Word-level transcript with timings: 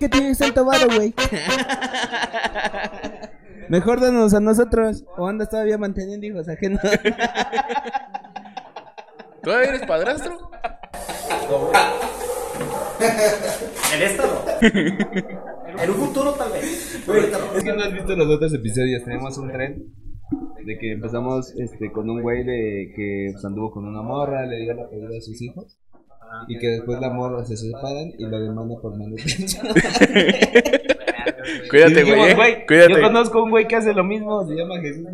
qué 0.00 0.08
tienes 0.08 0.38
tanto 0.38 0.64
varo, 0.64 0.88
güey? 0.96 1.14
Mejor 3.68 4.00
danos 4.00 4.34
a 4.34 4.40
nosotros. 4.40 5.04
O 5.16 5.28
andas 5.28 5.50
todavía 5.50 5.78
manteniendo 5.78 6.26
hijos 6.26 6.48
ajenos. 6.48 6.80
¿Todavía 9.42 9.68
eres 9.68 9.86
padrastro? 9.86 10.50
En 13.92 14.02
esta 14.02 14.26
no. 14.26 14.42
En 15.82 15.90
un 15.90 15.96
futuro 15.96 16.32
tal 16.32 16.52
vez. 16.52 16.94
Es 17.56 17.64
que 17.64 17.72
no 17.72 17.82
has 17.82 17.92
visto 17.92 18.16
los 18.16 18.28
otros 18.28 18.52
episodios. 18.54 19.04
Tenemos 19.04 19.38
un 19.38 19.52
tren 19.52 19.84
de 20.64 20.78
que 20.78 20.92
empezamos 20.92 21.54
este, 21.58 21.92
con 21.92 22.08
un 22.10 22.22
güey 22.22 22.44
de 22.44 22.92
que 22.94 23.30
pues, 23.32 23.44
anduvo 23.44 23.70
con 23.70 23.86
una 23.86 24.02
morra, 24.02 24.46
le 24.46 24.62
dio 24.62 24.74
la 24.74 24.88
pedida 24.88 25.16
a 25.16 25.20
sus 25.20 25.40
hijos. 25.42 25.78
Y 26.48 26.58
que 26.58 26.66
después 26.68 27.00
la 27.00 27.10
morra 27.10 27.44
se 27.44 27.56
separan 27.56 28.12
y 28.18 28.24
lo 28.26 28.40
demanda 28.40 28.74
por 28.80 28.96
manutención. 28.96 29.66
Cuídate, 31.70 32.02
güey. 32.04 32.30
eh. 32.30 32.64
Cuídate. 32.66 32.92
Yo 32.94 33.00
conozco 33.02 33.42
un 33.42 33.50
güey 33.50 33.66
que 33.68 33.76
hace 33.76 33.92
lo 33.92 34.04
mismo, 34.04 34.46
se 34.46 34.54
llama 34.54 34.80
Jesús. 34.80 35.04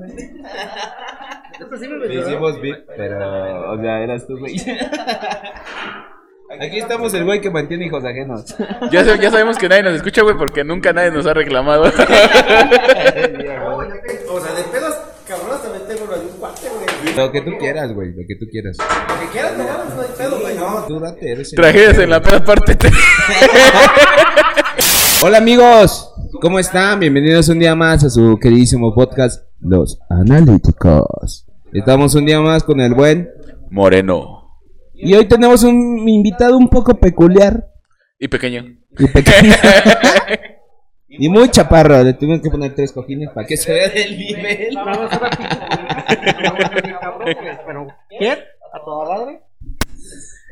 Le 2.07 2.15
hicimos 2.21 2.60
beat, 2.60 2.80
pero, 2.97 3.73
o 3.73 3.80
sea, 3.80 4.01
eras 4.02 4.27
tú, 4.27 4.38
güey. 4.38 4.55
Aquí 6.60 6.79
estamos 6.79 7.12
el 7.15 7.24
güey 7.24 7.41
que 7.41 7.51
mantiene 7.51 7.87
hijos 7.87 8.05
ajenos. 8.05 8.45
Ya, 8.91 9.02
sab- 9.05 9.21
ya 9.21 9.30
sabemos 9.30 9.59
que 9.59 9.69
nadie 9.69 9.83
nos 9.83 9.95
escucha, 9.96 10.23
güey, 10.23 10.37
porque 10.37 10.62
nunca 10.65 10.93
nadie 10.93 11.10
nos 11.10 11.27
ha 11.27 11.35
reclamado. 11.35 11.83
O 11.85 11.91
sea, 11.91 12.07
de 14.55 14.62
pedos 14.71 14.95
cabronas 15.27 15.62
también 15.62 15.83
tengo 15.88 16.07
lo 16.07 16.16
de 16.19 16.27
un 16.27 16.33
cuate, 16.38 16.69
güey. 16.69 16.87
Lo 17.16 17.33
que 17.33 17.41
tú 17.41 17.52
quieras, 17.59 17.93
güey, 17.95 18.11
lo 18.12 18.23
que 18.29 18.37
tú 18.37 18.47
quieras. 18.51 18.77
Lo 18.79 19.20
que 19.20 19.27
quieras 19.33 19.52
tomar, 19.57 19.87
no 19.95 20.01
hay 20.02 20.09
pedo, 20.19 20.41
güey. 20.41 20.57
No, 20.57 20.84
Tú 20.87 21.01
date, 21.01 21.33
eres 21.33 21.52
el- 21.52 21.57
Tragedias 21.57 21.98
en 21.98 22.11
la 22.11 22.20
peda 22.23 22.45
parte 22.45 22.74
3. 22.74 22.93
Hola 25.23 25.38
amigos, 25.38 26.13
¿cómo 26.40 26.59
están? 26.59 27.01
Bienvenidos 27.01 27.49
un 27.49 27.59
día 27.59 27.74
más 27.74 28.05
a 28.05 28.10
su 28.10 28.38
queridísimo 28.38 28.95
podcast, 28.95 29.45
Los 29.60 29.99
Analíticos. 30.10 31.46
Estamos 31.73 32.15
un 32.15 32.27
día 32.27 32.40
más 32.40 32.63
con 32.65 32.80
el 32.80 32.95
buen. 32.95 33.30
Moreno. 33.71 34.60
Y 34.95 35.15
hoy 35.15 35.27
tenemos 35.27 35.62
un 35.65 36.09
invitado 36.09 36.57
un 36.57 36.68
poco 36.68 36.95
peculiar 36.99 37.66
Y 38.18 38.29
pequeño. 38.29 38.65
y 38.99 39.07
pequeño. 39.09 39.55
y 41.09 41.29
muy 41.29 41.49
chaparro, 41.51 42.02
le 42.02 42.15
tuvimos 42.15 42.40
que 42.40 42.51
poner 42.51 42.74
tres 42.74 42.93
cojines 42.93 43.30
para 43.30 43.46
que 43.46 43.57
se 43.57 43.73
vea 43.73 43.88
del 43.88 44.18
nivel. 44.18 44.74
Vamos 44.74 45.12
a 45.12 45.30
Pero, 47.66 47.87
¿quién? 48.18 48.38
¿A 48.73 48.85
toda 48.85 49.18
madre? 49.18 49.40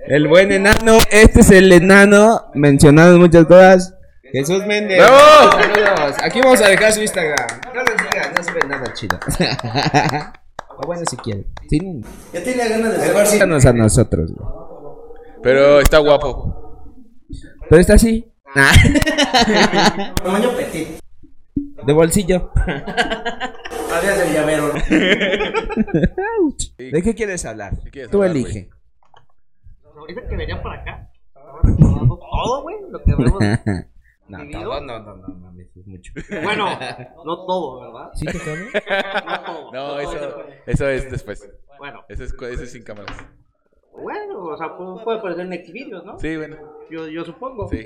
El 0.07 0.29
buen 0.29 0.53
enano, 0.53 0.99
este 1.11 1.41
es 1.41 1.51
el 1.51 1.73
enano 1.73 2.51
mencionado 2.55 3.15
en 3.15 3.21
muchas 3.21 3.47
cosas. 3.47 3.95
Jesús 4.23 4.67
Méndez. 4.67 4.99
¡Bravo! 4.99 5.53
Saludos. 5.53 6.17
Aquí 6.23 6.41
vamos 6.41 6.61
a 6.61 6.69
dejar 6.69 6.93
su 6.93 7.01
Instagram. 7.01 7.47
No 7.73 7.81
lo 7.83 7.87
sigan, 7.87 8.35
no 8.37 8.43
se 8.43 8.53
ve 8.53 8.61
nada 8.69 8.93
chido. 8.93 9.19
o 10.77 10.87
bueno, 10.87 11.03
si 11.09 11.17
quieren. 11.17 11.47
Sí, 11.71 11.79
Ya 12.33 12.43
tenía 12.43 12.69
ganas 12.69 13.01
de 13.01 13.09
mejor 13.09 13.27
síganos 13.27 13.65
a 13.65 13.73
nosotros. 13.73 14.33
Pero 15.43 15.81
está 15.81 15.99
guapo. 15.99 16.91
Pero 17.69 17.81
está 17.81 17.95
así. 17.95 18.34
Tamaño 20.23 20.51
petit. 20.57 21.01
De 21.85 21.93
bolsillo. 21.93 22.51
Alias 23.93 24.19
del 24.19 24.33
llavero. 24.33 24.69
¿no? 24.69 24.75
¿De 26.79 27.03
qué 27.03 27.15
quieres 27.15 27.45
hablar? 27.45 27.73
¿Qué 27.85 27.91
quieres 27.91 28.11
Tú 28.11 28.23
hablar, 28.23 28.37
elige. 28.37 28.71
Ahorita 29.97 30.29
que 30.29 30.37
venían 30.37 30.63
para 30.63 30.81
acá. 30.83 31.11
Todo, 31.63 32.63
güey. 32.63 32.77
Lo 32.91 33.03
que 33.03 33.13
hablamos. 33.13 33.43
No, 34.27 34.39
todo, 34.51 34.81
no, 34.81 35.01
no, 35.01 35.17
no, 35.19 35.29
mames, 35.35 35.69
es 35.77 35.87
mucho. 35.87 36.11
Bueno, 36.43 36.67
no 37.27 37.45
todo, 37.45 37.81
¿verdad? 37.83 38.11
¿Sí 38.15 38.25
te 38.25 38.39
cabe? 38.39 38.71
No 39.27 39.41
todo. 39.45 39.71
No, 39.71 40.01
eso, 40.01 40.37
eso 40.65 40.89
es 40.89 41.11
después. 41.11 41.47
Bueno, 41.79 42.03
Eso 42.09 42.25
es, 42.25 42.33
eso 42.33 42.63
es 42.63 42.73
sin 42.73 42.83
cámaras. 42.85 43.15
bueno, 43.93 44.45
o 44.45 44.57
sea, 44.57 44.75
puede, 44.79 45.05
puede 45.05 45.19
aparecer 45.19 45.45
en 45.53 45.67
Xvideos, 45.67 46.07
¿no? 46.07 46.19
Sí, 46.19 46.39
bueno. 46.39 46.57
Yo, 46.91 47.07
yo 47.07 47.23
supongo. 47.23 47.69
Sí. 47.69 47.85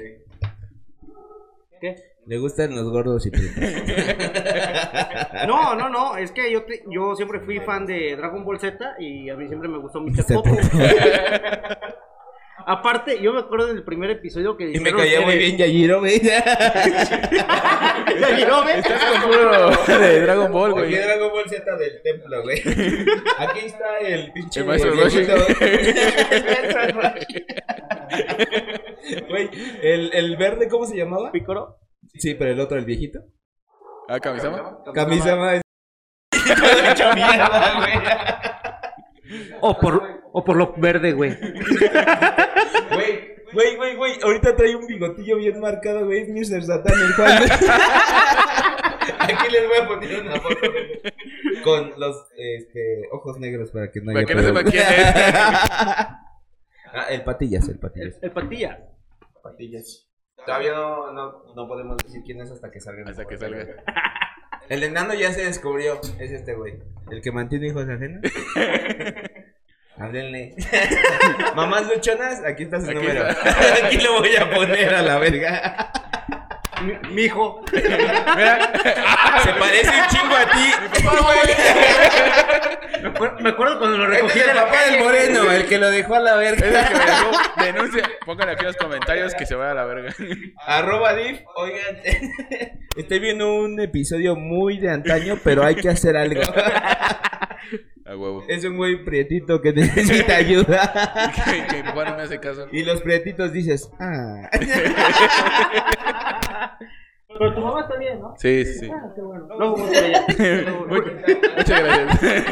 ¿Qué? 1.80 1.96
Le 2.26 2.38
gustan 2.38 2.74
los 2.74 2.90
gordos 2.90 3.24
y 3.26 3.30
prietos. 3.30 3.56
No, 5.46 5.74
no, 5.76 5.88
no, 5.88 6.16
es 6.16 6.32
que 6.32 6.50
yo, 6.52 6.64
te- 6.64 6.82
yo 6.90 7.14
siempre 7.14 7.40
fui 7.40 7.58
fan 7.60 7.86
de 7.86 8.16
Dragon 8.16 8.44
Ball 8.44 8.58
Z 8.60 8.96
y 8.98 9.30
a 9.30 9.36
mí 9.36 9.46
siempre 9.46 9.68
me 9.68 9.78
gustó. 9.78 10.00
Mr. 10.00 10.24
Popo. 10.34 10.50
Aparte, 12.70 13.18
yo 13.22 13.32
me 13.32 13.40
acuerdo 13.40 13.68
del 13.68 13.82
primer 13.82 14.10
episodio 14.10 14.54
que 14.54 14.64
Y 14.64 14.78
me 14.78 14.90
dijeron 14.90 15.00
caía 15.00 15.20
muy 15.22 15.38
bien 15.38 15.56
Yajiro, 15.56 16.00
güey. 16.00 16.20
¿Ya 16.20 16.42
llegó, 18.36 18.62
ves? 18.62 18.76
Estás 18.84 19.02
con 19.04 19.22
puro 19.22 19.70
de 19.98 20.20
Dragon 20.20 20.52
Ball, 20.52 20.72
güey. 20.72 20.84
Porque 20.84 21.00
Dragon 21.00 21.32
Ball 21.32 21.48
Z 21.48 21.76
del 21.76 22.02
templo, 22.02 22.42
güey. 22.42 22.58
Aquí 23.38 23.60
está 23.60 23.98
el 24.00 24.32
pinche. 24.34 24.60
El 24.60 24.66
maestro 24.66 24.92
viejito. 24.92 25.34
Roshi. 26.92 27.46
Güey, 29.30 29.48
el, 29.82 30.12
el 30.12 30.36
verde, 30.36 30.68
¿cómo 30.68 30.84
se 30.84 30.94
llamaba? 30.94 31.32
¿Picoro? 31.32 31.78
Sí, 32.14 32.34
pero 32.34 32.50
el 32.50 32.60
otro, 32.60 32.76
el 32.76 32.84
viejito. 32.84 33.20
Ah, 34.08 34.20
Kamisama. 34.20 34.82
Camisa 34.92 35.36
más. 35.36 35.62
Güey. 36.44 37.98
O 39.60 39.78
por, 39.78 40.27
o 40.38 40.44
por 40.44 40.56
lo 40.56 40.72
verde, 40.76 41.12
güey. 41.14 41.36
Güey, 42.90 43.36
güey, 43.52 43.76
güey, 43.76 43.96
güey. 43.96 44.12
Ahorita 44.22 44.54
trae 44.54 44.76
un 44.76 44.86
bigotillo 44.86 45.36
bien 45.36 45.58
marcado, 45.58 46.04
güey. 46.06 46.22
Es 46.22 46.28
Mr. 46.28 46.62
Satan, 46.62 46.94
el 46.94 47.12
Juan. 47.14 47.42
Aquí 49.18 49.50
les 49.50 49.68
voy 49.68 49.78
a 49.78 49.88
poner 49.88 50.20
una 50.20 50.40
foto 50.40 50.70
güey, 50.70 51.02
con 51.64 51.92
los 51.98 52.28
este, 52.36 53.08
ojos 53.10 53.40
negros 53.40 53.72
para 53.72 53.90
que 53.90 54.00
no 54.00 54.12
Para 54.12 54.20
haya 54.20 54.26
que 54.26 54.34
no 54.36 54.42
sepa 54.42 54.62
quién 54.62 54.82
es. 54.82 55.14
Ah, 56.90 57.06
el 57.10 57.24
patillas, 57.24 57.68
el 57.68 57.80
patillas. 57.80 58.16
El, 58.22 58.28
el 58.28 58.30
patilla. 58.30 58.78
Patillas. 59.42 60.08
Todavía 60.46 60.72
no, 60.72 61.12
no, 61.12 61.52
no 61.54 61.66
podemos 61.68 61.96
decir 61.98 62.22
quién 62.24 62.40
es 62.40 62.50
hasta 62.52 62.70
que 62.70 62.80
salga. 62.80 63.10
Hasta 63.10 63.24
que 63.26 63.36
salga. 63.36 63.66
El 64.68 64.84
enano 64.84 65.14
ya 65.14 65.32
se 65.32 65.44
descubrió. 65.44 66.00
Es 66.20 66.30
este 66.30 66.54
güey. 66.54 66.78
El 67.10 67.22
que 67.22 67.32
mantiene 67.32 67.66
hijos 67.66 67.88
ajenos. 67.88 68.22
Háblenle. 70.00 70.54
Mamás 71.56 71.86
luchonas, 71.88 72.42
aquí 72.44 72.64
está 72.64 72.80
su 72.80 72.86
Aquí 72.90 72.94
número. 72.94 73.28
está. 73.28 73.86
aquí 73.86 73.96
lo 73.98 74.18
voy 74.20 74.36
a 74.36 74.50
poner 74.50 74.94
a 74.94 75.02
la 75.02 75.18
verga. 75.18 75.92
Mi, 76.82 76.92
mi 77.12 77.22
hijo. 77.22 77.64
Mira. 77.72 78.70
Se 79.42 79.52
parece 79.54 79.88
un 79.88 80.06
chingo 80.08 80.36
a 80.36 80.46
ti. 80.50 80.72
Me, 83.02 83.08
acuer- 83.10 83.40
me 83.40 83.48
acuerdo 83.48 83.78
cuando 83.80 83.98
lo 83.98 84.04
Este 84.04 84.16
recogí 84.16 84.38
es 84.38 84.46
el 84.48 84.54
papá 84.54 84.84
del 84.84 85.00
moreno, 85.04 85.50
el 85.50 85.66
que 85.66 85.78
lo 85.78 85.90
dejó 85.90 86.14
a 86.14 86.20
la 86.20 86.44
Es 86.44 86.52
el 86.52 86.58
que 86.62 86.64
verga. 86.70 86.90
me 86.90 87.04
dejó. 87.04 87.30
Denuncia. 87.64 88.10
Pónganle 88.24 88.52
aquí 88.52 88.60
en 88.60 88.66
los 88.68 88.76
comentarios 88.76 89.34
que 89.34 89.46
se 89.46 89.54
vaya 89.56 89.72
a 89.72 89.74
la 89.74 89.84
verga. 89.86 90.14
Arroba 90.66 91.14
div, 91.14 91.40
oigan, 91.56 91.98
estoy 92.96 93.18
viendo 93.18 93.52
un 93.54 93.80
episodio 93.80 94.36
muy 94.36 94.78
de 94.78 94.90
antaño, 94.90 95.36
pero 95.42 95.64
hay 95.64 95.74
que 95.74 95.88
hacer 95.88 96.16
algo. 96.16 96.42
A 98.08 98.16
huevo. 98.16 98.42
Es 98.48 98.64
un 98.64 98.78
güey 98.78 99.04
prietito 99.04 99.60
que 99.60 99.70
necesita 99.74 100.36
ayuda. 100.36 101.30
Que, 101.44 101.66
que 101.66 101.82
no 101.82 101.94
me 101.94 102.22
hace 102.22 102.40
caso. 102.40 102.66
Y 102.72 102.82
los 102.82 103.02
prietitos 103.02 103.52
dices, 103.52 103.90
ah. 104.00 104.48
Pero 107.28 107.54
tu 107.54 107.60
mamá 107.60 107.82
está 107.82 107.98
bien, 107.98 108.18
¿no? 108.18 108.34
Sí, 108.38 108.64
sí, 108.64 108.78
sí. 108.78 108.90
Ah, 108.90 109.12
qué 109.14 109.20
bueno. 109.20 109.46
Luego 109.58 109.76
Muchas 111.56 111.84
gracias. 111.84 112.46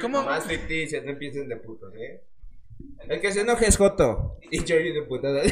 ¿Cómo? 0.00 0.22
Más 0.22 0.46
ficticias, 0.46 1.04
no 1.04 1.10
empiecen 1.10 1.46
de 1.48 1.56
putos, 1.56 1.94
¿eh? 1.94 2.22
El 3.08 3.20
que 3.20 3.30
se 3.30 3.42
enoje 3.42 3.66
es 3.66 3.76
Joto. 3.76 4.38
Y 4.50 4.64
yo 4.64 4.76
de 4.76 5.02
putada. 5.02 5.42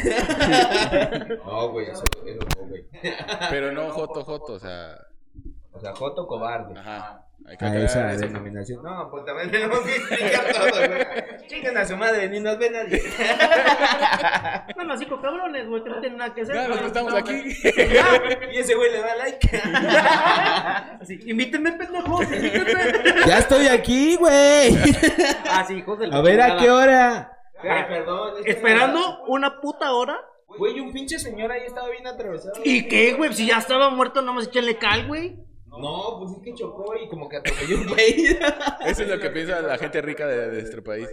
No, 1.44 1.72
güey, 1.72 1.90
eso, 1.90 2.04
eso 2.24 2.38
güey. 2.66 2.86
Pero 3.50 3.70
no 3.72 3.90
Joto 3.90 4.24
Joto, 4.24 4.54
o 4.54 4.58
sea. 4.58 4.96
O 5.80 5.82
sea, 5.82 5.94
Joto 5.94 6.26
cobarde. 6.26 6.78
Ajá. 6.78 7.24
Hay 7.48 7.56
que 7.56 7.64
A 7.64 7.68
aclarar 7.68 7.88
esa 7.88 8.12
eso. 8.12 8.20
denominación. 8.26 8.82
No, 8.82 9.10
pues 9.10 9.24
también 9.24 9.50
tenemos 9.50 9.78
que 9.80 9.96
explicar 9.96 10.52
todo, 10.52 10.88
güey. 10.88 11.46
Chinguen 11.46 11.78
a 11.78 11.86
su 11.86 11.96
madre, 11.96 12.28
ni 12.28 12.38
nos 12.38 12.58
ven 12.58 12.74
nadie. 12.74 13.02
Bueno, 14.74 14.92
así 14.94 15.06
con 15.06 15.20
cabrones, 15.22 15.66
güey, 15.66 15.82
que 15.82 15.88
no 15.90 16.00
tienen 16.00 16.18
nada 16.18 16.34
que 16.34 16.42
hacer. 16.42 16.54
Ya, 16.54 16.68
los 16.68 16.78
que 16.78 16.86
estamos 16.86 17.14
aquí. 17.14 17.32
Y 18.52 18.58
ese 18.58 18.74
güey 18.74 18.92
le 18.92 19.00
da 19.00 19.14
like. 19.16 19.48
Así, 21.00 21.18
invítenme, 21.26 21.72
pendejos, 21.72 22.24
invítenme. 22.30 22.74
Ya 23.26 23.38
estoy 23.38 23.66
aquí, 23.68 24.16
güey. 24.16 24.76
Ah, 25.50 25.64
sí, 25.66 25.74
hijos 25.74 25.98
de 25.98 26.08
la 26.08 26.16
A 26.16 26.20
ver 26.22 26.40
a 26.42 26.56
qué 26.58 26.70
hora. 26.70 27.32
Ah, 27.58 27.86
perdón. 27.88 28.34
Esperando 28.44 29.24
una 29.28 29.60
puta 29.60 29.92
hora. 29.92 30.18
Güey, 30.46 30.78
un 30.80 30.92
pinche 30.92 31.18
señor 31.18 31.52
ahí 31.52 31.62
estaba 31.66 31.88
bien 31.90 32.06
atravesado. 32.06 32.54
¿Y 32.64 32.86
qué, 32.88 33.14
güey? 33.14 33.32
Si 33.34 33.46
ya 33.46 33.58
estaba 33.58 33.90
muerto, 33.90 34.20
no 34.22 34.32
más 34.34 34.46
échenle 34.46 34.76
cal, 34.78 35.06
güey. 35.06 35.36
No, 35.78 36.18
pues 36.18 36.32
es 36.32 36.42
que 36.42 36.54
chocó 36.54 36.94
y 36.96 37.08
como 37.08 37.28
que 37.28 37.36
atropelló 37.38 37.76
un 37.78 37.86
güey. 37.88 38.26
Eso 38.86 39.02
es 39.02 39.08
lo 39.08 39.18
que 39.20 39.30
piensa 39.34 39.60
la 39.62 39.78
gente 39.78 40.02
rica 40.02 40.26
de, 40.26 40.48
de 40.50 40.60
nuestro 40.60 40.82
país. 40.84 41.08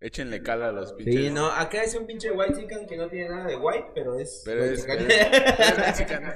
Échenle 0.00 0.42
cala 0.44 0.68
a 0.68 0.72
los 0.72 0.92
pinches. 0.92 1.14
Sí, 1.14 1.30
no, 1.30 1.46
acá 1.50 1.82
es 1.82 1.92
un 1.96 2.06
pinche 2.06 2.30
white 2.30 2.54
chicken 2.54 2.86
que 2.86 2.96
no 2.96 3.08
tiene 3.08 3.30
nada 3.30 3.46
de 3.48 3.56
white, 3.56 3.88
pero 3.94 4.14
es. 4.16 4.42
Pero 4.44 4.62
white 4.62 4.74
es. 4.74 4.80
chicken. 4.86 5.06
pero 5.08 5.10
es- 5.24 5.54
pero 5.56 5.68
es 5.68 5.98
mexicano. 5.98 6.32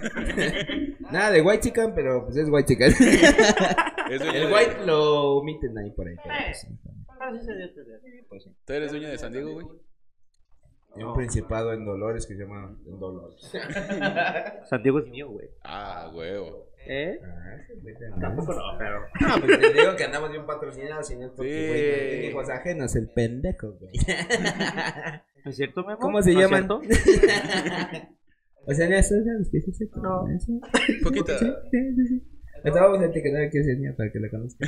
nada 1.13 1.31
de 1.31 1.41
white 1.43 1.61
chicken, 1.63 1.95
pero 1.95 2.25
pues 2.25 2.37
es 2.39 2.49
white 2.51 2.67
chicken. 2.67 2.89
Es 4.11 4.21
El 4.21 4.33
de- 4.33 4.53
white 4.53 4.85
lo 4.85 5.37
omiten 5.37 5.79
ahí 5.79 5.91
por 5.93 6.09
ahí. 6.09 6.17
sí. 6.55 6.67
Sí. 6.67 6.79
¿Tú 8.67 8.73
eres 8.73 8.91
dueño 8.91 9.09
de 9.09 9.19
San 9.19 9.33
Diego, 9.33 9.53
güey? 9.53 9.67
Hay 10.97 11.05
un 11.05 11.15
principado 11.15 11.73
en 11.73 11.85
Dolores 11.87 12.27
que 12.27 12.35
se 12.35 12.41
llama 12.43 12.77
en 12.85 12.99
Dolores. 12.99 13.41
Santiago 14.69 14.99
es 14.99 15.07
mío, 15.07 15.29
güey. 15.31 15.49
Ah, 15.63 16.11
huevo. 16.15 16.67
¿Eh? 16.87 17.21
Ah, 17.23 17.57
no. 18.11 18.21
Tampoco 18.21 18.55
no, 18.55 18.63
pero. 18.79 19.01
No, 19.21 19.41
pues 19.47 19.61
te 19.61 19.73
digo 19.73 19.97
que 19.97 20.05
andamos 20.05 20.31
bien 20.31 20.47
patrocinados 20.47 21.11
y 21.11 21.17
no 21.17 21.27
es 21.27 21.33
porque, 21.33 22.11
Sí. 22.11 22.23
no 22.23 22.29
hijos 22.31 22.51
ajenos, 22.51 22.97
el 22.97 23.09
pendejo, 23.09 23.73
güey. 23.75 23.93
¿No 25.45 25.51
es 25.51 25.57
cierto, 25.57 25.85
Memo? 25.85 25.99
¿Cómo 25.99 26.23
se 26.23 26.33
¿No 26.33 26.41
es 26.41 26.45
llaman? 26.45 26.69
o 28.67 28.73
sea, 28.75 28.99
¿eso 28.99 29.15
sabes 29.25 29.49
qué 29.51 29.59
es 29.59 29.69
eso? 29.81 30.01
No. 30.01 30.29
¿Eso? 30.29 30.53
Poquito. 31.03 31.37
Sí, 31.39 31.47
sí, 31.71 32.07
sí, 32.07 32.23
Ahorita 32.65 32.81
vamos 32.83 33.01
a 33.01 33.07
etiquetar 33.07 33.43
aquí 33.43 33.59
a 33.59 33.61
ese 33.61 33.75
niño 33.75 33.95
para 33.97 34.11
que 34.13 34.21
la 34.21 34.31
conozca. 34.31 34.67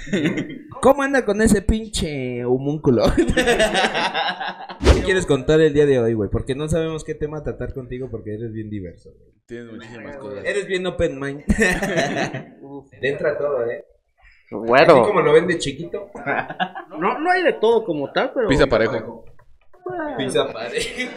¿Cómo 0.80 1.02
anda 1.02 1.24
con 1.24 1.40
ese 1.42 1.62
pinche 1.62 2.44
homúnculo? 2.44 3.04
¿Qué 4.94 5.02
quieres 5.04 5.26
contar 5.26 5.60
el 5.60 5.72
día 5.72 5.86
de 5.86 5.98
hoy, 5.98 6.14
güey? 6.14 6.28
Porque 6.30 6.54
no 6.54 6.68
sabemos 6.68 7.04
qué 7.04 7.14
tema 7.14 7.42
tratar 7.42 7.72
contigo 7.74 8.08
porque 8.10 8.34
eres 8.34 8.52
bien 8.52 8.68
diverso, 8.70 9.10
güey. 9.16 9.32
Tienes 9.46 9.72
muchísimas 9.72 10.16
cosas. 10.16 10.44
Eres 10.44 10.66
bien 10.66 10.86
open 10.86 11.20
mind. 11.20 11.42
Le 13.00 13.08
entra 13.08 13.36
todo, 13.38 13.64
¿eh? 13.70 13.84
Así 14.46 14.54
Bueno, 14.56 15.02
como 15.02 15.20
lo 15.20 15.32
ven 15.32 15.46
de 15.46 15.58
chiquito. 15.58 16.10
no, 16.98 17.18
no 17.18 17.30
hay 17.30 17.42
de 17.42 17.52
todo 17.54 17.84
como 17.84 18.10
tal, 18.12 18.32
pero. 18.34 18.48
Pisa 18.48 18.66
parejo. 18.66 19.24
Bueno, 19.84 20.16
Pisa 20.16 20.44
de- 20.44 20.78
de- 20.78 21.10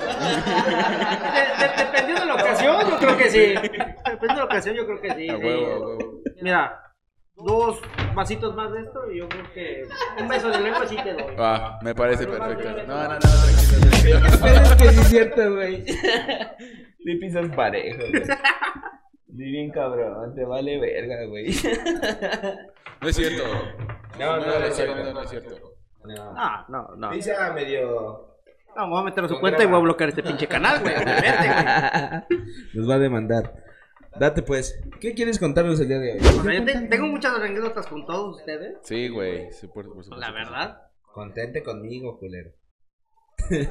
dependiendo 1.77 2.19
de 2.21 2.25
la 2.27 2.35
ocasión, 2.35 2.75
yo 2.89 2.97
creo 2.97 3.18
que 3.18 3.29
sí. 3.29 3.39
Dependiendo 3.39 4.33
de 4.33 4.35
la 4.35 4.44
ocasión, 4.45 4.75
yo 4.75 4.85
creo 4.85 5.01
que 5.01 5.13
sí. 5.13 5.29
A 5.29 5.38
sí. 5.38 5.44
huevo, 5.44 5.65
a 5.74 5.79
huevo. 5.88 6.16
Mira, 6.42 6.81
dos 7.36 7.80
vasitos 8.16 8.56
más 8.56 8.72
de 8.72 8.81
esto 8.81 9.12
y 9.12 9.19
yo 9.19 9.30
creo 9.30 9.44
que 9.54 9.88
un 10.19 10.28
beso 10.28 10.50
de 10.50 10.60
lengua 10.60 10.86
sí 10.88 10.98
te 11.04 11.13
doy. 11.13 11.36
Ah, 11.38 11.80
me 11.84 11.94
parece 11.94 12.25
perfecto. 12.28 12.69
No, 12.88 13.04
no, 13.04 13.13
no, 13.13 13.19
tranquilo, 13.19 14.18
es 14.28 14.75
que 14.81 14.89
sí 14.89 15.00
es 15.01 15.07
cierto, 15.07 15.54
güey. 15.56 15.84
Le 17.00 17.16
pisas 17.18 17.48
parejo, 17.56 18.00
güey. 18.10 18.24
Di 19.28 19.51
bien 19.51 19.72
cabrón, 19.72 20.34
te 20.36 20.44
vale 20.45 20.80
verga, 20.80 21.25
güey. 21.25 21.48
No 23.00 23.10
es 23.10 23.16
cierto. 23.16 23.44
No, 24.18 24.38
no, 24.38 24.45
no 24.45 24.66
es 24.66 24.75
cierto. 24.75 24.95
no, 24.95 25.13
no 25.13 25.22
es 25.22 25.30
cierto. 25.30 25.56
No. 26.04 26.34
No, 26.68 26.95
no. 26.98 27.10
Pisa 27.12 27.54
medio. 27.54 28.39
No, 28.75 28.84
me 28.88 28.89
voy 28.89 29.01
a 29.01 29.04
meter 29.04 29.24
a 29.24 29.28
su 29.28 29.39
cuenta 29.39 29.62
y 29.62 29.68
voy 29.68 29.75
a 29.75 29.84
bloquear 29.84 30.10
este 30.10 30.24
pinche 30.24 30.48
canal, 30.48 30.80
güey. 30.81 30.95
Obviamente, 30.95 31.48
güey. 32.28 32.42
Nos 32.74 32.89
va 32.89 32.95
a 32.95 33.00
demandar. 33.00 33.54
Date 34.19 34.42
pues. 34.42 34.80
¿Qué 35.00 35.13
quieres 35.13 35.39
contarnos 35.39 35.80
el 35.80 35.88
día 35.88 36.00
de 36.00 36.13
hoy? 36.13 36.19
Yo 36.21 36.65
te- 36.65 36.88
tengo 36.88 37.07
muchas 37.07 37.36
anécdotas 37.36 37.88
con 37.88 38.06
todos 38.06 38.38
ustedes. 38.38 38.77
Sí, 38.83 39.07
güey. 39.09 39.51
sí, 39.51 39.68
por- 39.68 39.86
por 39.94 40.04
supuesto 40.04 40.15
La 40.15 40.31
verdad. 40.31 40.81
Contente 41.13 41.63
conmigo, 41.63 42.18
culero. 42.19 42.51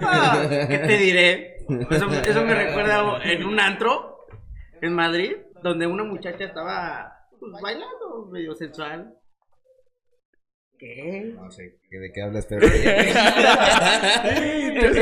Ah, 0.01 0.47
¿Qué 0.49 0.79
te 0.79 0.97
diré? 0.99 1.57
Eso, 1.91 2.07
eso 2.27 2.45
me 2.45 2.55
recuerda 2.55 3.21
en 3.25 3.45
un 3.45 3.59
antro 3.61 4.27
en 4.81 4.93
Madrid, 4.95 5.33
donde 5.63 5.87
una 5.87 6.05
muchacha 6.05 6.45
estaba 6.45 7.13
pues, 7.39 7.53
bailando, 7.63 8.27
medio 8.31 8.55
sensual. 8.55 9.15
¿Qué? 10.79 11.33
No 11.35 11.51
sé 11.51 11.75
de 11.91 12.13
qué 12.13 12.23
hablas, 12.23 12.47
pero. 12.47 12.69
Sí 12.69 12.83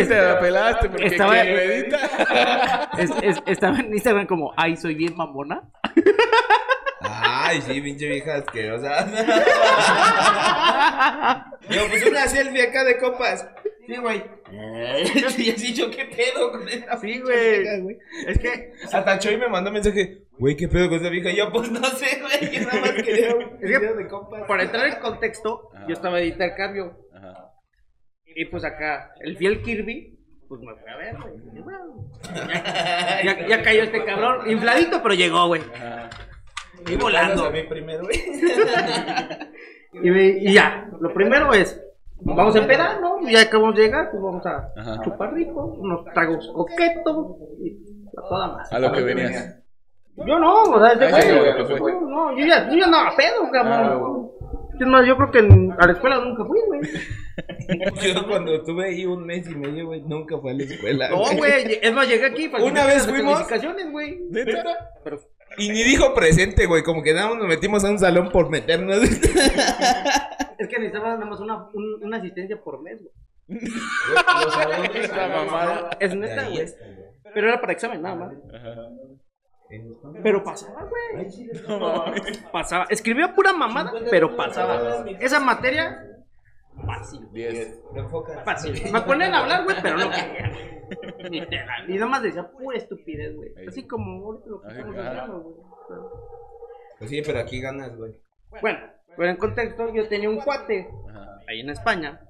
te 0.09 0.23
la 0.23 0.39
pelaste 0.41 0.89
porque 0.89 1.07
Estaba- 1.07 1.35
medita. 1.45 2.91
Es- 2.99 3.11
es- 3.23 3.43
estaba 3.47 3.79
en 3.81 3.93
Instagram 3.93 4.27
como, 4.27 4.53
ay, 4.57 4.77
soy 4.77 4.95
bien 4.95 5.17
mamona. 5.17 5.63
Ay, 7.01 7.61
sí, 7.63 7.81
pinche 7.81 8.09
vieja 8.09 8.37
asquerosa. 8.37 9.07
Yo, 11.71 11.89
pues 11.89 12.07
una 12.07 12.29
selfie 12.29 12.63
acá 12.69 12.85
de 12.85 12.99
copas. 12.99 13.47
Sí, 13.87 13.97
güey. 13.97 14.23
Y 15.39 15.51
así 15.51 15.75
yo, 15.75 15.91
¿qué 15.91 16.05
pedo 16.07 16.51
con 16.53 16.67
esa 16.69 16.97
Sí, 16.99 17.21
güey. 17.21 17.67
Es 18.27 18.39
que, 18.39 18.73
Hasta 18.93 19.19
Choy 19.19 19.37
me 19.37 19.49
mandó 19.49 19.71
mensaje, 19.71 20.23
güey, 20.39 20.57
¿qué 20.57 20.69
pedo 20.69 20.89
con 20.89 20.99
esa 21.01 21.09
vieja? 21.11 21.31
Y 21.31 21.37
yo, 21.37 21.53
pues 21.53 21.71
no 21.71 21.85
sé, 21.85 22.21
güey, 22.21 22.51
yo 22.53 22.67
nada 22.67 22.81
más 22.81 22.93
quería 23.03 23.35
un 23.35 23.59
que- 23.59 23.67
video 23.67 23.95
de 23.95 24.07
compas. 24.09 24.43
para 24.49 24.63
entrar 24.65 24.87
en 24.89 25.01
contexto, 25.01 25.71
Ajá. 25.75 25.87
yo 25.87 25.93
estaba 25.95 26.17
de 26.19 26.27
intercambio. 26.27 26.99
Ajá. 27.15 27.51
Y 28.27 28.45
pues 28.47 28.65
acá, 28.65 29.13
el 29.21 29.37
fiel 29.37 29.63
Kirby, 29.63 30.19
pues 30.49 30.61
me 30.61 30.75
fue 30.77 30.91
a 30.91 30.97
ver, 30.97 31.17
güey. 31.17 31.35
Ya, 32.49 33.23
ya- 33.23 33.47
ya 33.47 33.63
cayó 33.63 33.83
este 33.83 34.05
cabrón, 34.05 34.51
infladito, 34.51 35.03
pero 35.03 35.15
llegó, 35.15 35.47
güey. 35.49 35.63
Y 36.89 36.97
volando. 36.97 37.47
a 37.47 37.51
mí 37.51 37.63
primero, 37.65 38.03
güey. 38.05 38.19
Y, 40.03 40.11
me- 40.11 40.27
y 40.41 40.53
ya, 40.53 40.89
lo 41.01 41.15
primero 41.15 41.53
es, 41.55 41.81
vamos 42.25 42.55
a 42.57 42.59
empedar, 42.59 43.01
¿no? 43.01 43.21
Y 43.21 43.33
ya 43.33 43.43
acabamos 43.43 43.75
de 43.77 43.83
llegar, 43.83 44.11
pues 44.11 44.23
vamos 44.23 44.45
a 44.47 44.73
Ajá. 44.77 45.01
chupar 45.05 45.33
rico, 45.35 45.65
unos 45.79 46.05
tragos 46.13 46.51
coquetos 46.55 47.37
y 47.61 47.77
a 48.17 48.23
toda 48.29 48.49
más. 48.57 48.73
A 48.73 48.79
lo 48.79 48.93
que 48.93 49.03
venías. 49.03 49.57
Yo 50.17 50.39
no, 50.39 50.63
o 50.63 50.79
sea, 50.85 50.93
ese 50.95 51.05
Ah, 51.05 51.19
ese 51.19 51.33
güey, 51.39 51.53
güey 51.53 51.67
que 51.67 51.77
fue. 51.77 51.93
no, 51.93 52.39
yo 52.39 52.47
ya, 52.47 52.71
yo 52.71 52.77
ya 52.79 52.85
andaba 52.85 53.17
pedo, 53.17 53.45
Ah, 53.47 53.51
cabrón. 53.53 54.31
Es 54.81 54.87
más, 54.89 55.07
yo 55.07 55.17
creo 55.17 55.31
que 55.31 55.39
en- 55.39 55.73
a 55.79 55.87
la 55.87 55.93
escuela 55.93 56.19
nunca 56.19 56.45
fui, 56.45 56.59
güey. 56.67 56.81
Yo 58.15 58.27
cuando 58.29 58.63
tuve 58.63 58.87
ahí 58.87 59.07
un 59.07 59.25
mes 59.27 59.49
y 59.49 59.55
medio, 59.57 59.87
güey, 59.87 60.03
nunca 60.03 60.39
fue 60.39 60.53
a 60.53 60.55
la 60.55 60.63
escuela. 60.65 61.09
No, 61.11 61.23
güey, 61.37 61.79
es 61.83 61.93
más, 61.93 62.09
llegué 62.09 62.27
aquí 62.27 62.49
para 62.49 62.63
Una 62.65 62.85
vez 62.87 63.07
fuimos. 63.09 63.45
güey. 63.91 64.21
Pero 64.33 65.21
Y 65.59 65.69
ni 65.71 65.83
dijo 65.85 66.13
presente, 66.15 66.67
güey, 66.67 66.83
como 66.85 67.03
que 67.03 67.13
nada 67.15 67.31
más 67.31 67.39
nos 67.39 67.49
metimos 67.49 67.85
a 67.85 67.91
un 67.91 67.99
salón 67.99 68.31
por 68.31 68.51
meternos. 68.51 68.99
es 70.59 70.69
que 70.69 70.79
necesitaba 70.79 71.15
nada 71.15 71.27
más 71.27 71.41
una, 71.41 71.69
un- 71.73 72.03
una 72.05 72.17
asistencia 72.19 72.61
por 72.63 72.81
mes, 72.83 73.01
güey. 73.03 73.61
Esa 74.95 75.29
mamada. 75.29 75.91
Es 76.01 76.15
neta, 76.15 76.49
güey. 76.49 76.67
Pero 77.35 77.49
era 77.49 77.61
para 77.61 77.73
examen, 77.73 78.03
nada 78.03 78.15
más. 78.17 78.35
Ajá. 78.55 78.89
Pero 80.23 80.45
pasaba, 80.45 80.85
güey. 80.85 81.51
Pasaba. 82.53 82.87
Escribía 82.91 83.35
pura 83.35 83.53
mamada, 83.53 83.93
pero 84.11 84.37
pasaba. 84.37 85.05
Esa 85.21 85.41
materia, 85.41 86.01
fácil. 86.87 87.29
10. 87.33 87.81
Fácil. 88.45 88.93
Me 88.93 89.01
ponían 89.03 89.35
a 89.35 89.41
hablar, 89.41 89.65
güey, 89.65 89.77
pero 89.83 89.97
no 89.99 90.11
quería. 90.11 90.53
Literal. 91.31 91.91
Y 91.91 91.95
nada 91.95 92.07
más 92.07 92.23
decía 92.23 92.49
pura 92.51 92.77
estupidez, 92.77 93.35
güey. 93.35 93.53
Así 93.67 93.87
como 93.87 94.27
ahorita 94.27 94.49
lo 94.51 94.61
que 94.61 94.67
Así, 94.69 94.77
estamos 94.79 94.99
ajá. 94.99 95.09
hablando, 95.11 95.41
güey. 95.41 95.57
Pues 96.99 97.11
sí, 97.11 97.23
pero 97.25 97.39
aquí 97.41 97.61
ganas, 97.61 97.97
güey. 97.97 98.13
Bueno, 98.61 98.79
pero 99.17 99.31
en 99.31 99.37
contexto, 99.37 99.93
yo 99.93 100.09
tenía 100.09 100.29
un 100.31 100.41
cuate 100.41 100.89
Ajá. 101.09 101.41
ahí 101.49 101.61
en 101.61 101.71
España 101.71 102.21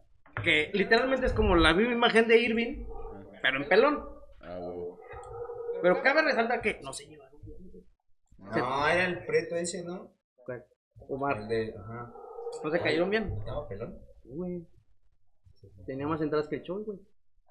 que 0.42 0.70
literalmente 0.72 1.26
es 1.26 1.32
como 1.32 1.54
la 1.54 1.72
viva 1.72 1.92
imagen 1.92 2.26
de 2.26 2.38
Irving, 2.38 2.86
pero 3.42 3.62
en 3.62 3.68
pelón. 3.68 4.04
Ah. 4.40 4.58
Pero 5.82 6.02
cabe 6.02 6.22
resaltar 6.22 6.60
que 6.60 6.80
no 6.82 6.92
se 6.92 7.06
llevaron 7.06 7.40
bien, 7.44 7.58
güey. 7.70 7.84
No, 8.38 8.88
era 8.88 9.04
el 9.04 9.24
preto 9.24 9.56
ese, 9.56 9.84
¿no? 9.84 10.12
Omar, 11.08 11.46
de. 11.48 11.74
Ajá. 11.78 12.12
no 12.62 12.70
se 12.70 12.80
cayeron 12.80 13.10
bien. 13.10 13.32
¿Estaba 13.38 13.68
pelón? 13.68 13.98
Güey. 14.24 14.66
Tenía 15.86 16.06
más 16.06 16.20
entradas 16.20 16.48
que 16.48 16.56
el 16.56 16.62
show, 16.62 16.82
güey. 16.84 16.98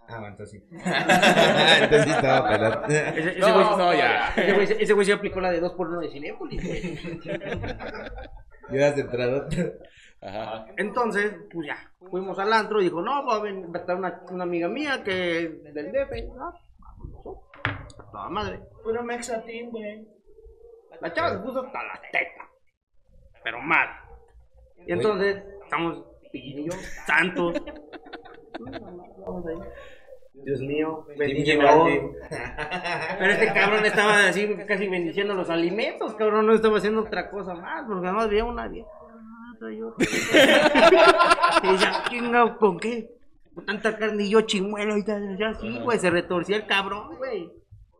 Ah, 0.07 0.19
bueno, 0.19 0.27
entonces 0.29 0.61
sí. 0.61 0.67
entonces 1.81 2.03
sí 2.05 2.11
estaba 2.11 2.49
pelón. 2.49 2.83
Ese, 2.91 3.29
ese 3.29 3.39
No, 3.39 3.53
güey, 3.53 3.77
no, 3.77 3.93
ya. 3.93 4.33
ese 4.35 4.53
güey, 4.53 4.83
ese 4.83 4.93
güey 4.93 5.05
se 5.05 5.13
aplicó 5.13 5.39
la 5.39 5.51
de 5.51 5.59
2 5.59 5.73
por 5.73 5.87
1 5.87 6.01
de 6.01 6.09
Cinépolis, 6.09 6.65
güey. 6.65 6.99
Ibas 8.69 8.95
de 8.95 9.01
entrada. 9.01 9.47
Ajá. 10.21 10.65
Entonces, 10.77 11.35
pues 11.51 11.67
ya, 11.67 11.77
fuimos 12.09 12.37
al 12.39 12.53
antro 12.53 12.79
y 12.81 12.85
dijo, 12.85 13.01
no, 13.01 13.25
va 13.25 13.35
a, 13.35 13.39
ven- 13.41 13.71
va 13.73 13.77
a 13.77 13.81
estar 13.81 13.95
una, 13.97 14.21
una 14.31 14.43
amiga 14.43 14.69
mía 14.69 15.03
que 15.03 15.39
es 15.43 15.73
del 15.73 15.91
DF. 15.91 16.11
Ah. 16.39 16.53
A 17.99 18.11
toda 18.11 18.29
madre. 18.29 18.59
Puro 18.83 19.03
mexatín, 19.03 19.69
güey. 19.71 20.07
La 21.01 21.11
chava 21.11 21.31
se 21.31 21.39
puso 21.39 21.61
hasta 21.65 21.83
la 21.83 21.99
teta. 22.11 22.47
Pero 23.43 23.59
mal. 23.59 23.89
Y 24.87 24.93
entonces, 24.93 25.43
estamos 25.63 26.05
y 26.31 26.65
yo, 26.65 26.71
santos. 27.05 27.53
Dios 30.33 30.61
mío, 30.61 31.05
bendíceme 31.17 31.69
hoy. 31.69 32.01
Pero 33.19 33.31
este 33.31 33.53
cabrón 33.53 33.85
estaba 33.85 34.27
así 34.27 34.55
casi 34.67 34.87
bendiciendo 34.87 35.35
los 35.35 35.49
alimentos, 35.49 36.15
cabrón, 36.15 36.47
no 36.47 36.53
estaba 36.53 36.77
haciendo 36.77 37.01
otra 37.01 37.29
cosa 37.29 37.53
más, 37.53 37.85
porque 37.87 38.07
además 38.07 38.25
había 38.25 38.43
una 38.43 38.67
vieja. 38.67 38.89
otra 39.55 39.71
y 41.63 41.71
decía, 41.71 42.03
chinga, 42.09 42.57
¿con 42.57 42.79
qué? 42.79 43.11
Con 43.53 43.65
tanta 43.65 43.95
carne 43.95 44.23
y 44.23 44.29
yo 44.29 44.41
chimuelo 44.41 44.97
y 44.97 45.05
tal, 45.05 45.37
ya 45.37 45.53
sí, 45.53 45.79
güey, 45.79 45.99
se 45.99 46.09
retorcía 46.09 46.57
el 46.57 46.65
cabrón, 46.65 47.15
güey. 47.17 47.51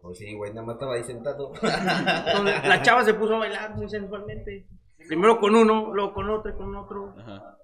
Pues 0.02 0.18
sí, 0.18 0.34
güey, 0.34 0.52
nada 0.52 0.66
más 0.66 0.76
estaba 0.76 0.96
ahí 0.96 1.04
sentado. 1.04 1.54
Entonces, 1.54 2.68
la 2.68 2.82
chava 2.82 3.06
se 3.06 3.14
puso 3.14 3.36
a 3.36 3.40
bailar 3.40 3.76
muy 3.76 3.88
sensualmente. 3.88 4.66
Primero 5.08 5.40
con 5.40 5.56
uno, 5.56 5.94
luego 5.94 6.14
con 6.14 6.30
otro 6.30 6.52
y 6.52 6.56
con 6.56 6.76
otro. 6.76 7.14
Ajá. 7.18 7.58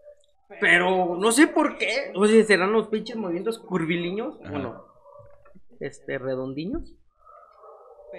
Pero 0.59 1.15
no 1.17 1.31
sé 1.31 1.47
por 1.47 1.77
qué. 1.77 2.11
O 2.15 2.25
sea, 2.25 2.43
serán 2.43 2.71
los 2.71 2.87
pinches 2.87 3.15
movimientos 3.15 3.59
curvilíneos. 3.59 4.39
Bueno, 4.39 4.85
este, 5.79 6.17
redondiños. 6.17 6.95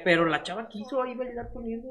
Pero 0.04 0.25
la 0.26 0.42
chava 0.42 0.68
quiso 0.68 1.02
ahí 1.02 1.14
bailar 1.14 1.52
con 1.52 1.68
él. 1.68 1.82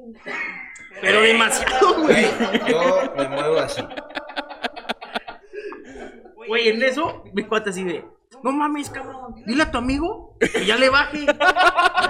Pero 1.02 1.22
demasiado, 1.22 2.02
güey. 2.04 2.26
Yo 2.68 3.14
me 3.18 3.28
muevo 3.28 3.60
así. 3.60 3.82
Güey, 6.48 6.70
en 6.70 6.82
eso, 6.84 7.24
mi 7.34 7.44
cuate 7.44 7.72
así 7.72 7.84
de. 7.84 8.06
No 8.42 8.52
mames, 8.54 8.90
cabrón. 8.90 9.36
Dile 9.46 9.64
a 9.64 9.72
tu 9.72 9.78
amigo 9.78 10.38
que 10.40 10.66
ya 10.66 10.78
le 10.78 10.90
baje. 10.90 11.26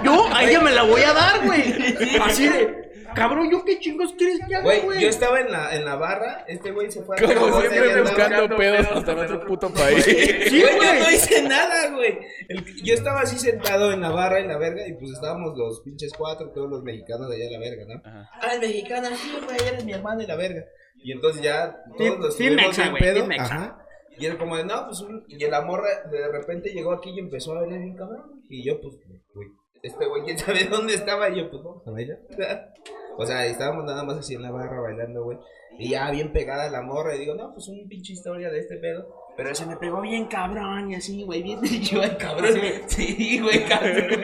Yo 0.04 0.26
a 0.32 0.44
ella 0.44 0.60
me 0.60 0.70
la 0.70 0.84
voy 0.84 1.02
a 1.02 1.12
dar, 1.12 1.44
güey. 1.44 1.74
Así 2.22 2.48
de. 2.48 2.89
Cabrón, 3.14 3.50
¿yo 3.50 3.64
qué 3.64 3.78
chingos 3.78 4.12
quieres 4.14 4.38
que 4.48 4.54
haga, 4.56 4.80
Güey, 4.80 5.00
yo 5.00 5.08
estaba 5.08 5.40
en 5.40 5.50
la, 5.50 5.74
en 5.74 5.84
la 5.84 5.96
barra, 5.96 6.44
este 6.48 6.70
güey 6.70 6.90
se 6.90 7.02
fue 7.02 7.16
a 7.16 7.20
Como 7.22 7.46
la 7.48 7.60
siempre 7.68 8.00
buscando 8.02 8.56
pedos 8.56 8.86
hasta 8.86 9.12
en 9.12 9.18
otro 9.18 9.46
puto 9.46 9.72
país. 9.72 10.04
Sí, 10.04 10.60
Güey, 10.62 10.74
yo 10.76 10.94
no 11.04 11.10
hice 11.10 11.42
nada, 11.42 11.90
güey. 11.90 12.18
El- 12.48 12.64
Yo 12.82 12.94
estaba 12.94 13.20
así 13.22 13.38
sentado 13.38 13.92
en 13.92 14.00
la 14.00 14.10
barra, 14.10 14.38
en 14.40 14.48
la 14.48 14.58
verga, 14.58 14.86
y 14.86 14.94
pues 14.94 15.12
estábamos 15.12 15.56
los 15.56 15.80
pinches 15.82 16.12
cuatro, 16.16 16.50
todos 16.50 16.70
los 16.70 16.82
mexicanos 16.82 17.28
de 17.28 17.36
allá 17.36 17.44
en 17.46 17.52
la 17.52 17.58
verga, 17.58 17.84
¿no? 17.86 18.00
Ajá. 18.04 18.30
Ah, 18.40 18.54
el 18.54 18.60
mexicano, 18.60 19.08
sí, 19.16 19.32
güey, 19.44 19.58
eres 19.68 19.84
mi 19.84 19.92
hermano 19.92 20.22
y 20.22 20.26
la 20.26 20.36
verga. 20.36 20.64
Y 21.02 21.12
entonces 21.12 21.42
ya 21.42 21.76
todos 21.96 22.18
nos 22.18 22.36
sí, 22.36 22.48
tuvimos 22.48 22.78
en 22.78 22.90
güey, 22.90 23.02
pedo. 23.02 23.26
Ajá. 23.38 23.76
Y 24.18 24.26
él 24.26 24.36
como 24.36 24.56
de, 24.56 24.64
no, 24.64 24.86
pues, 24.86 25.00
un- 25.00 25.24
y 25.28 25.38
la 25.46 25.62
morra 25.62 25.88
de 26.10 26.28
repente 26.28 26.70
llegó 26.70 26.92
aquí 26.92 27.10
y 27.10 27.18
empezó 27.20 27.52
a 27.52 27.60
bailar 27.62 27.78
bien 27.78 27.96
cabrón. 27.96 28.42
Y 28.50 28.62
yo, 28.64 28.78
pues, 28.80 28.96
güey, 29.34 29.48
este 29.82 30.04
güey, 30.04 30.22
¿quién 30.24 30.38
sabe 30.38 30.64
dónde 30.64 30.92
estaba? 30.94 31.30
Y 31.30 31.38
yo, 31.38 31.50
pues, 31.50 31.62
vamos 31.62 31.86
a 31.86 31.90
bailar. 31.90 32.18
o 33.16 33.26
sea, 33.26 33.46
estábamos 33.46 33.84
nada 33.84 34.04
más 34.04 34.18
así 34.18 34.34
en 34.34 34.42
la 34.42 34.50
barra 34.50 34.80
bailando, 34.80 35.24
güey. 35.24 35.38
Y 35.78 35.90
ya 35.90 36.10
bien 36.10 36.32
pegada 36.32 36.70
la 36.70 36.82
morra. 36.82 37.14
Y 37.14 37.20
digo, 37.20 37.34
no, 37.34 37.52
pues, 37.52 37.68
un 37.68 37.88
pinche 37.88 38.12
historia 38.12 38.50
de 38.50 38.60
este 38.60 38.76
pedo. 38.76 39.06
Pero 39.36 39.54
se 39.54 39.66
me 39.66 39.76
pegó 39.76 40.00
bien 40.00 40.26
cabrón 40.26 40.90
y 40.90 40.96
así, 40.96 41.22
güey, 41.24 41.42
bien 41.42 41.60
yo, 41.62 42.00
cabrón. 42.18 42.54
Sí, 42.86 43.40
güey, 43.40 43.64
cabrón. 43.64 44.10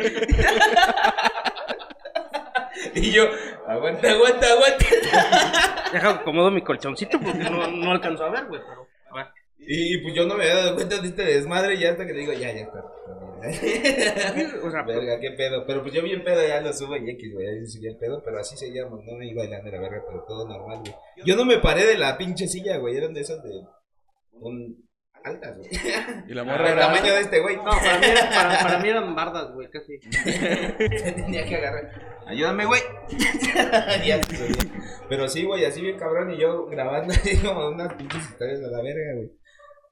y 2.95 3.12
yo, 3.12 3.25
aguanta, 3.66 4.11
aguanta, 4.11 4.47
aguanta. 4.52 4.87
Deja 5.93 6.11
acomodo 6.11 6.50
mi 6.50 6.62
colchoncito 6.62 7.19
porque 7.21 7.45
no, 7.45 7.69
no 7.69 7.93
alcanzo 7.93 8.25
a 8.25 8.31
ver, 8.31 8.47
güey. 8.47 8.61
Pero. 8.69 8.88
Y, 9.66 9.94
y, 9.94 9.99
pues 10.02 10.14
yo 10.14 10.26
no 10.26 10.37
me 10.37 10.44
había 10.44 10.56
dado 10.56 10.75
cuenta 10.76 11.00
de 11.00 11.08
este 11.08 11.23
desmadre 11.25 11.75
y 11.75 11.80
ya 11.80 11.90
hasta 11.90 12.06
que 12.06 12.12
le 12.12 12.20
digo, 12.20 12.32
ya, 12.32 12.52
ya 12.52 12.61
está. 12.62 12.85
O 14.64 14.70
sea, 14.70 14.82
verga, 14.82 15.20
qué 15.20 15.30
pedo. 15.32 15.64
Pero 15.66 15.82
pues 15.82 15.94
yo 15.94 16.02
bien 16.02 16.25
pedo 16.25 16.46
ya 16.46 16.61
lo 16.61 16.73
subo 16.73 16.96
y 16.96 17.11
X, 17.11 17.32
güey. 17.35 17.46
Ahí 17.46 17.66
subí 17.66 17.87
el 17.87 17.96
pedo, 17.96 18.23
pero 18.25 18.38
así 18.40 18.56
seguíamos. 18.56 19.04
No 19.04 19.16
me 19.16 19.28
iba 19.28 19.42
bailando 19.42 19.70
la 19.70 19.80
verga, 19.80 20.02
pero 20.06 20.25
todo 20.26 20.49
normal, 20.49 20.78
güey. 20.80 20.94
Yo 21.25 21.37
no 21.37 21.44
me 21.44 21.58
paré 21.58 21.85
de 21.87 21.99
la 21.99 22.16
pinche 22.18 22.49
silla, 22.49 22.78
güey. 22.78 22.96
Eran 22.96 23.12
de 23.14 23.20
esas 23.20 23.42
de. 23.42 23.50
Un... 24.32 24.85
altas, 25.23 25.56
güey. 25.58 25.68
Y 26.28 26.35
la 26.35 26.44
Para 26.44 26.56
morra 26.58 26.66
el 26.73 26.78
era. 26.78 26.87
tamaño 26.88 27.14
de 27.14 27.20
este, 27.20 27.40
güey. 27.40 27.56
no, 27.56 27.64
para 27.64 27.99
mí, 27.99 28.06
era- 28.06 28.28
para, 28.30 28.58
para 28.62 28.78
mí 28.80 28.88
eran 28.88 29.14
bardas, 29.14 29.52
güey, 29.52 29.68
casi. 29.70 29.99
Se 30.99 31.12
tenía 31.12 31.44
que 31.44 31.56
agarrar. 31.56 31.90
Ayúdame, 32.26 32.64
güey. 32.64 32.80
Pero 35.08 35.28
sí, 35.28 35.44
güey, 35.44 35.64
así 35.64 35.80
bien 35.80 35.99
cabrón. 35.99 36.32
Y 36.32 36.38
yo 36.40 36.66
grabando 36.66 37.12
así 37.12 37.37
como 37.38 37.68
unas 37.68 37.92
pinches 37.94 38.23
historias 38.30 38.61
a 38.61 38.68
la 38.70 38.82
verga, 38.82 39.14
güey. 39.16 39.30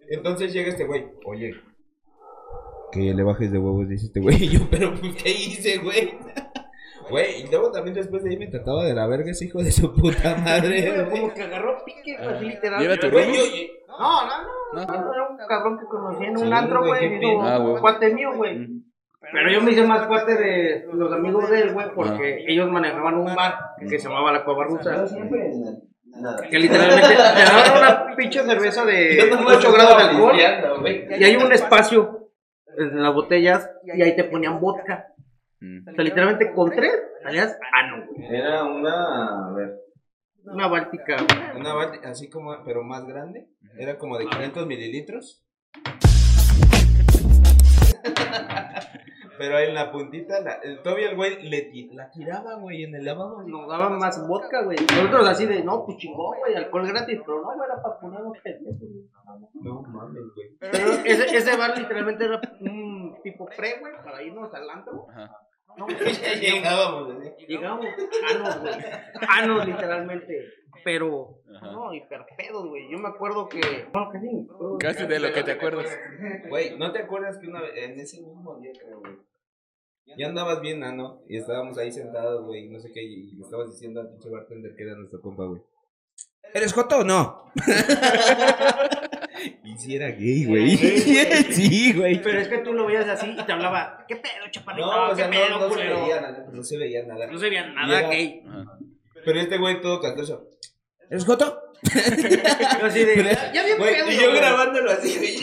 Entonces 0.08 0.52
llega 0.52 0.68
este 0.68 0.84
güey. 0.84 1.06
Oye. 1.24 1.52
Que 2.92 3.12
le 3.12 3.22
bajes 3.22 3.50
de 3.50 3.58
huevos, 3.58 3.88
dice 3.88 4.06
este 4.06 4.20
güey. 4.20 4.36
Y 4.44 4.48
yo, 4.58 4.60
pero 4.70 4.94
pues, 4.94 5.14
¿qué 5.22 5.30
hice, 5.30 5.78
güey? 5.78 6.14
Güey, 7.10 7.42
y 7.42 7.50
luego 7.50 7.70
también 7.70 7.92
después 7.94 8.24
de 8.24 8.30
ahí 8.30 8.38
me 8.38 8.46
trataba 8.46 8.82
de 8.84 8.94
la 8.94 9.06
verga 9.06 9.30
ese 9.30 9.44
hijo 9.44 9.62
de 9.62 9.70
su 9.70 9.92
puta 9.94 10.36
madre. 10.42 10.90
Pero 10.90 11.10
como 11.10 11.34
que 11.34 11.42
agarró 11.42 11.76
pique, 11.84 12.16
así 12.16 12.46
literal. 12.46 12.80
¿Y 12.80 12.86
era 12.86 12.96
tu 12.96 13.10
Güey, 13.10 13.24
roomie? 13.26 13.40
yo- 13.40 13.56
yo- 13.56 13.98
No, 13.98 14.26
no, 14.26 14.42
no. 14.72 14.86
¿No? 14.86 15.12
Era 15.12 15.28
un 15.28 15.36
cabrón 15.46 15.78
que 15.78 15.84
conocí 15.84 16.24
en 16.24 16.30
un 16.30 16.46
Sí, 16.46 16.50
antro, 16.52 16.82
güey, 16.86 17.04
y 17.04 17.18
dijo, 17.18 17.42
Ah, 17.42 17.58
güey. 17.58 17.80
cuate 17.82 18.14
mío, 18.14 18.30
güey. 18.34 18.68
Pero 19.20 19.50
yo 19.52 19.60
me 19.60 19.72
hice 19.72 19.86
más 19.86 20.06
cuate 20.06 20.34
de 20.34 20.86
los 20.94 21.12
amigos 21.12 21.50
de 21.50 21.60
él, 21.60 21.74
güey, 21.74 21.88
porque 21.94 22.42
ellos 22.48 22.70
manejaban 22.70 23.16
un 23.18 23.34
bar 23.34 23.54
que 23.78 23.98
se 23.98 24.08
llamaba 24.08 24.32
La 24.32 24.42
Cueva 24.46 24.64
Rusa. 24.64 25.04
Que 26.50 26.58
literalmente 26.58 27.08
te 27.08 27.14
daban 27.16 27.78
una 27.78 28.16
pinche 28.16 28.42
cerveza 28.42 28.84
de 28.84 29.16
Yo 29.16 29.36
nomás 29.36 29.56
8 29.56 29.72
grados 29.72 29.96
de 29.96 30.02
alcohol. 30.02 30.36
Y 31.18 31.24
hay 31.24 31.36
un 31.36 31.52
espacio 31.52 32.28
en 32.76 33.02
las 33.02 33.14
botellas 33.14 33.70
y 33.84 34.02
ahí 34.02 34.14
te 34.16 34.24
ponían 34.24 34.60
vodka. 34.60 35.06
Mm. 35.60 35.88
O 35.88 35.94
sea, 35.94 36.04
literalmente 36.04 36.52
con 36.52 36.70
tres 36.70 36.92
salías 37.22 37.56
ano. 37.72 38.04
Era 38.30 38.64
una. 38.64 39.48
A 39.48 39.52
ver. 39.54 39.76
Una 40.44 40.66
báltica. 40.68 41.16
Una 41.56 41.72
bate- 41.74 42.04
así 42.06 42.28
como, 42.28 42.62
pero 42.64 42.82
más 42.82 43.06
grande. 43.06 43.46
Era 43.78 43.96
como 43.96 44.18
de 44.18 44.26
500 44.26 44.66
mililitros. 44.66 45.42
pero 49.38 49.58
en 49.58 49.74
la 49.74 49.90
puntita, 49.90 50.40
la, 50.40 50.54
el, 50.54 50.82
todavía 50.82 51.10
el 51.10 51.16
güey 51.16 51.42
le 51.48 51.70
la 51.92 52.10
tiraba, 52.10 52.56
güey, 52.56 52.84
en 52.84 52.94
el 52.94 53.04
lavabo. 53.04 53.42
Nos 53.42 53.68
daban 53.68 53.98
más 53.98 54.26
vodka, 54.26 54.62
güey. 54.64 54.76
Nosotros 54.78 55.28
así 55.28 55.46
de, 55.46 55.62
no, 55.62 55.84
pues 55.84 55.98
chingón, 55.98 56.38
güey, 56.38 56.54
alcohol 56.54 56.86
gratis, 56.86 57.20
pero 57.24 57.40
no, 57.40 57.54
güey, 57.54 57.68
era 57.70 57.82
para 57.82 57.98
ponernos 57.98 58.38
pendejos. 58.38 58.88
No 59.54 59.82
mames, 59.82 60.22
güey. 60.34 60.56
Pero 60.58 60.76
ese, 61.04 61.36
ese 61.36 61.56
bar 61.56 61.76
literalmente 61.76 62.24
era 62.24 62.40
un 62.60 63.16
tipo 63.22 63.46
pre, 63.46 63.78
güey, 63.80 63.92
para 64.04 64.22
irnos 64.22 64.52
al 64.54 64.70
antro. 64.70 65.06
Ajá. 65.10 65.43
No, 65.76 65.86
llegábamos, 66.40 67.16
así. 67.16 67.46
llegamos 67.46 67.86
anos, 68.30 68.60
güey. 68.60 68.74
Anos, 69.28 69.66
literalmente. 69.66 70.48
Pero, 70.84 71.40
Ajá. 71.56 71.72
no, 71.72 71.94
hiperpedos, 71.94 72.68
güey. 72.68 72.90
Yo 72.90 72.98
me 72.98 73.08
acuerdo 73.08 73.48
que. 73.48 73.60
Bueno, 73.92 74.10
que 74.10 74.20
sí. 74.20 74.46
Casi 74.78 75.06
de 75.06 75.18
lo 75.18 75.32
que 75.32 75.42
te 75.42 75.52
acuerdas. 75.52 75.86
Güey, 76.48 76.76
¿no 76.78 76.92
te 76.92 77.00
acuerdas 77.00 77.38
que 77.38 77.48
una 77.48 77.62
vez, 77.62 77.72
en 77.76 77.98
ese 77.98 78.20
mismo 78.20 78.58
día, 78.60 78.72
creo, 78.78 79.00
güey? 79.00 79.14
Ya 80.18 80.28
andabas 80.28 80.60
bien, 80.60 80.80
nano, 80.80 81.22
y 81.28 81.38
estábamos 81.38 81.78
ahí 81.78 81.90
sentados, 81.90 82.44
güey, 82.44 82.66
y 82.66 82.68
no 82.68 82.78
sé 82.78 82.92
qué, 82.92 83.02
y 83.02 83.32
le 83.32 83.42
estabas 83.42 83.70
diciendo 83.70 84.00
al 84.00 84.10
pinche 84.10 84.28
bartender 84.28 84.74
que 84.76 84.82
era 84.82 84.94
nuestro 84.94 85.20
compa, 85.22 85.44
güey. 85.44 85.62
¿Eres 86.52 86.74
Joto 86.74 86.98
o 86.98 87.04
no? 87.04 87.50
y 89.64 89.76
si 89.78 89.96
era 89.96 90.10
gay, 90.10 90.44
güey. 90.48 90.76
sí, 90.76 91.92
güey. 91.92 92.20
Pero 92.22 92.38
es 92.40 92.48
que 92.48 92.58
tú 92.58 92.72
lo 92.72 92.86
veías 92.86 93.08
así 93.08 93.30
y 93.30 93.44
te 93.44 93.52
hablaba, 93.52 94.04
¿qué 94.08 94.16
pedo, 94.16 94.32
chaparrito? 94.50 94.86
No, 94.86 95.06
o 95.06 95.10
¿Qué 95.10 95.16
sea, 95.16 95.30
pedo, 95.30 95.48
no, 95.50 95.58
no 95.60 95.68
se 95.68 95.74
culero?" 95.74 96.02
veía 96.02 96.20
nada, 96.20 96.46
no 96.52 96.62
se 96.62 96.78
veía 96.78 97.02
nada. 97.04 97.26
No 97.26 97.38
se 97.38 97.48
veía 97.50 97.66
nada 97.68 97.98
era- 98.00 98.08
gay. 98.08 98.42
Ajá. 98.48 98.78
Pero 99.24 99.40
este 99.40 99.58
güey 99.58 99.80
todo 99.80 100.00
cantoso. 100.00 100.48
¿Eres 101.10 101.24
Joto? 101.24 101.60
Yo 101.84 102.86
así 102.86 103.04
de, 103.04 103.22
ya 103.52 103.76
Güey, 103.76 103.94
pedo. 103.94 104.10
y 104.10 104.16
yo 104.16 104.32
grabándolo 104.32 104.90
así, 104.90 105.16
güey. 105.18 105.36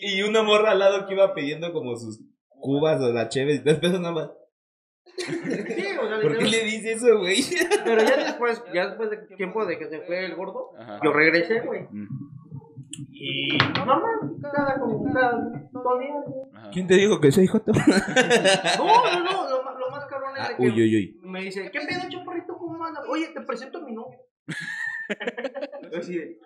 y 0.00 0.22
una 0.22 0.42
morra 0.42 0.72
al 0.72 0.78
lado 0.78 1.06
que 1.06 1.14
iba 1.14 1.34
pidiendo 1.34 1.72
como 1.72 1.96
sus 1.96 2.20
cubas 2.60 3.00
o 3.00 3.10
la 3.12 3.28
cheve 3.30 3.54
y 3.54 3.58
después 3.58 3.92
nada 3.92 4.12
más. 4.12 4.30
Sí, 5.16 5.32
o 6.00 6.08
sea, 6.08 6.20
¿Por 6.20 6.38
qué 6.38 6.44
le 6.44 6.64
dices 6.64 6.96
eso, 7.02 7.18
güey? 7.18 7.42
Pero 7.84 8.02
ya 8.02 8.16
después, 8.16 8.62
ya 8.74 8.86
después 8.88 9.10
de 9.10 9.16
tiempo 9.36 9.64
de 9.64 9.78
que 9.78 9.88
se 9.88 10.00
fue 10.02 10.24
el 10.26 10.34
gordo, 10.34 10.72
Ajá. 10.78 11.00
yo 11.02 11.12
regresé, 11.12 11.60
güey. 11.60 11.82
Mm. 11.90 12.08
Y 13.10 13.58
cada 13.58 14.78
como 14.80 15.04
cada. 15.12 15.40
¿Quién 16.72 16.86
te 16.86 16.94
dijo 16.94 17.20
que 17.20 17.30
soy 17.32 17.46
Joto? 17.46 17.72
No, 18.78 19.04
no, 19.04 19.24
no, 19.24 19.50
lo, 19.50 19.62
más- 19.64 19.76
lo 19.78 19.90
más 19.90 20.04
cabrón 20.06 20.36
es 20.36 20.42
Ah, 20.42 20.48
de 20.50 20.56
que 20.56 20.62
uy, 20.62 20.70
uy, 20.72 20.96
uy. 20.96 21.20
me 21.22 21.40
dice, 21.42 21.70
¿qué 21.70 21.80
pedo, 21.80 22.08
chaparrito? 22.08 22.56
¿Cómo 22.56 22.84
andas? 22.84 23.04
Oye, 23.08 23.28
te 23.34 23.40
presento 23.42 23.78
a 23.78 23.82
mi 23.82 23.92
novio. 23.92 24.18
así 25.98 26.16
de, 26.18 26.38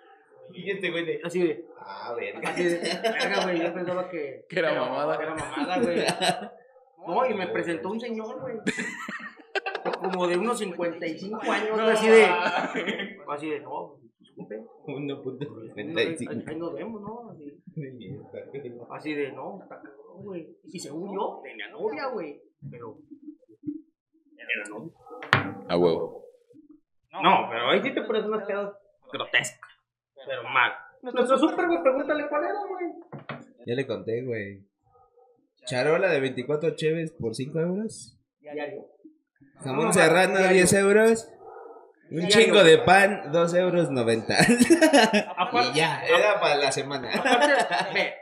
Y 0.52 0.70
este 0.70 0.90
güey 0.90 1.04
de. 1.04 1.20
así 1.24 1.42
de, 1.42 1.64
Ah, 1.80 2.14
verga. 2.16 2.48
así 2.50 2.64
de, 2.64 2.78
verga, 3.02 3.42
güey, 3.44 3.60
yo 3.62 3.72
pensaba 3.74 4.08
que... 4.08 4.44
Que 4.48 4.58
era 4.58 4.74
mamada. 4.74 5.16
Que 5.18 5.24
era 5.24 5.34
mamada, 5.34 5.78
güey. 5.80 6.04
No, 7.06 7.24
y 7.26 7.32
me 7.32 7.46
presentó 7.46 7.88
un 7.90 7.98
señor, 7.98 8.38
güey. 8.40 8.56
Como 10.10 10.26
de 10.26 10.36
unos 10.36 10.58
55 10.58 11.40
años, 11.50 11.78
así 11.80 12.08
de... 12.08 12.24
Así 13.28 13.50
de, 13.50 13.60
no, 13.60 14.00
disculpe. 14.18 14.56
Ahí, 14.56 14.94
1.55. 14.94 16.48
ahí 16.48 16.56
nos 16.56 16.74
vemos, 16.74 17.00
¿no? 17.00 17.30
Así, 17.30 17.60
así 18.90 19.14
de, 19.14 19.32
no, 19.32 19.60
está 19.62 19.76
cabrón, 19.76 20.24
güey. 20.24 20.48
Y 20.64 20.78
según 20.78 21.14
yo, 21.14 21.40
tenía 21.42 21.68
novia, 21.68 22.06
güey. 22.08 22.40
Pero... 22.70 22.98
Era 24.36 24.68
novia. 24.70 24.92
A 25.68 25.76
huevo. 25.76 26.24
No, 27.12 27.48
pero 27.50 27.70
ahí 27.70 27.82
sí 27.82 27.92
te 27.92 28.02
pones 28.02 28.24
unas 28.24 28.46
pedas 28.46 28.72
grotescas. 29.12 29.70
Pero 30.26 30.42
mal. 30.44 30.72
Nuestro 31.02 31.38
super, 31.38 31.66
güey, 31.66 31.82
pregúntale 31.82 32.28
cuál 32.28 32.44
era, 32.44 32.66
güey. 32.68 33.44
Ya 33.66 33.74
le 33.74 33.86
conté, 33.86 34.24
güey. 34.24 34.64
Charola 35.66 36.08
de 36.08 36.20
24 36.20 36.74
cheves 36.76 37.12
por 37.12 37.34
5 37.34 37.60
euros. 37.60 38.18
Diario. 38.40 38.86
Jamón 39.64 39.86
No, 39.86 39.92
serrano, 39.92 40.38
diario. 40.38 40.56
10 40.56 40.72
euros. 40.74 41.28
Un 42.10 42.26
chingo 42.28 42.64
de 42.64 42.78
pan, 42.78 43.30
2 43.32 43.54
euros 43.54 43.90
90. 43.90 44.34
Aparte, 45.36 45.68
y 45.70 45.74
ya, 45.74 46.02
era 46.04 46.40
para 46.40 46.56
la 46.56 46.72
semana. 46.72 47.10
aparte, 47.12 48.14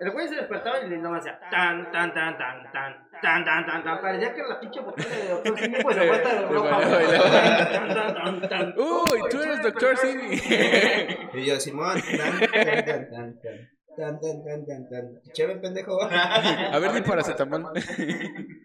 El 0.00 0.10
güey 0.12 0.28
se 0.28 0.36
despertaba 0.36 0.80
y 0.80 0.88
le 0.88 0.96
más 0.98 1.20
hacía 1.20 1.38
tan, 1.50 1.90
tan, 1.92 2.14
tan, 2.14 2.38
tan, 2.38 2.72
tan, 2.72 3.10
tan, 3.20 3.44
tan, 3.44 3.66
tan, 3.66 3.84
tan. 3.84 4.00
Parecía 4.00 4.32
que 4.32 4.42
la 4.42 4.58
pinche 4.60 4.80
botella 4.80 5.16
de 5.16 5.28
Doctor 5.28 5.58
Simi 5.58 5.82
pues 5.82 5.96
se 5.96 6.06
Europa. 6.06 6.80
Tan, 6.80 7.88
tan, 7.88 8.14
tan, 8.14 8.48
tan. 8.48 8.74
Uy, 8.78 9.20
tú 9.30 9.42
eres 9.42 9.62
Doctor 9.62 9.96
Simi. 9.98 10.40
Y 11.34 11.44
yo, 11.44 11.60
Simón, 11.60 12.00
tan, 12.16 12.40
tan, 12.40 13.10
tan, 13.10 13.40
tan, 13.40 13.77
tan, 13.98 14.20
tan, 14.20 14.44
tan, 14.44 14.64
tan, 14.64 14.88
tan. 14.88 15.04
Chévere, 15.32 15.58
pendejo. 15.58 15.98
A 16.74 16.78
ver, 16.78 16.92
di 16.92 17.02
paracetamol. 17.02 17.72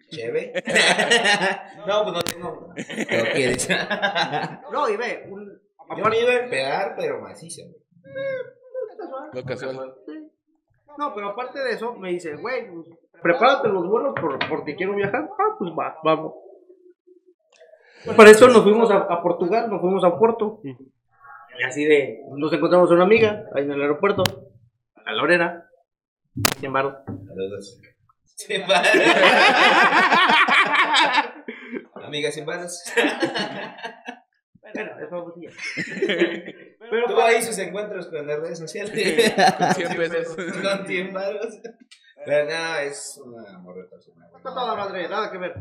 Chévere. 0.10 0.54
No, 1.88 2.04
pues 2.04 2.14
no 2.16 2.22
tengo. 2.22 2.68
¿No 2.70 3.24
quieres? 3.34 3.68
No, 4.72 4.90
y 4.90 4.96
ve, 4.96 5.28
un, 5.30 5.60
Yo 5.98 6.06
me 6.06 6.20
iba 6.22 6.32
a 6.32 6.44
empedar, 6.44 6.96
pero 6.98 7.20
macizo. 7.20 7.64
Lo 9.34 9.44
casual. 9.44 9.96
No, 10.98 11.14
pero 11.14 11.30
aparte 11.30 11.60
de 11.60 11.72
eso, 11.74 11.94
me 11.96 12.12
dice, 12.12 12.36
güey, 12.36 12.70
pues, 12.72 12.88
prepárate 13.22 13.68
los 13.68 13.86
vuelos 13.86 14.14
por, 14.20 14.40
porque 14.48 14.76
quiero 14.76 14.96
viajar. 14.96 15.28
Ah, 15.38 15.56
pues 15.58 15.72
va, 15.72 15.98
vamos. 16.04 16.36
Para 18.16 18.30
eso 18.30 18.48
nos 18.48 18.64
fuimos 18.64 18.90
a, 18.92 18.98
a 18.98 19.22
Portugal, 19.22 19.70
nos 19.70 19.82
fuimos 19.82 20.04
a 20.06 20.18
Puerto. 20.18 20.62
Y 20.64 21.64
así 21.64 21.84
de, 21.84 22.22
nos 22.32 22.54
encontramos 22.54 22.90
a 22.92 22.94
una 22.94 23.04
amiga 23.04 23.46
ahí 23.54 23.64
en 23.64 23.72
el 23.72 23.82
aeropuerto, 23.82 24.24
a 25.06 25.12
Lorena, 25.14 25.70
100 26.60 26.74
baros. 26.74 26.96
Saludos. 27.06 27.80
Sin 28.36 28.68
balas. 28.68 28.92
Amiga 31.96 32.32
sin 32.32 32.46
balas. 32.46 32.94
Bueno, 34.62 34.92
eso. 35.00 35.34
Pero 36.90 37.08
tuvo 37.08 37.22
ahí 37.22 37.42
sus 37.42 37.58
encuentros 37.60 38.08
con 38.08 38.26
las 38.26 38.40
redes 38.40 38.60
sociales. 38.60 38.92
Con 39.58 39.74
100 39.74 39.98
pesos. 39.98 40.36
Con 40.36 40.88
100 40.88 41.14
balas. 41.14 41.62
Pero 42.26 42.46
no, 42.46 42.76
es 42.78 43.22
una 43.24 43.60
morreta. 43.60 43.98
es 43.98 44.08
una 44.08 44.26
Está 44.28 44.54
toda 44.54 44.76
madre, 44.76 45.08
nada 45.08 45.32
que 45.32 45.38
ver. 45.38 45.54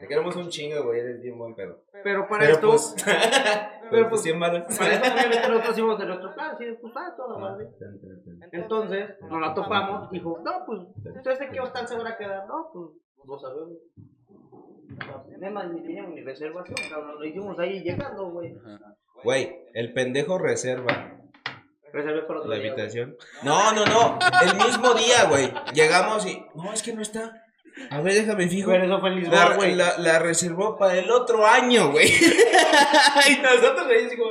Te 0.00 0.08
queremos 0.08 0.34
un 0.36 0.48
chingo, 0.48 0.82
güey. 0.84 1.00
Eres 1.00 1.20
bien 1.20 1.38
buen 1.38 1.54
pedo. 1.54 1.82
Pero 2.02 2.26
para 2.26 2.44
Pero 2.44 2.54
esto, 2.54 2.68
pues. 2.68 2.94
Pero 3.90 4.08
pues 4.08 4.22
100 4.22 4.40
balas. 4.40 4.78
para 4.78 4.94
esto 4.94 5.12
obviamente 5.12 5.48
nosotros 5.48 5.70
hicimos 5.72 5.98
de 5.98 6.06
nuestro 6.06 6.34
plan, 6.34 6.56
sí, 6.58 6.64
pues 6.80 6.92
ah, 6.96 7.14
toda 7.16 7.38
madre. 7.38 7.68
Entonces, 8.52 9.10
nos 9.28 9.40
la 9.40 9.54
topamos, 9.54 10.10
dijo, 10.10 10.40
no, 10.44 10.64
pues, 10.64 10.80
entonces 11.04 11.38
de 11.40 11.48
qué 11.50 11.60
hostal 11.60 11.88
se 11.88 11.96
van 11.96 12.06
a 12.06 12.16
quedar, 12.16 12.46
no, 12.46 12.70
pues, 12.72 12.90
no 13.24 13.38
sabemos. 13.38 13.78
Nada 15.38 15.66
ni 15.66 15.82
teníamos 15.82 16.14
ni 16.14 16.22
reservación, 16.22 16.76
cabrón, 16.88 17.18
lo 17.18 17.24
hicimos 17.24 17.58
ahí 17.58 17.82
llegando, 17.82 18.30
güey. 18.30 18.56
Güey, 19.24 19.64
el 19.74 19.92
pendejo 19.92 20.38
reserva 20.38 21.20
Reservé 21.92 22.22
para 22.22 22.38
otro 22.40 22.50
la 22.50 22.56
día, 22.58 22.70
habitación. 22.70 23.16
No, 23.42 23.72
no, 23.72 23.84
no. 23.84 24.18
El 24.42 24.56
mismo 24.56 24.94
día, 24.94 25.24
güey. 25.28 25.52
Llegamos 25.74 26.24
y. 26.26 26.44
No, 26.54 26.72
es 26.72 26.82
que 26.82 26.92
no 26.92 27.02
está. 27.02 27.44
A 27.90 28.00
ver, 28.00 28.14
déjame 28.14 28.48
fijo. 28.48 28.70
Pero 28.70 28.84
eso 28.84 29.00
fue 29.00 29.08
en 29.10 29.16
Lisboa, 29.20 29.48
La, 29.50 29.56
güey. 29.56 29.74
la, 29.74 29.98
la 29.98 30.18
reservó 30.18 30.76
para 30.76 30.98
el 30.98 31.10
otro 31.10 31.46
año, 31.46 31.90
güey. 31.90 32.08
y 33.28 33.36
nosotros 33.40 33.86
ahí 33.88 34.06
así 34.06 34.16
como. 34.16 34.30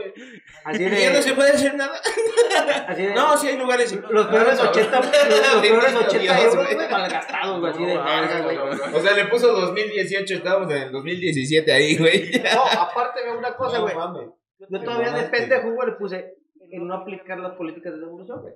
Así 0.66 0.84
Ya 0.84 1.10
no 1.10 1.16
de, 1.18 1.22
se 1.24 1.34
puede 1.34 1.52
hacer 1.52 1.76
nada. 1.76 2.00
así 2.88 3.02
de, 3.04 3.14
No, 3.14 3.38
sí 3.38 3.48
hay 3.48 3.58
lugares. 3.58 3.98
los 4.10 4.28
peores 4.28 4.60
80, 4.60 5.00
los, 5.00 5.08
los 5.54 5.62
peores 5.62 5.96
80 5.96 6.18
Dios, 6.20 6.38
euros, 6.54 6.76
güey. 6.76 6.90
malgastados, 6.90 7.60
güey, 7.60 7.72
así 7.74 7.86
de, 7.86 7.98
verga, 7.98 8.42
güey. 8.42 8.58
O 8.94 9.02
sea, 9.02 9.14
le 9.14 9.26
puso 9.26 9.48
2018, 9.54 10.34
estábamos 10.36 10.72
en 10.72 10.84
el 10.84 10.92
2017 10.92 11.72
ahí, 11.72 11.98
güey. 11.98 12.32
No, 12.54 12.64
aparte 12.82 13.24
de 13.24 13.32
una 13.38 13.56
cosa, 13.56 13.80
güey, 13.80 13.96
yo 14.70 14.80
todavía 14.82 15.12
de 15.14 15.24
pendejo, 15.30 15.72
güey, 15.72 15.90
le 15.90 15.96
puse 15.96 16.34
en 16.72 16.86
no 16.88 16.96
aplicar 16.96 17.40
las 17.40 17.54
políticas 17.54 17.94
de 17.94 18.00
devolución, 18.00 18.42
güey. 18.42 18.54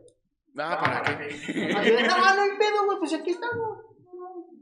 Ah, 0.58 1.02
¿para 1.04 1.18
qué? 1.18 1.34
Así 1.34 1.54
de, 1.54 2.04
no, 2.04 2.18
no 2.36 2.42
hay 2.44 2.50
pedo, 2.60 2.86
güey, 2.86 3.00
pues 3.00 3.14
aquí 3.14 3.32
estamos. 3.32 3.80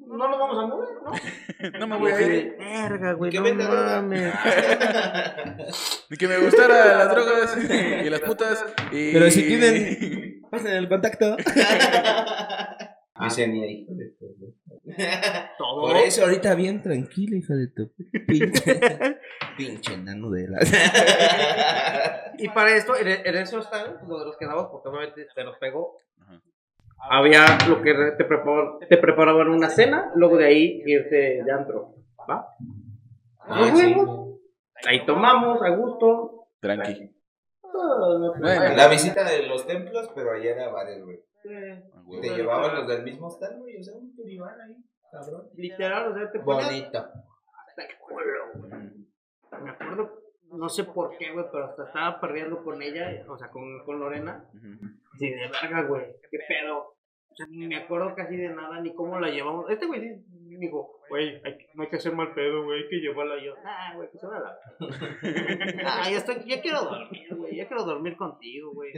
No 0.07 0.27
lo 0.27 0.37
vamos 0.37 0.57
a 0.61 0.67
mover, 0.67 0.89
¿no? 1.03 1.79
No 1.79 1.87
me 1.87 1.97
voy 1.97 2.11
a 2.11 2.21
ir. 2.21 2.57
Verga, 2.57 3.13
güey, 3.13 3.31
¿Qué 3.31 3.39
no 3.39 3.53
mames. 3.53 4.33
Ni 6.09 6.17
que 6.17 6.27
me 6.27 6.37
gustara 6.39 6.85
las 6.97 7.11
drogas 7.11 7.57
y 8.05 8.09
las 8.09 8.19
putas. 8.21 8.65
Y... 8.91 9.13
Pero 9.13 9.29
si 9.31 9.47
tienen- 9.47 10.41
Pasen 10.51 10.73
el 10.75 10.89
contacto. 10.89 11.37
Dice 13.21 13.47
mi 13.47 13.63
hijo 13.71 13.93
de 13.93 14.11
Todo. 15.57 15.81
Por 15.87 15.95
eso 15.97 16.23
ahorita 16.23 16.55
bien 16.55 16.81
tranquilo, 16.81 17.37
hijo 17.37 17.53
de 17.53 17.67
tu 17.67 17.91
pinche. 18.27 18.81
pinche 19.55 19.97
nano 19.97 20.29
de 20.29 20.47
la. 20.49 20.59
Y 22.37 22.49
para 22.49 22.75
esto, 22.75 22.97
en, 22.97 23.07
en 23.07 23.35
eso 23.37 23.59
están 23.59 23.97
lo 24.07 24.19
de 24.19 24.25
los 24.25 24.37
quedamos, 24.37 24.67
porque 24.71 24.89
obviamente 24.89 25.27
se 25.33 25.43
nos 25.45 25.57
pegó. 25.57 25.99
Ajá. 26.19 26.41
Había 27.09 27.45
lo 27.67 27.81
que 27.81 27.93
te 28.17 28.23
preparaban, 28.25 28.79
te 28.87 28.97
preparaban 28.97 29.49
una 29.49 29.69
cena, 29.69 30.11
luego 30.15 30.37
de 30.37 30.45
ahí 30.45 30.83
irte 30.85 31.43
de 31.43 31.51
antro. 31.51 31.95
¿Va? 32.29 32.47
Ah, 33.39 33.59
Nos 33.59 33.79
sí. 33.79 33.93
fuimos, 33.93 34.39
ahí 34.87 35.05
tomamos 35.05 35.61
a 35.61 35.69
gusto. 35.69 36.47
Tranqui. 36.59 37.11
Bueno. 37.73 38.33
La 38.75 38.87
visita 38.87 39.23
de 39.23 39.47
los 39.47 39.65
templos, 39.65 40.09
pero 40.13 40.31
allá 40.31 40.51
era 40.51 40.69
bares, 40.69 41.03
güey. 41.03 41.19
Te 42.21 42.29
llevaban 42.35 42.75
los 42.75 42.87
del 42.87 43.03
mismo 43.03 43.27
hostal, 43.27 43.57
güey. 43.57 43.77
O 43.79 43.83
sea, 43.83 43.95
un 43.95 44.15
turibán 44.15 44.59
ahí, 44.61 44.75
cabrón. 45.11 45.49
Literal, 45.55 46.11
o 46.11 46.15
sea, 46.15 46.31
te 46.31 46.37
Bonito. 46.39 46.99
hasta 46.99 47.81
el 47.83 47.97
culo, 47.99 48.25
güey. 48.55 48.71
Me 49.63 49.69
acuerdo, 49.71 50.20
no 50.51 50.69
sé 50.69 50.83
por 50.85 51.17
qué, 51.17 51.31
güey, 51.31 51.45
pero 51.51 51.65
hasta 51.65 51.85
estaba 51.87 52.19
perdiendo 52.19 52.63
con 52.63 52.81
ella, 52.81 53.23
o 53.27 53.37
sea, 53.37 53.49
con, 53.49 53.83
con 53.85 53.99
Lorena. 53.99 54.45
Ujú. 54.53 54.87
Sí, 55.17 55.29
de 55.29 55.47
verga, 55.49 55.83
güey. 55.83 56.05
¿Qué 56.29 56.37
pedo? 56.47 56.77
O 56.79 57.35
sea, 57.35 57.45
ni 57.49 57.65
me 57.67 57.77
acuerdo 57.77 58.13
casi 58.15 58.35
de 58.35 58.49
nada, 58.49 58.81
ni 58.81 58.93
cómo 58.93 59.19
la 59.19 59.29
llevamos. 59.29 59.69
Este 59.69 59.85
güey 59.85 60.01
dijo, 60.59 60.99
güey, 61.09 61.41
que- 61.41 61.67
no 61.75 61.83
hay 61.83 61.89
que 61.89 61.95
hacer 61.95 62.13
mal 62.13 62.33
pedo, 62.33 62.63
güey, 62.65 62.83
hay 62.83 62.89
que 62.89 62.97
llevarla 62.97 63.41
yo. 63.43 63.53
Ah, 63.65 63.93
güey, 63.95 64.09
pues 64.11 64.21
la. 64.23 64.57
ah, 65.85 66.09
ya 66.09 66.17
estoy, 66.17 66.43
ya 66.45 66.61
quiero 66.61 66.81
dormir, 66.83 67.35
güey, 67.35 67.55
ya 67.55 67.67
quiero 67.67 67.83
dormir 67.85 68.17
contigo, 68.17 68.71
güey. 68.73 68.91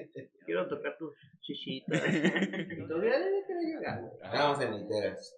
Quiero 0.45 0.67
tocar 0.67 0.97
tus 0.97 1.13
chichitas. 1.41 2.03
Entonces, 2.03 3.11
ya, 3.11 3.45
quiero 3.45 3.61
llegar, 3.61 4.01
güey. 4.01 4.13
Estábamos 4.23 4.61
en 4.61 4.77
literas. 4.79 5.35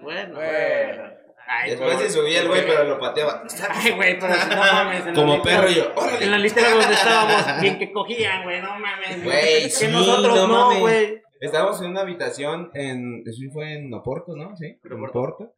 Bueno, 0.00 0.34
Bueno. 0.34 1.25
Ay, 1.48 1.70
Después 1.70 1.94
güey. 1.94 2.06
se 2.08 2.12
subía 2.12 2.40
el 2.42 2.48
güey, 2.48 2.66
pero 2.66 2.84
lo 2.84 2.98
pateaba. 2.98 3.44
Ay, 3.70 3.92
güey, 3.92 4.18
pero 4.18 4.34
no 4.34 4.56
mames. 4.56 5.14
Como 5.14 5.42
perro 5.42 5.70
y 5.70 5.74
yo. 5.76 5.92
¡Órale! 5.94 6.24
En 6.24 6.30
la 6.32 6.38
litera 6.38 6.70
donde 6.70 6.92
estábamos, 6.94 7.60
bien 7.60 7.78
que 7.78 7.92
cogían, 7.92 8.42
güey, 8.42 8.60
no 8.60 8.78
mames. 8.78 9.22
Güey, 9.22 9.62
que 9.64 9.70
sí, 9.70 9.86
nosotros 9.88 10.48
no 10.48 10.80
güey. 10.80 11.22
Estábamos 11.40 11.80
en 11.82 11.90
una 11.90 12.00
habitación 12.00 12.70
en. 12.74 13.22
Eso 13.26 13.40
fue 13.52 13.74
en 13.74 13.92
Oporto, 13.94 14.34
¿no? 14.34 14.56
Sí, 14.56 14.78
en 14.82 15.04
Oporto. 15.04 15.54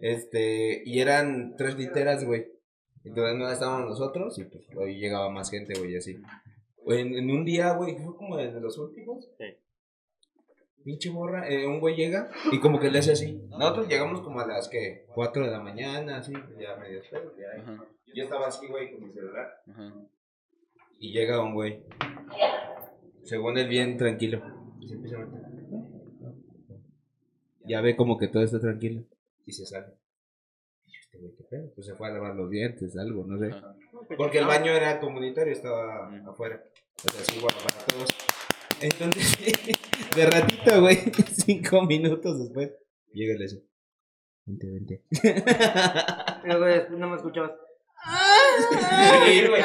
Este. 0.00 0.82
Y 0.84 1.00
eran 1.00 1.54
tres 1.56 1.76
literas, 1.76 2.24
güey. 2.24 2.46
Entonces 3.04 3.36
no 3.36 3.50
estábamos 3.50 3.88
nosotros 3.88 4.38
y 4.38 4.44
pues 4.44 4.64
ahí 4.84 4.98
llegaba 4.98 5.28
más 5.30 5.50
gente, 5.50 5.78
güey, 5.78 5.96
así. 5.96 6.16
En, 6.86 7.14
en 7.14 7.30
un 7.30 7.44
día, 7.44 7.70
güey, 7.72 7.96
fue 7.96 8.16
como 8.16 8.36
de 8.36 8.52
los 8.60 8.76
últimos. 8.78 9.28
Sí. 9.38 9.44
Pinche 10.84 11.10
morra, 11.10 11.48
eh, 11.48 11.66
un 11.66 11.78
güey 11.80 11.94
llega 11.96 12.30
y 12.50 12.58
como 12.60 12.80
que 12.80 12.90
le 12.90 12.98
hace 12.98 13.12
así. 13.12 13.40
Nosotros 13.50 13.88
llegamos 13.88 14.20
como 14.22 14.40
a 14.40 14.46
las 14.46 14.68
que 14.68 15.06
4 15.14 15.44
de 15.44 15.50
la 15.50 15.60
mañana, 15.60 16.18
así, 16.18 16.32
ya 16.58 16.76
medio 16.76 16.98
después, 16.98 17.22
ya. 17.38 17.62
Ajá, 17.62 17.84
Yo 18.14 18.24
estaba 18.24 18.46
así, 18.48 18.66
güey, 18.66 18.92
con 18.92 19.04
mi 19.06 19.12
celular. 19.12 19.62
ajá. 19.70 19.92
Y 20.98 21.12
llega 21.12 21.42
un 21.42 21.54
güey. 21.54 21.82
Según 23.24 23.58
él, 23.58 23.68
bien 23.68 23.96
tranquilo. 23.96 24.40
Y 24.80 24.86
se 24.88 24.94
empieza 24.94 25.16
a 25.16 25.20
meter. 25.26 25.40
Ya 27.64 27.80
ve 27.80 27.96
como 27.96 28.18
que 28.18 28.28
todo 28.28 28.42
está 28.42 28.60
tranquilo. 28.60 29.02
Y 29.46 29.52
se 29.52 29.66
sale. 29.66 29.86
Este 31.00 31.18
güey, 31.18 31.32
¿qué 31.36 31.44
pedo? 31.44 31.70
Pues 31.74 31.86
se 31.86 31.94
fue 31.94 32.08
a 32.08 32.12
lavar 32.12 32.34
los 32.36 32.50
dientes, 32.50 32.96
algo, 32.96 33.24
no 33.26 33.38
sé. 33.38 33.50
Porque 34.16 34.38
el 34.38 34.46
baño 34.46 34.72
era 34.72 35.00
comunitario, 35.00 35.52
estaba 35.52 36.08
afuera. 36.26 36.62
O 37.04 37.10
sea, 37.10 37.20
así, 37.20 37.40
bueno, 37.40 37.58
para 37.64 37.84
todos. 37.86 38.08
Entonces, 38.80 39.38
de 40.16 40.26
ratito, 40.26 40.80
güey, 40.80 40.96
cinco 41.46 41.82
minutos 41.82 42.38
después, 42.38 42.70
llega 43.12 43.34
el 43.34 43.42
eso. 43.42 43.56
Vente, 44.44 44.66
vente. 44.70 45.02
Pero, 46.42 46.58
güey, 46.58 46.82
no 46.90 47.08
me 47.08 47.16
escuchabas. 47.16 47.52
Sí, 49.24 49.46
güey. 49.46 49.62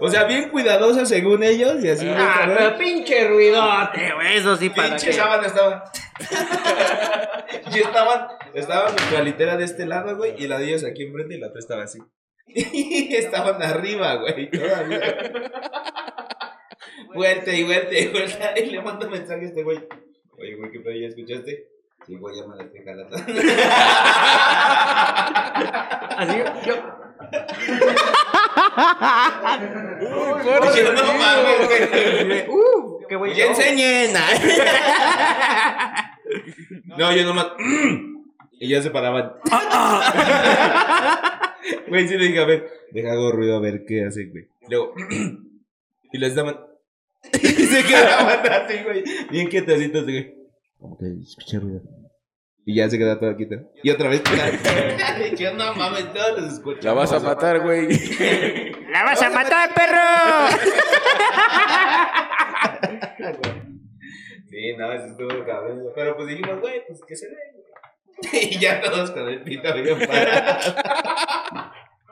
O 0.00 0.08
sea, 0.10 0.24
bien 0.24 0.50
cuidadosa 0.50 1.06
según 1.06 1.44
ellos 1.44 1.82
y 1.84 1.90
así. 1.90 2.08
Ah, 2.08 2.42
pero 2.44 2.76
pinche 2.76 3.28
ruidote, 3.28 4.12
güey, 4.14 4.36
eso 4.36 4.56
sí 4.56 4.68
para 4.68 4.88
Pinche 4.88 5.12
sábana 5.12 5.46
estaba. 5.46 5.84
y 7.72 7.78
estaban, 7.78 8.26
estaban 8.52 8.96
nuestra 8.96 9.22
litera 9.22 9.56
de 9.56 9.64
este 9.64 9.86
lado, 9.86 10.16
güey, 10.16 10.34
y 10.42 10.48
la 10.48 10.58
de 10.58 10.70
ellos 10.70 10.82
aquí 10.82 11.04
enfrente 11.04 11.36
y 11.36 11.38
la 11.38 11.46
otra 11.48 11.60
estaba 11.60 11.84
así. 11.84 12.00
Y 12.48 13.14
estaban 13.14 13.62
arriba, 13.62 14.16
güey, 14.16 14.50
todavía. 14.50 16.01
Vuelta 17.14 17.52
y 17.52 17.64
vuelta 17.64 17.98
y 17.98 18.08
vuelta. 18.08 18.58
Y 18.58 18.66
le 18.70 18.82
mando 18.82 19.08
mensaje 19.10 19.42
a 19.42 19.48
este 19.48 19.62
güey. 19.62 19.78
Oye, 20.38 20.54
güey, 20.56 20.70
¿qué 20.70 20.80
pedo? 20.80 20.94
¿Ya 20.94 21.08
escuchaste? 21.08 21.68
Sí, 22.06 22.16
güey, 22.16 22.36
ya 22.36 22.46
me 22.46 22.56
la 22.56 22.64
estoy 22.64 22.82
jalando. 22.84 23.16
Así, 26.16 26.38
yo... 26.66 26.74
Gordo, 30.42 30.70
Oye, 30.70 30.82
no 30.92 31.04
mames, 31.14 31.68
güey. 31.68 32.48
Uh, 32.48 33.06
qué 33.08 33.16
güey. 33.16 33.34
¡Ya 33.34 33.46
enseñen! 33.46 34.12
no, 36.98 37.14
yo 37.14 37.24
nomás. 37.24 37.52
y 38.60 38.68
ya 38.68 38.82
se 38.82 38.90
paraban. 38.90 39.34
Güey, 41.88 42.08
sí 42.08 42.16
le 42.16 42.26
dije, 42.26 42.40
a 42.40 42.46
ver, 42.46 42.68
deja 42.90 43.12
hago 43.12 43.30
ruido 43.32 43.56
a 43.56 43.60
ver 43.60 43.84
qué 43.86 44.04
hace, 44.04 44.24
güey. 44.24 44.48
Luego. 44.68 44.94
y 46.12 46.18
les 46.18 46.34
daban. 46.34 46.71
Y 47.32 47.46
se 47.46 47.84
quedaban 47.84 48.40
así, 48.52 48.82
güey. 48.82 49.04
Bien 49.30 49.48
quietecitos, 49.48 50.04
güey. 50.04 50.34
Como 50.78 50.98
que 50.98 51.06
escuché 51.22 51.58
ruido. 51.58 51.82
Y 52.64 52.76
ya 52.76 52.88
se 52.88 52.98
queda 52.98 53.18
todo 53.18 53.36
quieto. 53.36 53.56
Y 53.82 53.90
otra 53.90 54.08
vez. 54.08 54.22
yo 55.38 55.52
no 55.54 55.74
mames, 55.74 56.12
todos 56.12 56.40
los 56.40 56.52
escucho. 56.54 56.80
La 56.82 56.92
vas 56.92 57.12
a 57.12 57.20
matar, 57.20 57.60
güey. 57.60 57.88
¡La 58.90 59.04
vas 59.04 59.22
a 59.22 59.30
matar, 59.30 59.70
perro! 59.74 60.58
Sí, 64.48 64.76
no, 64.76 64.92
eso 64.92 65.06
estuvo 65.06 65.44
cabrón. 65.44 65.82
Pero 65.94 66.16
pues 66.16 66.28
dijimos, 66.28 66.60
güey, 66.60 66.86
pues 66.86 67.00
que 67.06 67.16
se 67.16 67.26
ve, 67.26 67.36
güey. 67.54 68.54
y 68.54 68.58
ya 68.60 68.80
todos 68.80 69.10
con 69.10 69.28
el 69.28 69.42
pito 69.42 69.72
bien 69.74 69.98
parado. 70.06 70.74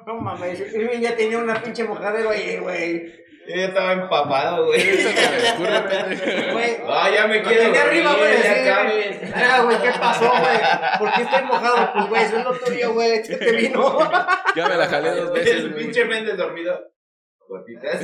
No 0.07 0.21
mames, 0.21 0.73
ya 1.01 1.15
tenía 1.17 1.39
una 1.39 1.63
pinche 1.63 1.85
mojadera 1.85 2.31
ahí, 2.31 2.57
güey. 2.59 3.13
Yo 3.49 3.57
ya 3.57 3.65
estaba 3.67 3.93
empapado, 3.95 4.67
güey. 4.67 4.81
Güey. 6.53 6.77
Ah, 6.87 7.11
ya 7.13 7.27
me 7.27 7.43
quiero. 7.43 7.81
arriba, 7.81 8.15
güey. 8.15 8.43
ya 8.65 8.83
güey. 8.85 9.21
Ah, 9.35 9.63
güey, 9.63 9.81
¿qué 9.81 9.91
pasó, 9.99 10.31
güey? 10.31 10.99
¿Por 10.99 11.13
qué 11.15 11.23
estoy 11.23 11.43
mojado? 11.45 11.93
Pues, 11.95 12.09
güey, 12.09 12.23
eso 12.25 12.39
es 12.39 12.45
lo 12.45 12.53
tuyo, 12.53 12.93
güey. 12.93 13.23
¿Qué 13.23 13.37
te 13.37 13.53
vino? 13.53 13.99
Ya 14.57 14.67
me 14.69 14.77
la 14.77 14.87
jalé 14.89 15.11
dos 15.13 15.33
veces, 15.33 15.55
El 15.55 15.71
güey. 15.73 15.85
pinche 15.85 16.05
Méndez 16.05 16.37
dormido. 16.37 16.79
Gotitas. 17.49 18.01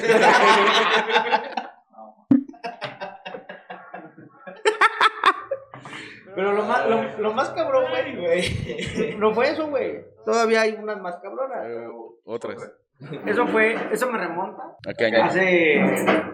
Pero 6.34 6.52
lo 6.52 6.64
más, 6.64 6.86
lo, 6.88 7.18
lo 7.18 7.32
más 7.32 7.48
cabrón, 7.50 7.86
güey, 7.90 9.16
no 9.18 9.32
fue 9.32 9.50
eso, 9.50 9.68
güey. 9.68 10.04
Todavía 10.24 10.62
hay 10.62 10.72
unas 10.72 11.00
más 11.00 11.16
cabronas. 11.16 11.64
Eh, 11.66 11.88
Otras. 12.24 12.56
Eso 13.26 13.46
fue, 13.48 13.76
eso 13.92 14.10
me 14.10 14.18
remonta. 14.18 14.76
Hace 15.22 15.80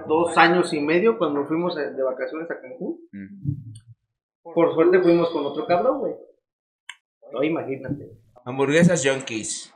dos 0.06 0.36
años 0.38 0.72
y 0.72 0.80
medio 0.80 1.18
cuando 1.18 1.44
fuimos 1.44 1.74
de 1.74 2.02
vacaciones 2.02 2.50
a 2.50 2.60
Cancún. 2.60 3.00
Mm. 3.12 3.72
Por 4.42 4.74
suerte 4.74 5.00
fuimos 5.00 5.30
con 5.30 5.46
otro 5.46 5.66
cabrón, 5.66 5.98
güey. 5.98 6.14
No, 7.32 7.42
imagínate. 7.42 8.12
Hamburguesas 8.44 9.06
Junkies. 9.06 9.74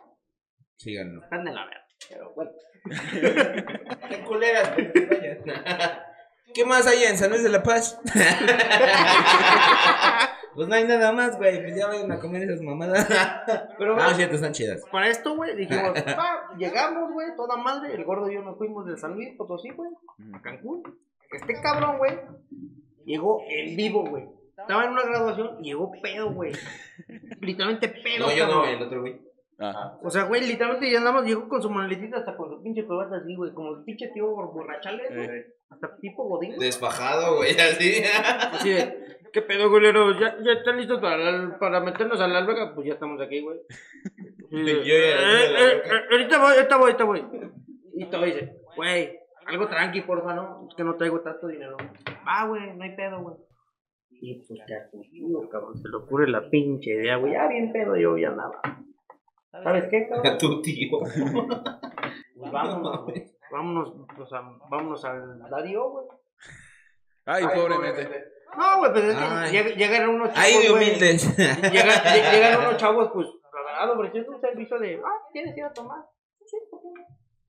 Síganlo. 0.77 1.22
Están 1.22 1.44
de 1.44 1.53
la 1.53 1.64
verga. 1.64 1.87
Pero 2.09 2.33
bueno. 2.35 2.51
Qué 4.09 4.25
culeras. 4.25 4.72
¿Qué 6.55 6.64
más 6.64 6.87
hay 6.87 7.05
en 7.05 7.18
San 7.18 7.31
Luis 7.31 7.42
de 7.42 7.49
la 7.49 7.62
Paz? 7.62 8.01
pues 10.57 10.69
no 10.69 10.75
hay 10.75 10.85
nada 10.85 11.12
más, 11.12 11.37
güey. 11.37 11.62
Pues 11.62 11.77
ya 11.77 11.87
vayan 11.87 12.11
a 12.11 12.19
comer 12.19 12.42
esas 12.42 12.62
mamadas. 12.62 13.07
Pero 13.79 13.95
No, 13.95 14.14
cierto, 14.14 14.35
están 14.37 14.53
chidas. 14.53 14.83
Para 14.90 15.09
esto, 15.09 15.37
güey, 15.37 15.55
dijimos, 15.55 15.92
va, 16.19 16.49
llegamos, 16.57 17.12
güey, 17.12 17.29
toda 17.37 17.57
madre, 17.57 17.95
el 17.95 18.05
gordo 18.05 18.31
y 18.31 18.35
yo 18.35 18.42
nos 18.42 18.57
fuimos 18.57 18.87
de 18.87 18.97
San 18.97 19.14
Luis 19.14 19.37
Potosí, 19.37 19.71
güey, 19.71 19.90
a 20.33 20.40
Cancún. 20.40 20.83
Este 21.31 21.61
cabrón, 21.61 21.99
güey, 21.99 22.19
llegó 23.05 23.42
en 23.49 23.77
vivo, 23.77 24.05
güey. 24.05 24.25
Estaba 24.59 24.85
en 24.87 24.92
una 24.92 25.03
graduación 25.03 25.59
y 25.61 25.64
llegó 25.64 25.92
pedo, 26.03 26.33
güey. 26.33 26.53
Literalmente 27.40 27.88
pedo, 27.88 28.27
No, 28.27 28.35
yo 28.35 28.47
no, 28.47 28.53
cabrón. 28.55 28.69
el 28.71 28.83
otro, 28.83 29.01
güey. 29.03 29.21
Ah. 29.59 29.99
O 30.03 30.11
sea, 30.11 30.25
güey, 30.25 30.47
literalmente 30.47 30.90
ya 30.90 30.99
andamos, 30.99 31.25
llegó 31.25 31.49
con 31.49 31.62
su 31.62 31.71
maletita 31.71 32.19
hasta 32.19 32.37
con 32.37 32.51
su 32.51 32.62
pinche 32.62 32.87
corbata 32.87 33.16
así, 33.16 33.35
güey, 33.37 33.53
como 33.53 33.77
el 33.77 33.85
pinche 33.85 34.09
tío 34.09 34.29
borrachales, 34.29 35.14
güey. 35.14 35.27
Eh. 35.27 35.47
Hasta 35.69 35.97
tipo 35.97 36.25
godín. 36.25 36.59
Desfajado, 36.59 37.37
güey, 37.37 37.59
así. 37.59 38.03
Así 38.53 38.71
de, 38.71 39.19
¿qué 39.33 39.43
pedo, 39.43 39.71
güey? 39.71 39.93
¿Ya, 40.21 40.37
ya 40.43 40.53
están 40.53 40.77
listos 40.77 41.01
para, 41.01 41.59
para 41.59 41.81
meternos 41.81 42.21
a 42.21 42.29
la 42.29 42.39
alberga? 42.39 42.75
Pues 42.75 42.87
ya 42.87 42.95
estamos 42.95 43.21
aquí, 43.21 43.41
güey. 43.41 43.59
Sí, 44.51 44.65
Yo 44.65 44.83
ya 44.83 44.95
eh, 44.95 45.47
eh, 45.59 45.83
eh, 45.85 46.01
ahorita 46.12 46.39
voy, 46.39 46.57
ahorita 46.57 46.77
voy, 46.77 46.91
ahorita 46.91 47.05
voy. 47.05 47.25
Y 47.95 48.05
todo 48.07 48.25
dice, 48.25 48.57
güey, 48.77 49.19
algo 49.47 49.69
tranqui, 49.69 50.03
porfa, 50.03 50.35
¿no? 50.35 50.67
Es 50.69 50.75
que 50.75 50.85
no 50.85 50.97
traigo 50.97 51.21
tanto 51.21 51.47
dinero. 51.47 51.77
Ah, 52.25 52.47
güey, 52.47 52.77
no 52.77 52.85
hay 52.85 52.95
pedo, 52.95 53.21
güey. 53.23 53.37
Y 54.11 54.47
pues 54.47 54.61
ya, 54.69 54.89
tío, 54.91 55.49
cabrón, 55.49 55.77
se 55.77 55.89
le 55.89 55.97
ocurre 55.97 56.29
la 56.29 56.49
pinche 56.49 56.91
idea, 56.91 57.17
güey. 57.17 57.33
Ya 57.33 57.49
bien 57.49 57.73
pedo, 57.73 57.97
yo 57.97 58.17
ya 58.17 58.31
nada. 58.31 58.61
¿Sabes 59.62 59.87
qué, 59.91 60.09
cabrón? 60.09 60.39
Tu 60.39 60.62
tío. 60.62 60.99
Pues 62.39 62.53
vámonos, 62.53 63.05
güey. 63.05 63.25
Vámonos, 63.51 63.95
pues, 64.15 64.31
a, 64.35 64.43
vámonos 64.71 65.03
al 65.07 65.39
Darío, 65.49 65.89
güey. 65.89 66.07
Ay, 67.25 67.45
pobremente. 67.55 68.36
No, 68.57 68.79
güey, 68.79 68.92
pues 68.92 69.05
es 69.05 69.14
que 69.16 69.77
lleg- 69.77 70.09
unos 70.09 70.29
chavos, 70.33 70.45
Ay, 70.45 70.62
de 70.62 70.69
güey. 70.71 70.88
humildes. 70.90 71.37
Llegan, 71.37 71.62
lle- 71.88 72.31
llegan 72.33 72.61
unos 72.61 72.77
chavos, 72.77 73.11
pues, 73.12 73.27
ah, 73.79 73.90
ofreciendo 73.92 74.33
un 74.33 74.40
servicio 74.40 74.79
de, 74.79 75.01
ah, 75.05 75.19
¿quieres 75.33 75.57
ir 75.57 75.64
a 75.64 75.73
tomar? 75.73 75.99
Sí, 76.45 76.57
¿por 76.71 76.81
qué 76.81 76.88
no? 77.01 77.07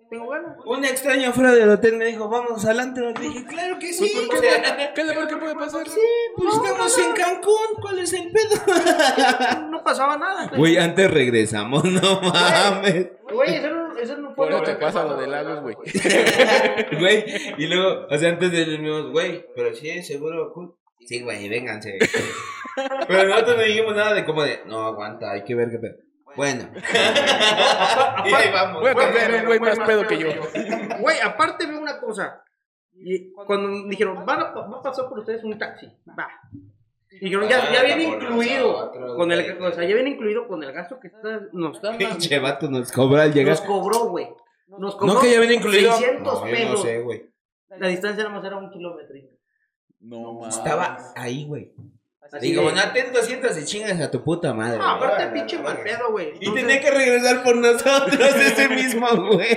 Tengo 0.09 0.29
ganas. 0.29 0.55
Un 0.65 0.85
extraño 0.85 1.33
fuera 1.33 1.53
del 1.53 1.69
hotel 1.69 1.97
me 1.97 2.05
dijo, 2.05 2.29
vamos 2.29 2.63
al 2.65 2.79
antro. 2.79 3.09
Le 3.11 3.19
dije, 3.19 3.45
claro 3.45 3.77
que 3.77 3.91
sí. 3.91 4.09
Pues, 4.15 4.25
¿por 4.27 4.39
qué? 4.39 4.91
¿Qué 4.95 5.01
es 5.01 5.15
lo 5.15 5.27
que 5.27 5.35
puede 5.35 5.55
pasar? 5.55 5.85
Sí, 5.89 5.99
pues 6.37 6.55
estamos 6.55 6.97
en 6.97 7.11
Cancún. 7.13 7.81
¿Cuál 7.81 7.99
es 7.99 8.13
el 8.13 8.31
pedo? 8.31 8.55
No 9.69 9.83
pasaba 9.83 10.17
nada. 10.17 10.49
Güey, 10.55 10.77
antes 10.77 11.11
regresamos, 11.11 11.83
no 11.83 12.21
mames. 12.21 13.09
Güey, 13.31 13.55
eso 13.55 13.69
no, 13.69 13.97
eso 13.97 14.17
no 14.17 14.33
fue 14.33 14.49
Por 14.49 14.63
te 14.63 14.71
que 14.71 14.77
pasa 14.77 15.03
pasó, 15.03 15.09
lo 15.15 15.17
de 15.21 15.27
lagos, 15.27 15.61
güey. 15.61 15.75
Güey, 16.99 17.25
y 17.57 17.67
luego, 17.67 18.07
o 18.09 18.17
sea, 18.17 18.29
antes 18.29 18.51
de 18.51 18.65
los 18.65 19.11
güey, 19.11 19.45
pero 19.55 19.73
sí, 19.75 20.01
seguro, 20.03 20.51
cool. 20.53 20.73
Sí, 21.07 21.21
güey, 21.21 21.47
vénganse. 21.47 21.97
Pero 23.07 23.29
nosotros 23.29 23.57
no 23.57 23.63
dijimos 23.63 23.95
nada 23.95 24.13
de 24.13 24.25
como 24.25 24.43
de, 24.43 24.61
no, 24.65 24.85
aguanta, 24.87 25.31
hay 25.31 25.43
que 25.45 25.55
ver 25.55 25.69
qué 25.71 25.79
pedo. 25.79 25.95
Bueno. 26.35 26.69
y 28.25 28.33
ahí 28.33 28.51
vamos. 28.51 28.81
Voy 28.81 28.91
a 28.91 28.93
cambiar 28.93 29.45
güey 29.45 29.59
más 29.59 29.79
pedo 29.79 30.05
que 30.05 30.19
yo. 30.19 30.27
Güey, 30.99 31.19
aparte 31.23 31.65
veo 31.65 31.79
una 31.79 31.97
cosa. 31.99 32.43
Y 32.93 33.31
cuando 33.31 33.87
dijeron, 33.87 34.25
van 34.25 34.41
a, 34.41 34.51
va 34.51 34.79
a 34.79 34.81
pasar 34.81 35.07
por 35.07 35.19
ustedes 35.19 35.43
un 35.45 35.57
taxi. 35.57 35.87
Va. 36.07 36.27
Dijeron, 37.21 37.47
ya, 37.47 37.71
ya 37.71 37.83
viene 37.83 38.03
incluido. 38.03 38.91
Con 39.15 39.31
el, 39.31 39.61
o 39.61 39.71
sea, 39.71 39.85
ya 39.85 39.95
viene 39.95 40.09
incluido 40.11 40.45
con 40.45 40.61
el 40.61 40.73
gasto 40.73 40.99
que 40.99 41.07
está, 41.07 41.41
nos 41.53 41.77
está 41.77 41.97
Pinche 41.97 42.37
vato 42.39 42.69
nos 42.69 42.91
cobra 42.91 43.23
al 43.23 43.33
llegar. 43.33 43.51
Nos 43.51 43.61
cobró, 43.61 44.09
güey. 44.09 44.27
Nos 44.67 44.95
cobró 44.97 45.13
No, 45.13 45.19
que 45.21 45.31
ya 45.31 45.39
viene 45.39 45.55
incluido. 45.55 45.93
600 45.93 46.23
No, 46.23 46.33
yo 46.33 46.45
no 46.45 46.51
pesos. 46.51 46.81
sé, 46.81 46.99
güey. 46.99 47.23
La 47.69 47.87
distancia 47.87 48.23
nada 48.25 48.35
más 48.35 48.45
era 48.45 48.57
un 48.57 48.69
kilómetro. 48.69 49.15
No 49.99 50.33
mames. 50.33 50.57
Estaba 50.57 50.97
ahí, 51.15 51.45
güey. 51.45 51.73
Así 52.21 52.39
Digo, 52.39 52.69
no 52.69 52.93
ten 52.93 53.13
200 53.13 53.57
y 53.57 53.65
chingas 53.65 54.01
a 54.01 54.11
tu 54.11 54.23
puta 54.23 54.53
madre. 54.53 54.77
No, 54.77 54.85
aparte, 54.85 55.27
pinche 55.27 55.59
mal 55.59 55.77
pedo, 55.81 56.11
güey. 56.11 56.33
Y 56.39 56.53
tenía 56.53 56.81
que 56.81 56.91
regresar 56.91 57.43
por 57.43 57.55
nosotros 57.55 58.19
ese 58.19 58.67
mismo, 58.69 59.07
güey. 59.31 59.47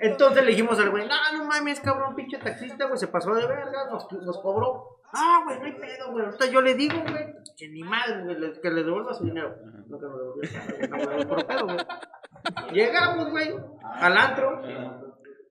Entonces 0.00 0.44
le 0.44 0.50
dijimos 0.50 0.78
al 0.78 0.90
güey, 0.90 1.06
no, 1.06 1.14
no 1.36 1.44
mames, 1.44 1.80
cabrón, 1.80 2.14
pinche 2.14 2.38
taxista, 2.38 2.86
güey, 2.86 2.98
se 2.98 3.08
pasó 3.08 3.34
de 3.34 3.46
verga, 3.46 3.88
nos, 3.90 4.10
nos 4.12 4.38
cobró. 4.40 5.00
Ah, 5.12 5.42
güey, 5.44 5.58
no 5.58 5.64
hay 5.64 5.72
pedo, 5.72 6.12
güey. 6.12 6.24
Ahorita 6.24 6.46
yo 6.46 6.60
le 6.60 6.74
digo, 6.74 7.00
güey, 7.02 7.34
que 7.56 7.68
ni 7.68 7.82
madre, 7.82 8.22
güey, 8.24 8.60
que 8.60 8.70
le 8.70 8.84
devuelva 8.84 9.14
su 9.14 9.24
dinero. 9.24 9.56
No 9.88 9.98
que 9.98 10.06
me 10.06 10.16
devolviera, 10.16 10.64
güey, 10.68 10.88
no, 10.88 11.10
güey, 11.10 11.26
por 11.26 11.46
pedo, 11.46 11.64
güey. 11.64 11.76
Llegamos, 12.72 13.30
güey, 13.30 13.54
al 13.82 14.16
antro. 14.16 14.62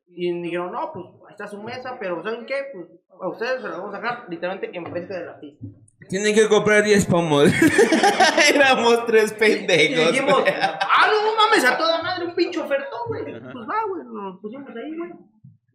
Y 0.08 0.42
dijeron, 0.42 0.72
no, 0.72 0.92
pues 0.94 1.06
ahí 1.28 1.32
está 1.32 1.48
su 1.48 1.62
mesa, 1.62 1.98
pero 2.00 2.24
¿saben 2.24 2.46
qué? 2.46 2.56
Pues 2.74 2.88
a 3.22 3.28
ustedes 3.30 3.62
se 3.62 3.68
la 3.70 3.78
vamos 3.78 3.94
a 3.94 4.00
dejar 4.00 4.26
literalmente 4.30 4.78
enfrente 4.78 5.14
de 5.14 5.26
la 5.26 5.40
pista. 5.40 5.66
Tienen 6.10 6.36
que 6.36 6.48
comprar 6.48 6.84
10 6.84 7.06
pomos. 7.08 7.52
Éramos 8.54 9.06
tres 9.08 9.32
Y 9.32 9.36
pendejos. 9.40 10.12
dijimos, 10.12 10.42
güey. 10.42 10.54
ah, 10.56 11.08
no 11.10 11.36
mames, 11.36 11.66
a 11.66 11.78
toda 11.78 12.02
madre, 12.04 12.26
un 12.26 12.36
pinche 12.36 12.60
ofertón, 12.60 13.00
güey. 13.08 13.24
Pues 13.24 13.68
va, 13.68 13.76
güey, 13.88 14.04
nos 14.06 14.40
pusimos 14.40 14.70
ahí, 14.70 14.96
güey. 14.98 15.12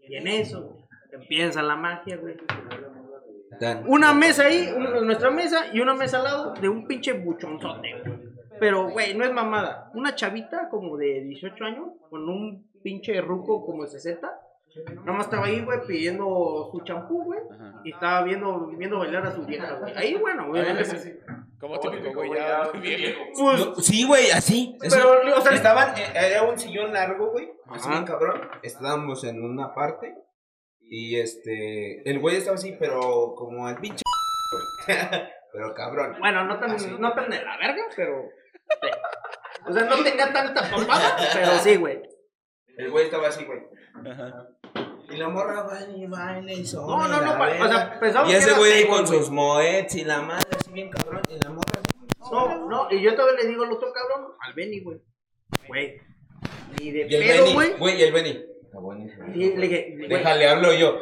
Y 0.09 0.16
en 0.16 0.26
eso, 0.29 0.62
güey, 0.62 0.85
empieza 1.12 1.62
la 1.62 1.74
magia, 1.76 2.16
güey. 2.16 2.37
Una 3.87 4.14
mesa 4.14 4.44
ahí, 4.44 4.72
nuestra 5.03 5.31
mesa 5.31 5.66
y 5.72 5.81
una 5.81 5.94
mesa 5.94 6.18
al 6.18 6.24
lado 6.24 6.55
de 6.55 6.68
un 6.68 6.87
pinche 6.87 7.12
buchonzote, 7.12 7.88
güey. 8.05 8.18
Pero, 8.61 8.90
güey, 8.90 9.14
no 9.14 9.24
es 9.24 9.33
mamada. 9.33 9.90
Una 9.94 10.14
chavita 10.14 10.68
como 10.70 10.96
de 10.96 11.22
18 11.22 11.64
años, 11.64 11.88
con 12.09 12.29
un 12.29 12.70
pinche 12.83 13.20
ruco 13.20 13.64
como 13.64 13.85
de 13.85 13.90
60. 13.90 14.31
Nada 14.96 15.12
más 15.12 15.26
estaba 15.26 15.46
ahí, 15.46 15.60
güey, 15.60 15.80
pidiendo 15.86 16.68
su 16.72 16.80
champú, 16.84 17.24
güey. 17.24 17.40
Y 17.84 17.92
estaba 17.92 18.22
viendo, 18.24 18.66
viendo 18.76 18.98
bailar 18.98 19.26
a 19.26 19.32
su 19.34 19.44
vieja, 19.44 19.72
güey. 19.74 19.94
Ahí, 19.96 20.14
bueno, 20.16 20.48
güey. 20.48 20.62
Ah, 20.62 20.84
sí, 20.84 20.96
sí. 20.98 21.12
Como 21.58 21.78
típico, 21.78 22.14
güey, 22.14 22.34
ya 22.34 22.70
viejo. 22.72 23.20
Pues, 23.38 23.66
No, 23.66 23.74
sí, 23.76 24.06
güey, 24.06 24.30
así. 24.30 24.76
pero, 24.80 25.36
o 25.36 25.40
sea, 25.40 25.52
Estaban, 25.52 25.96
eh, 25.96 26.12
era 26.14 26.42
un 26.42 26.58
sillón 26.58 26.92
largo, 26.92 27.30
güey. 27.30 27.50
Así 27.68 27.88
bien 27.88 28.04
cabrón. 28.04 28.40
Estábamos 28.62 29.24
en 29.24 29.42
una 29.42 29.74
parte. 29.74 30.14
Y 30.80 31.20
este. 31.20 32.08
El 32.08 32.18
güey 32.18 32.36
estaba 32.36 32.56
así, 32.56 32.76
pero 32.78 33.34
como 33.36 33.66
al 33.66 33.76
pinche. 33.76 34.02
pero 34.86 35.74
cabrón. 35.74 36.16
Bueno, 36.18 36.44
no 36.44 36.58
tan, 36.58 36.76
no 37.00 37.12
tan 37.12 37.30
de 37.30 37.42
la 37.42 37.56
verga, 37.58 37.84
pero. 37.96 38.22
sí. 38.82 38.88
O 39.66 39.72
sea, 39.72 39.84
no 39.84 40.02
tenía 40.02 40.32
tanta 40.32 40.70
pompada, 40.70 41.16
pero 41.34 41.58
sí, 41.58 41.76
güey. 41.76 42.00
El 42.80 42.90
güey 42.90 43.04
estaba 43.04 43.28
así, 43.28 43.44
güey. 43.44 43.60
Ajá. 44.10 44.48
Y 45.10 45.16
la 45.16 45.28
morra 45.28 45.62
va 45.62 45.80
y 45.94 46.06
baila 46.06 46.52
y 46.52 46.64
son. 46.64 46.86
No, 46.86 47.08
no, 47.08 47.22
y 47.22 47.26
no, 47.26 47.64
o 47.64 47.68
sea, 47.68 47.98
pensamos 48.00 48.28
Y 48.28 48.32
que 48.32 48.38
ese 48.38 48.50
era 48.50 48.58
güey 48.58 48.72
ahí 48.72 48.86
con 48.86 49.06
sus 49.06 49.30
moets 49.30 49.94
y 49.96 50.04
la 50.04 50.22
madre 50.22 50.48
así 50.56 50.72
bien 50.72 50.88
cabrón. 50.88 51.20
Y 51.28 51.38
la 51.42 51.50
morra. 51.50 51.80
No, 52.30 52.68
no, 52.68 52.86
y 52.90 53.02
yo 53.02 53.14
todavía 53.14 53.42
le 53.42 53.48
digo 53.48 53.64
al 53.64 53.72
otro 53.72 53.92
cabrón, 53.92 54.32
al 54.40 54.54
Benny, 54.54 54.80
güey. 54.80 54.98
Güey, 55.66 56.00
ni 56.78 56.90
de 56.92 57.06
Y 57.10 57.14
el 57.14 57.22
pedo, 57.26 57.42
Benny, 57.42 57.54
güey. 57.54 57.72
güey, 57.76 57.98
y 57.98 58.02
el 58.02 58.12
Benny. 58.12 58.44
Está 58.62 58.78
buenísimo. 58.78 59.26
Y 59.34 60.08
Déjale, 60.08 60.48
hablo 60.48 60.72
yo. 60.72 60.96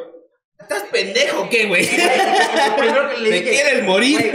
¿Estás 0.59 0.83
pendejo 0.91 1.43
o 1.43 1.49
qué, 1.49 1.67
güey? 1.67 1.83
lo 1.85 2.75
primero 2.75 3.09
que 3.09 3.17
le 3.19 3.29
¿Te 3.29 3.43
quieres 3.43 3.83
morir? 3.85 4.33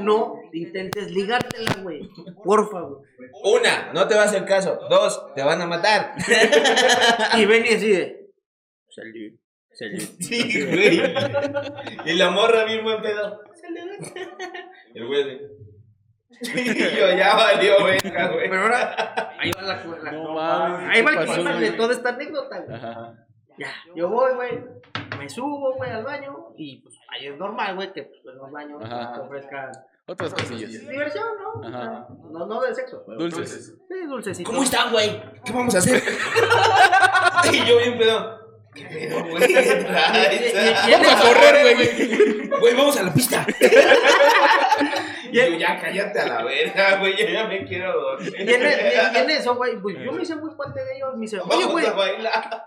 no 0.00 0.39
intentes 0.52 1.10
ligártela, 1.10 1.74
güey. 1.82 2.08
Porfa, 2.44 2.80
güey. 2.80 3.02
Una, 3.44 3.92
no 3.92 4.06
te 4.06 4.14
va 4.14 4.22
a 4.22 4.24
hacer 4.24 4.44
caso. 4.44 4.78
Dos, 4.88 5.34
te 5.34 5.42
van 5.42 5.60
a 5.60 5.66
matar. 5.66 6.14
Y 7.38 7.46
Benny 7.46 7.68
así 7.68 7.90
de. 7.92 8.30
Salud, 8.88 9.38
salud. 9.72 10.16
Sí, 10.20 10.64
güey. 10.66 11.00
Y 12.06 12.14
la 12.14 12.30
morra 12.30 12.64
bien 12.64 12.82
buen 12.84 13.00
pedo. 13.02 13.40
El 14.94 15.06
güey. 15.06 15.40
Y 16.42 16.96
yo 16.96 17.08
ya 17.16 17.34
valió, 17.36 17.84
venga, 17.84 18.28
güey. 18.28 18.48
Pero 18.48 18.62
ahora, 18.62 19.34
ahí 19.38 19.50
va 19.52 19.62
la, 19.62 19.84
la 20.02 20.12
No 20.12 20.34
mames, 20.34 20.88
Ahí 20.90 21.02
va 21.02 21.24
¿qué 21.24 21.32
el 21.34 21.42
güey? 21.42 21.60
de 21.60 21.72
toda 21.72 21.92
esta 21.92 22.08
anécdota, 22.10 22.60
güey. 22.60 22.76
Ajá. 22.76 23.14
Ya, 23.58 23.74
yo 23.94 24.08
voy, 24.08 24.32
güey. 24.34 24.58
Me 25.18 25.28
subo, 25.28 25.74
güey, 25.76 25.90
al 25.90 26.02
baño. 26.04 26.54
Y 26.56 26.80
pues 26.80 26.96
ahí 27.08 27.26
es 27.26 27.36
normal, 27.36 27.74
güey, 27.76 27.92
que 27.92 28.04
pues, 28.04 28.20
en 28.24 28.36
los 28.38 28.50
baños 28.50 28.82
Ajá. 28.82 29.12
te 29.14 29.20
ofrezcan 29.20 29.70
Otras 30.10 30.34
cosillas. 30.34 30.70
diversión, 30.88 31.24
¿no? 31.40 31.68
Ajá. 31.68 32.08
No, 32.32 32.46
no 32.46 32.60
del 32.62 32.74
sexo. 32.74 33.04
pero 33.06 33.18
Dulces. 33.18 33.74
Sí, 33.88 34.06
dulcecito. 34.08 34.50
¿Cómo 34.50 34.62
están, 34.64 34.90
güey? 34.90 35.22
¿Qué 35.44 35.52
vamos 35.52 35.74
a 35.74 35.78
hacer? 35.78 36.02
y 37.52 37.64
yo 37.64 37.78
bien 37.78 37.96
pedo. 37.96 38.38
¿Qué 38.74 38.84
pedo, 38.86 39.24
güey? 39.28 39.52
Vamos 40.92 41.08
a 41.12 41.20
correr, 41.22 41.74
güey. 41.76 42.48
Güey, 42.60 42.74
vamos 42.76 42.96
a 42.98 43.02
la 43.04 43.12
pista. 43.14 43.46
Y 45.32 45.36
yo, 45.36 45.46
ya 45.58 45.78
cállate 45.80 46.18
a 46.18 46.26
la 46.26 46.42
verga, 46.42 46.98
güey. 46.98 47.16
Yo 47.16 47.26
ya 47.28 47.46
me 47.46 47.64
quiero 47.64 47.92
dormir. 48.00 48.34
Y 48.36 48.52
en, 48.52 48.62
y 49.14 49.16
en 49.18 49.30
eso, 49.30 49.54
güey, 49.54 49.80
pues 49.80 49.96
yo 50.04 50.10
me 50.10 50.22
hice 50.22 50.34
muy 50.34 50.50
parte 50.56 50.84
de 50.84 50.96
ellos. 50.96 51.14
Me 51.14 51.20
dice, 51.20 51.38
oye, 51.38 51.48
Vamos 51.48 51.70
güey, 51.70 51.86
a 51.86 51.92
bailar. 51.92 52.64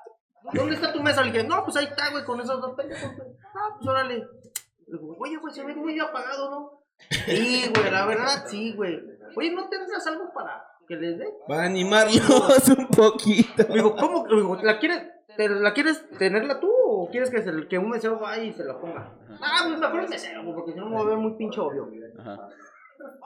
¿dónde 0.54 0.76
está 0.76 0.94
tu 0.94 1.02
mesa? 1.04 1.24
Le 1.24 1.32
dije, 1.34 1.44
no, 1.46 1.62
pues 1.66 1.76
ahí 1.76 1.86
está, 1.86 2.10
güey, 2.12 2.24
con 2.24 2.40
esos 2.40 2.62
dos 2.62 2.74
pendejos. 2.78 3.14
güey. 3.18 3.28
Ah, 3.54 3.76
pues 3.78 3.86
órale. 3.90 4.16
Le 4.16 4.98
digo, 4.98 5.14
oye, 5.20 5.36
güey, 5.38 5.54
se 5.54 5.64
ve 5.66 5.76
muy 5.76 6.00
apagado, 6.00 6.50
¿no? 6.52 6.83
Sí, 7.10 7.72
güey, 7.76 7.92
la 7.92 8.06
verdad, 8.06 8.46
sí, 8.48 8.74
güey. 8.74 9.00
Oye, 9.36 9.52
¿no 9.52 9.68
tendrás 9.70 10.06
algo 10.08 10.32
para 10.34 10.64
que 10.88 10.96
les 10.96 11.18
dé? 11.20 11.28
Para 11.48 11.64
animarlos 11.64 12.68
un 12.78 12.88
poquito. 12.88 13.64
Me 13.70 13.76
digo, 13.76 13.96
¿cómo? 13.96 14.26
Digo, 14.28 14.58
¿la 14.62 14.80
quieres, 14.80 15.04
te- 15.38 15.50
¿la 15.50 15.74
quieres 15.74 16.08
tenerla 16.18 16.60
tú 16.60 16.70
o 16.72 17.10
quieres 17.10 17.30
que, 17.32 17.42
se, 17.42 17.68
que 17.68 17.78
un 17.78 17.90
mesero 17.90 18.20
vaya 18.20 18.44
y 18.44 18.54
se 18.54 18.64
la 18.64 18.80
ponga? 18.80 19.12
Ah, 19.42 19.64
pues 19.68 19.80
mejor 19.80 20.02
el 20.02 20.10
mesero, 20.10 20.44
güey, 20.44 20.56
porque 20.56 20.74
si 20.74 20.80
no 20.80 20.90
me 20.90 20.96
voy 20.98 21.06
a 21.06 21.10
ver 21.10 21.18
muy 21.18 21.34
pinche 21.38 21.60
obvio. 21.60 21.90
Ajá. 22.20 22.50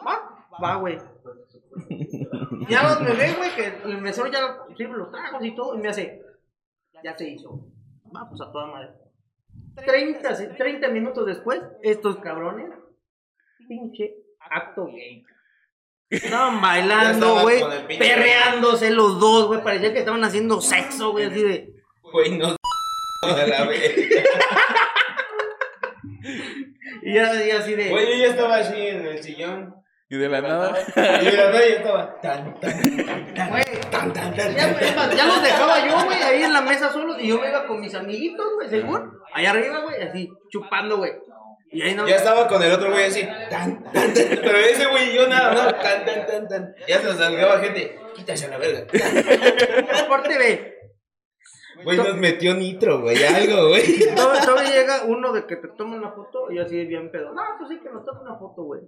Va, 0.05 0.47
va, 0.63 0.75
güey. 0.77 0.97
Ya 2.69 2.93
donde 2.95 3.13
ve, 3.13 3.33
güey, 3.33 3.55
que 3.55 3.89
el 3.89 4.01
mesero 4.01 4.27
ya 4.27 4.57
sirve 4.75 4.97
los 4.97 5.11
tragos 5.11 5.43
y 5.43 5.55
todo, 5.55 5.75
y 5.75 5.79
me 5.79 5.89
hace, 5.89 6.21
ya 7.03 7.17
se 7.17 7.29
hizo. 7.29 7.59
Va, 8.15 8.27
pues 8.29 8.39
a 8.41 8.51
toda 8.51 8.67
madre. 8.67 8.89
30, 9.85 10.35
se- 10.35 10.47
30 10.47 10.87
minutos 10.89 11.25
después, 11.25 11.61
estos 11.83 12.17
cabrones, 12.17 12.69
pinche 13.67 14.15
acto 14.39 14.87
gay. 14.87 15.23
Estaban 16.09 16.61
bailando, 16.61 17.41
güey, 17.41 17.61
perreándose 17.99 18.91
los 18.91 19.19
dos, 19.19 19.47
güey, 19.47 19.61
parecía 19.61 19.91
que 19.91 19.99
estaban 19.99 20.23
haciendo 20.23 20.61
sexo, 20.61 21.11
güey, 21.11 21.25
así 21.25 21.43
de... 21.43 21.73
Güey, 22.01 22.37
no. 22.37 22.55
La. 23.23 23.69
Y 27.01 27.13
ya, 27.13 27.45
y 27.45 27.51
así 27.51 27.75
de... 27.75 27.89
Güey, 27.89 28.05
yo 28.05 28.25
ya 28.25 28.31
estaba 28.31 28.57
así 28.57 28.87
en 28.87 29.05
el 29.05 29.21
sillón. 29.21 29.75
Y 30.09 30.15
de 30.15 30.29
la 30.29 30.41
nada. 30.41 30.73
Y 31.21 31.25
de 31.25 31.31
la 31.33 31.51
nada 31.51 31.67
yo 31.67 31.75
estaba. 31.75 32.21
Tan, 32.21 32.59
tan, 32.61 32.81
tan, 32.81 33.33
tan, 33.33 33.49
Güey, 33.49 33.63
tan, 33.91 34.13
tan, 34.13 34.33
tan, 34.33 34.55
ya 34.55 35.25
los 35.25 35.43
dejaba 35.43 35.85
yo, 35.85 36.05
güey, 36.05 36.23
ahí 36.23 36.43
en 36.43 36.53
la 36.53 36.61
mesa 36.61 36.89
solos 36.91 37.17
y 37.19 37.27
yo 37.27 37.41
me 37.41 37.49
iba 37.49 37.67
con 37.67 37.81
mis 37.81 37.93
amiguitos, 37.93 38.45
güey, 38.55 38.69
según. 38.69 39.11
Allá 39.33 39.49
arriba, 39.49 39.81
güey, 39.81 40.01
así, 40.01 40.29
chupando, 40.49 40.97
güey. 40.97 41.11
Y 41.71 41.81
ahí 41.81 41.95
no. 41.95 42.07
Ya 42.07 42.15
estaba 42.15 42.47
con 42.47 42.61
el 42.63 42.71
otro 42.71 42.91
güey 42.91 43.05
así, 43.05 43.21
tan, 43.49 43.83
tan, 43.83 44.13
tan, 44.13 44.13
pero 44.13 44.57
ese 44.57 44.87
güey 44.87 45.09
y 45.09 45.15
yo 45.15 45.27
nada, 45.27 45.53
no, 45.53 45.75
tan, 45.75 46.05
tan, 46.05 46.25
tan, 46.25 46.47
tan. 46.47 46.75
Ya 46.87 46.99
se 46.99 47.05
nos 47.05 47.17
salgaba 47.17 47.59
gente, 47.59 47.99
quítase 48.15 48.45
a 48.45 48.49
la 48.49 48.57
verga. 48.57 48.87
Aparte, 50.05 50.37
ve, 50.37 50.77
Güey, 51.83 51.97
nos 51.97 52.15
metió 52.15 52.55
nitro, 52.55 53.01
güey, 53.01 53.23
algo, 53.23 53.69
güey. 53.69 53.83
todavía, 54.15 54.71
llega 54.71 55.03
uno 55.05 55.31
de 55.31 55.45
que 55.45 55.57
te 55.57 55.67
toma 55.69 55.95
una 55.95 56.11
foto 56.11 56.51
y 56.51 56.59
así 56.59 56.85
bien 56.85 57.11
pedo. 57.11 57.33
No, 57.33 57.41
pues 57.57 57.69
sí, 57.69 57.79
que 57.79 57.89
nos 57.89 58.05
tome 58.05 58.21
una 58.21 58.37
foto, 58.37 58.63
güey. 58.63 58.81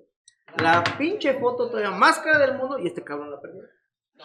La 0.57 0.83
pinche 0.97 1.33
foto 1.35 1.69
todavía 1.69 1.91
más 1.91 2.19
cara 2.19 2.39
del 2.39 2.57
mundo 2.57 2.79
y 2.79 2.87
este 2.87 3.03
cabrón 3.03 3.29
la 3.29 3.39
perdió. 3.39 3.61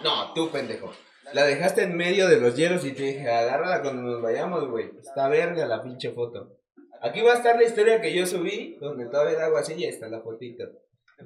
No, 0.02 0.32
tú, 0.32 0.50
pendejo. 0.50 0.90
La 1.32 1.44
dejaste 1.44 1.82
en 1.82 1.96
medio 1.96 2.28
de 2.28 2.40
los 2.40 2.56
hielos 2.56 2.84
y 2.84 2.92
te 2.92 3.02
dije, 3.02 3.30
agárrala 3.30 3.82
cuando 3.82 4.02
nos 4.02 4.22
vayamos, 4.22 4.68
güey. 4.68 4.90
Está 4.98 5.28
verga 5.28 5.66
la 5.66 5.82
pinche 5.82 6.12
foto. 6.12 6.56
Aquí 7.04 7.20
va 7.20 7.32
a 7.32 7.36
estar 7.36 7.56
la 7.56 7.64
historia 7.64 8.00
que 8.00 8.14
yo 8.14 8.24
subí, 8.24 8.78
donde 8.80 9.04
todavía 9.06 9.34
era 9.34 9.46
agua 9.46 9.60
así 9.60 9.74
y 9.76 9.84
está 9.84 10.08
la 10.08 10.22
fotito. 10.22 10.64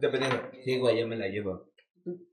Pendejo, 0.01 0.51
sí, 0.65 0.77
güey, 0.79 0.99
yo 0.99 1.07
me 1.07 1.17
la 1.17 1.29
llevo. 1.29 1.71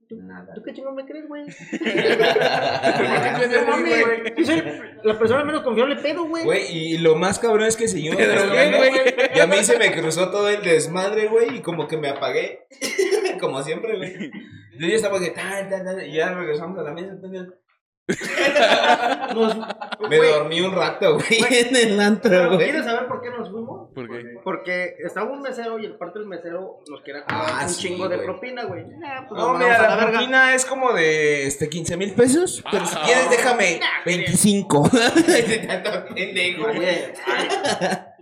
Nada. 0.10 0.54
¿Tú 0.56 0.64
qué 0.64 0.74
chingón 0.74 0.96
me 0.96 1.06
crees, 1.06 1.28
güey? 1.28 1.46
¿Qué 1.72 3.48
No 3.52 3.68
mames, 3.68 4.36
Yo 4.38 4.46
soy 4.46 4.64
la 5.04 5.20
persona 5.20 5.44
menos 5.44 5.62
confiable 5.62 5.96
pedo, 5.98 6.26
güey. 6.26 6.44
Güey, 6.44 6.64
y 6.72 6.98
lo 6.98 7.16
más 7.16 7.38
cabrón 7.38 7.68
es 7.68 7.78
que 7.78 7.88
Te 7.88 8.00
drogué, 8.00 8.16
platicando, 8.16 8.78
güey. 8.78 8.92
Y 9.36 9.40
a 9.40 9.48
mí 9.48 9.58
se 9.58 9.78
me 9.78 9.92
cruzó 9.92 10.32
todo 10.32 10.50
el 10.50 10.64
desmadre, 10.64 11.28
güey, 11.28 11.58
y 11.58 11.62
como 11.62 11.88
que 11.88 11.98
me 11.98 12.10
apagué. 12.10 12.68
como 13.40 13.62
siempre, 13.62 13.98
güey. 13.98 14.32
Yo 14.80 14.88
ya 14.88 14.96
estaba 14.96 15.20
que 15.20 15.32
tan, 15.32 15.70
tan, 15.70 15.86
tan, 15.86 16.04
y 16.04 16.16
ya 16.16 16.34
regresamos 16.34 16.80
a 16.80 16.84
la 16.84 16.94
mesa. 16.94 17.16
pendejo. 17.22 17.54
Nos- 19.34 19.58
Me 20.10 20.18
dormí 20.18 20.62
un 20.62 20.74
rato, 20.76 21.16
güey, 21.16 21.44
en 21.50 21.76
el 21.76 22.00
antro, 22.00 22.48
güey. 22.50 22.60
¿Quieres 22.66 22.86
saber 22.86 23.08
por 23.08 23.22
qué 23.22 23.30
nos 23.32 23.50
fuimos? 23.50 23.90
¿Por 23.94 24.08
qué? 24.08 24.24
Porque 24.44 24.96
estaba 25.04 25.32
un 25.32 25.42
mesero 25.42 25.80
y 25.80 25.86
el 25.86 25.98
parte 25.98 26.20
del 26.20 26.28
mesero 26.28 26.82
nos 26.88 27.02
quería 27.02 27.24
cobrar 27.24 27.46
Ah, 27.50 27.60
un 27.64 27.70
sí, 27.70 27.88
chingo 27.88 28.08
de 28.08 28.20
propina, 28.20 28.66
güey. 28.66 28.86
Nah, 28.86 29.28
pues 29.28 29.42
No, 29.42 29.54
mira, 29.54 29.82
la 29.82 29.96
verga. 29.96 30.12
propina 30.12 30.54
es 30.54 30.66
como 30.66 30.94
de 30.94 31.48
este 31.48 31.68
15 31.70 31.98
mil 31.98 32.14
pesos. 32.14 32.64
Pero 32.72 32.86
si 32.86 32.96
Ah. 32.96 33.02
quieres, 33.06 33.30
déjame 33.32 33.80
25. 34.06 34.90
De 34.90 35.58
tanto 35.68 36.14
pendejo, 36.14 36.68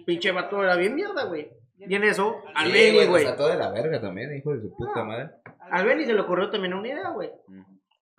pinche 0.06 0.32
vato 0.32 0.64
era 0.64 0.76
bien 0.76 0.96
mierda, 0.96 1.26
güey. 1.26 1.50
Y 1.86 1.96
en 1.96 2.04
eso, 2.06 2.38
al 2.56 2.68
Sí, 2.68 2.72
Benny, 2.72 3.06
güey, 3.08 3.26
de 3.26 3.58
la 3.58 3.70
verga 3.72 4.00
también, 4.00 4.34
hijo 4.38 4.54
de 4.54 4.62
su 4.62 4.74
puta 4.74 5.04
madre. 5.04 5.32
Al 5.70 5.86
Benny 5.86 6.06
se 6.06 6.14
le 6.14 6.22
ocurrió 6.22 6.50
también 6.50 6.74
una 6.74 6.88
idea, 6.88 7.10
güey. 7.10 7.30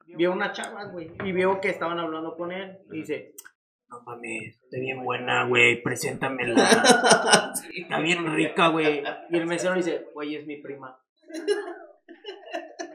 Vio 0.06 0.32
una 0.32 0.52
chava, 0.52 0.84
güey. 0.84 1.12
Y 1.24 1.32
vio 1.32 1.60
que 1.60 1.70
estaban 1.70 1.98
hablando 1.98 2.36
con 2.36 2.52
él. 2.52 2.78
Y 2.90 2.98
dice, 2.98 3.34
no 3.88 4.02
mames, 4.02 4.60
está 4.62 4.78
bien 4.78 5.04
buena, 5.04 5.46
güey. 5.46 5.82
Preséntamela. 5.82 7.52
Está 7.76 7.98
bien 8.00 8.34
rica, 8.34 8.68
güey. 8.68 9.02
Y 9.30 9.36
el 9.36 9.46
mesero 9.46 9.74
dice, 9.74 10.06
güey, 10.14 10.36
es 10.36 10.46
mi 10.46 10.56
prima. 10.56 10.98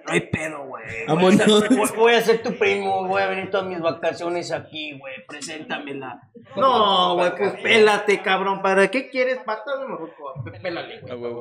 No 0.06 0.14
hay 0.14 0.22
pedo, 0.22 0.66
güey. 0.66 1.06
Voy, 1.08 1.88
voy 1.96 2.14
a 2.14 2.22
ser 2.22 2.42
tu 2.42 2.58
primo, 2.58 3.08
voy 3.08 3.22
a 3.22 3.28
venir 3.28 3.52
todas 3.52 3.68
mis 3.68 3.80
vacaciones 3.80 4.52
aquí, 4.52 4.98
güey. 4.98 5.26
Preséntamela. 5.28 6.20
No, 6.56 7.16
güey, 7.16 7.36
pues 7.36 7.62
pélate, 7.62 8.22
cabrón. 8.22 8.62
¿Para 8.62 8.90
qué 8.90 9.10
quieres 9.10 9.38
patas? 9.40 9.80
Mejor 9.88 10.14
pues, 10.44 10.60
pélale, 10.60 11.02
güey. 11.02 11.34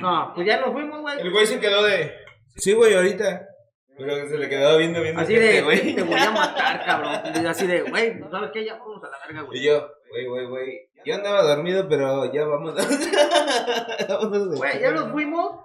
No, 0.00 0.32
pues 0.34 0.46
ya 0.46 0.60
nos 0.60 0.72
fuimos, 0.72 1.00
güey. 1.00 1.20
El 1.20 1.32
güey 1.32 1.46
se 1.46 1.58
quedó 1.58 1.82
de. 1.82 2.12
Sí, 2.56 2.74
güey, 2.74 2.94
ahorita. 2.94 3.48
Pero 3.96 4.28
se 4.28 4.38
le 4.38 4.48
quedaba 4.48 4.76
viendo, 4.78 5.00
viendo. 5.02 5.20
Así 5.20 5.34
gente, 5.34 5.52
de, 5.52 5.62
güey. 5.62 5.94
te 5.94 6.02
voy 6.02 6.18
a 6.18 6.30
matar, 6.30 6.84
cabrón. 6.86 7.42
Y 7.42 7.46
Así 7.46 7.66
de, 7.66 7.82
güey, 7.82 8.20
¿sabes 8.30 8.50
qué? 8.52 8.64
Ya 8.64 8.78
vamos 8.78 9.02
a 9.04 9.08
la 9.10 9.18
verga, 9.26 9.42
Y 9.42 9.46
güey. 9.46 9.62
yo, 9.64 9.88
güey, 10.10 10.26
güey, 10.26 10.46
güey. 10.46 10.88
Yo 11.04 11.14
andaba 11.16 11.42
dormido, 11.42 11.88
pero 11.88 12.32
ya 12.32 12.44
vamos. 12.46 12.74
Güey, 14.58 14.80
ya 14.80 14.92
nos 14.92 15.10
fuimos. 15.10 15.56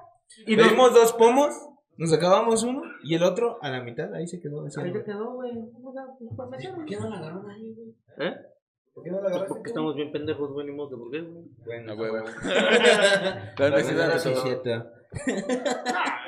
Y 0.45 0.53
Y 0.53 0.55
nos... 0.57 0.67
Pedimos 0.67 0.93
dos 0.93 1.13
pomos, 1.13 1.53
nos 1.97 2.11
acabamos 2.13 2.63
uno 2.63 2.81
y 3.03 3.15
el 3.15 3.23
otro 3.23 3.59
a 3.61 3.69
la 3.69 3.81
mitad, 3.81 4.13
ahí 4.13 4.27
se 4.27 4.39
quedó. 4.41 4.63
Ahí 4.63 4.71
se 4.71 4.81
güey. 4.81 5.03
quedó, 5.03 5.31
güey. 5.33 5.51
Pues, 5.83 5.95
¿Por 6.75 6.85
qué 6.85 6.95
no 6.97 7.09
la 7.09 7.17
agarraron 7.17 7.49
ahí, 7.51 7.73
güey? 7.75 7.89
¿Eh? 8.29 8.35
¿Por 8.93 9.03
qué 9.03 9.11
no 9.11 9.21
la 9.21 9.27
agarraron? 9.27 9.47
Porque 9.47 9.69
estamos 9.69 9.95
bien 9.95 10.11
pendejos, 10.11 10.51
güey, 10.51 10.65
ni 10.65 10.73
modo 10.73 10.89
de 10.89 10.97
por 10.97 11.11
qué, 11.11 11.21
güey. 11.21 11.45
Bueno, 11.65 11.91
A 11.91 11.95
huevo. 11.95 12.17
La 12.43 13.69
La 13.69 13.69
necesidad 13.77 14.13
de 14.13 14.96
Ah, 15.13 16.25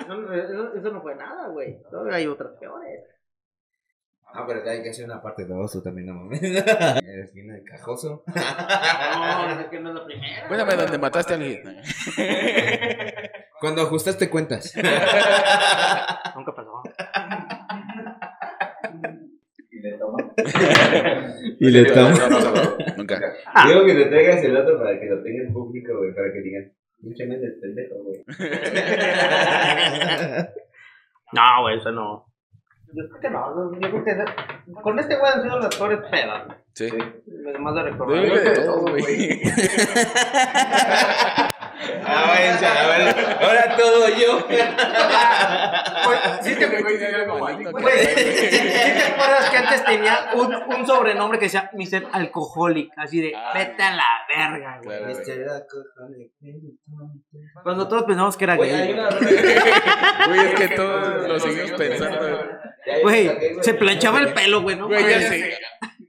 eso, 0.76 0.92
no 0.92 1.02
fue 1.02 1.16
nada, 1.16 1.48
güey. 1.50 1.82
Todavía 1.90 2.16
hay 2.16 2.28
otras 2.28 2.54
peores. 2.60 3.04
Ah, 4.32 4.46
pero 4.48 4.68
hay 4.70 4.84
que 4.84 4.90
hacer 4.90 5.06
una 5.06 5.22
parte 5.22 5.44
de 5.44 5.54
dos, 5.54 5.72
tú 5.72 5.82
también 5.82 6.08
no 6.08 6.14
mames. 6.14 6.42
Eres 6.44 7.34
bien 7.34 7.48
de 7.48 7.64
cajoso. 7.64 8.24
No, 8.28 9.60
es 9.60 9.68
que 9.68 9.80
no 9.80 9.90
es 9.90 9.96
la 9.96 10.06
primera. 10.06 10.48
Cuéntame 10.48 10.76
donde 10.76 10.98
mataste 10.98 11.34
a 11.34 11.36
alguien. 11.38 11.64
Cuando 13.60 13.82
ajustaste 13.82 14.30
cuentas. 14.30 14.74
Nunca 16.36 16.54
pasó. 16.56 16.84
y 21.60 21.72
le 21.72 21.84
No, 21.96 22.10
no, 22.10 22.30
no, 22.30 22.40
no. 22.40 22.78
Nunca. 22.98 23.20
Digo 23.68 23.86
que 23.86 23.94
te 23.96 24.06
traigas 24.06 24.44
el 24.44 24.56
otro 24.58 24.78
para 24.78 25.00
que 25.00 25.08
lo 25.08 25.24
tenga 25.24 25.44
en 25.44 25.54
público, 25.54 25.98
güey, 25.98 26.14
para 26.14 26.32
que 26.32 26.42
digan, 26.42 26.72
pinche 27.02 27.26
Méndez, 27.26 27.54
pendejo, 27.62 27.96
güey. 28.04 28.24
No, 31.32 31.62
güey, 31.62 31.78
eso 31.78 31.92
no. 31.92 32.26
Yo 32.92 33.08
creo 33.08 33.22
que 33.22 33.30
no, 33.30 33.72
yo 33.80 33.88
creo 33.92 34.04
que 34.04 34.16
con 34.82 34.98
este 34.98 35.16
güey 35.16 35.32
han 35.32 35.44
sido 35.44 35.60
las 35.60 35.76
peores 35.78 36.00
pedas. 36.10 36.48
Sí. 36.74 36.90
Además 37.48 37.76
de 37.76 37.82
Yo 37.82 37.86
recordar. 37.86 38.20
creo 38.24 38.34
que 38.34 38.40
de 38.50 38.66
todo, 38.66 38.82
güey. 38.82 39.42
Ah, 42.70 42.88
váyanse 42.88 43.20
a 43.20 43.22
la 43.22 43.28
verga. 43.28 43.46
Ahora 43.46 43.76
todo 43.78 44.08
yo. 44.10 44.46
Güey, 46.06 46.20
¿sí 46.42 46.56
te, 46.56 46.66
Güey, 46.68 46.82
güey, 46.84 46.98
güey, 46.98 47.72
güey. 47.72 47.98
¿sí 48.06 48.60
te 48.60 49.04
acuerdas 49.14 49.50
que 49.50 49.58
antes 49.58 49.84
tenía 49.86 50.30
un, 50.34 50.54
un 50.54 50.88
sobrenombre 50.88 51.40
que 51.40 51.46
decía 51.46 51.70
Mr. 51.74 52.08
Alcoholic? 52.12 52.92
Así 52.98 53.22
de, 53.22 53.34
Ah, 53.36 53.52
vete 53.54 53.84
a 53.84 53.92
la 53.96 54.06
verga, 54.28 54.80
güey. 54.84 54.98
Claro, 54.98 55.14
güey. 55.14 56.32
Cuando 57.64 57.88
todos 57.88 58.04
pensamos 58.04 58.38
que 58.38 58.44
era 58.46 58.56
Güey, 58.56 58.70
gay. 58.72 58.94
Güey, 60.28 60.40
es 60.40 60.54
que 60.56 60.68
todos 60.76 61.28
lo 61.28 61.40
seguimos 61.40 61.72
pensando. 61.72 62.20
Güey, 63.04 63.32
se 63.62 63.74
planchaba 63.76 64.20
el 64.20 64.34
pelo, 64.34 64.62
güey, 64.62 64.76
¿no? 64.76 64.88
Güey, 64.88 65.08
ya 65.10 65.20
sé. 65.22 65.58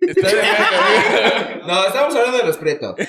Está 0.00 0.28
de 0.28 0.34
verga, 0.34 1.60
No, 1.66 1.84
estamos 1.86 2.14
hablando 2.16 2.38
de 2.38 2.44
los 2.44 2.56
pretos. 2.56 2.94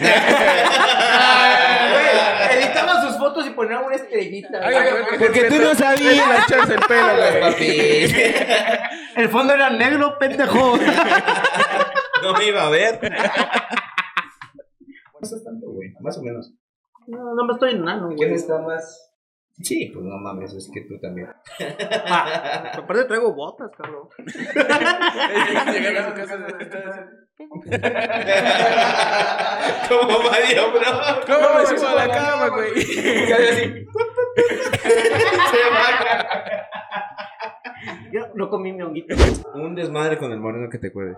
Güey, 1.91 2.59
editaba 2.59 3.01
sus 3.01 3.10
fotos 3.21 3.47
y 3.47 3.51
ponía 3.51 3.79
una 3.79 3.95
estrellita. 3.95 4.59
Ay, 4.61 4.73
güey. 4.73 5.03
güey, 5.03 5.19
Porque 5.19 5.43
tú 5.45 5.55
no 5.61 5.73
sabías. 5.75 6.43
echarse 6.47 6.73
el 6.73 6.79
pelo, 6.81 7.13
güey. 7.15 7.41
Papi. 7.51 8.13
El 9.15 9.29
fondo 9.29 9.53
era 9.53 9.69
negro, 9.69 10.17
pendejo. 10.19 10.77
No 12.23 12.33
me 12.33 12.45
iba 12.45 12.63
a 12.67 12.69
ver. 12.69 12.99
Más 16.01 16.17
o 16.17 16.21
menos. 16.23 16.53
No, 17.07 17.35
no 17.35 17.45
me 17.45 17.53
estoy 17.53 17.71
enano, 17.71 18.05
güey. 18.07 18.17
¿Quién 18.17 18.33
está 18.33 18.59
más? 18.59 19.10
Sí, 19.59 19.91
pues 19.93 20.03
no 20.05 20.17
mames, 20.17 20.53
es 20.53 20.69
que 20.73 20.81
tú 20.81 20.99
también. 20.99 21.27
Ah, 22.07 22.71
aparte 22.73 23.05
traigo 23.05 23.33
botas, 23.33 23.69
cabrón. 23.77 24.09
Llegar 25.71 25.97
a 25.97 26.09
su 26.09 26.13
casa. 26.15 26.37
Como 29.89 30.19
Mario, 30.23 30.71
bro. 30.71 31.25
¿Cómo 31.25 31.47
me 31.59 31.65
subo 31.65 31.87
a 31.87 31.95
la 31.95 32.07
cama, 32.07 32.47
güey? 32.49 32.71
Y 32.75 33.31
así. 33.31 33.85
Se 35.51 35.69
baja. 35.69 36.27
Yo 38.11 38.27
no 38.35 38.49
comí 38.49 38.73
mi 38.73 38.81
honguito. 38.81 39.15
Un 39.55 39.75
desmadre 39.75 40.17
con 40.17 40.31
el 40.31 40.39
moreno 40.39 40.69
que 40.69 40.77
te 40.77 40.87
acuerdes. 40.87 41.17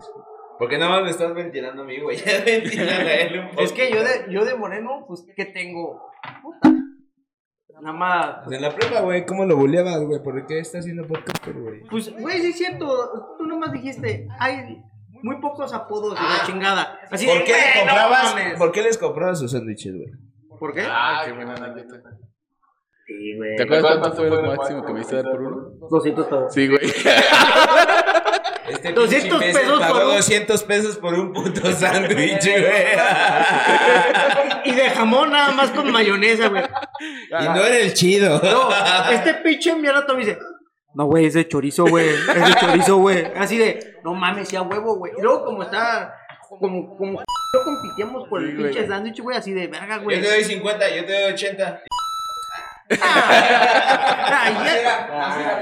Porque 0.60 0.78
nada 0.78 0.92
más 0.92 1.04
me 1.04 1.10
estás 1.10 1.34
ventilando 1.34 1.82
a 1.82 1.86
mí, 1.86 2.00
güey. 2.00 2.18
Ya 2.18 2.98
a 2.98 3.14
él 3.16 3.40
un 3.40 3.50
poco. 3.50 3.64
Es 3.64 3.72
que 3.72 3.92
yo 3.92 4.04
de, 4.04 4.26
yo 4.30 4.46
de 4.46 4.56
moreno, 4.56 5.06
pues, 5.08 5.26
¿qué 5.36 5.46
tengo? 5.46 6.12
Puta. 6.42 6.72
Nada 7.82 7.98
más. 7.98 8.52
En 8.52 8.62
la 8.62 8.74
prepa, 8.74 9.02
güey, 9.02 9.26
¿cómo 9.26 9.46
lo 9.46 9.58
buleabas, 9.58 10.02
güey? 10.04 10.22
¿Por 10.24 10.46
qué 10.46 10.60
está 10.60 10.80
haciendo 10.80 11.06
podcast, 11.08 11.46
güey? 11.48 11.82
Pues, 11.90 12.12
güey, 12.18 12.40
sí 12.42 12.48
es 12.48 12.58
cierto. 12.58 13.36
Tú 13.38 13.46
nomás 13.46 13.72
dijiste, 13.72 14.28
hay 14.40 14.82
muy 15.22 15.40
pocos 15.42 15.74
apodos 15.74 16.18
y 16.20 16.24
la 16.24 16.46
chingada. 16.46 17.00
Así 17.12 17.26
¿Por 17.26 17.40
de, 17.40 17.44
qué, 17.44 17.52
güey, 17.52 17.86
no 17.86 17.92
comprabas, 17.92 18.36
mames. 18.36 18.58
¿Por 18.58 18.72
qué 18.72 18.82
les 18.84 18.98
comprabas 18.98 19.40
sus 19.40 19.52
sándwiches, 19.52 19.94
güey? 19.96 20.10
¿Por 20.60 20.74
qué? 20.74 20.84
Ah, 20.88 21.24
qué 21.26 21.34
buena 21.34 21.56
anécdota. 21.56 22.10
Sí, 23.06 23.36
güey. 23.36 23.56
¿Te 23.58 23.64
acuerdas 23.64 23.98
cuánto 24.00 24.18
fue 24.18 24.30
lo 24.30 24.42
máximo 24.44 24.86
que 24.86 24.94
me 24.94 25.02
hice 25.02 25.16
dar 25.16 25.32
por 25.32 25.42
uno? 25.42 25.88
200 25.90 26.26
pesos. 26.26 26.54
Sí, 26.54 26.68
güey. 26.68 26.82
Este 28.74 28.92
200 28.94 29.22
pinche 29.22 29.38
imbécil 29.48 29.62
pesos 29.62 29.80
pagó 29.80 29.94
por 29.94 30.04
un- 30.08 30.16
200 30.16 30.64
pesos 30.64 30.98
por 30.98 31.14
un 31.14 31.34
puto 31.34 31.72
sándwich, 31.72 32.44
güey. 32.44 32.64
Y 34.66 34.72
de 34.72 34.90
jamón 34.92 35.32
nada 35.32 35.52
más 35.52 35.72
con 35.72 35.92
mayonesa, 35.92 36.48
güey. 36.48 36.64
y 36.64 37.44
no 37.44 37.66
era 37.66 37.78
el 37.80 37.94
chido. 37.94 38.40
No, 38.42 38.70
este 39.12 39.34
pinche 39.36 39.76
mierda 39.76 40.06
me 40.14 40.20
dice, 40.20 40.38
no, 40.96 41.06
güey, 41.06 41.26
es 41.26 41.34
de 41.34 41.46
chorizo, 41.48 41.86
güey. 41.86 42.08
Es 42.10 42.48
de 42.48 42.54
chorizo, 42.60 42.98
güey. 42.98 43.26
Así 43.36 43.58
de, 43.58 43.98
no 44.06 44.14
mames, 44.14 44.50
ya 44.50 44.62
huevo, 44.62 44.96
güey. 44.98 45.12
Y 45.18 45.22
luego 45.22 45.44
como 45.44 45.64
está, 45.64 46.16
como, 46.48 46.96
como 46.98 47.20
yo 47.20 47.64
compitíamos 47.66 48.28
por 48.30 48.42
el 48.42 48.56
pinche 48.56 48.88
sándwich, 48.88 49.20
güey, 49.22 49.38
así 49.38 49.52
de 49.52 49.68
verga, 49.68 49.98
Yo 49.98 50.04
güey. 50.04 50.22
te 50.22 50.30
doy 50.30 50.44
50, 50.46 50.96
yo 50.96 51.06
te 51.06 51.22
doy 51.24 51.34
80. 51.34 51.82
Ah, 53.02 54.64
ya- 54.66 55.28
Así 55.28 55.44
la 55.44 55.62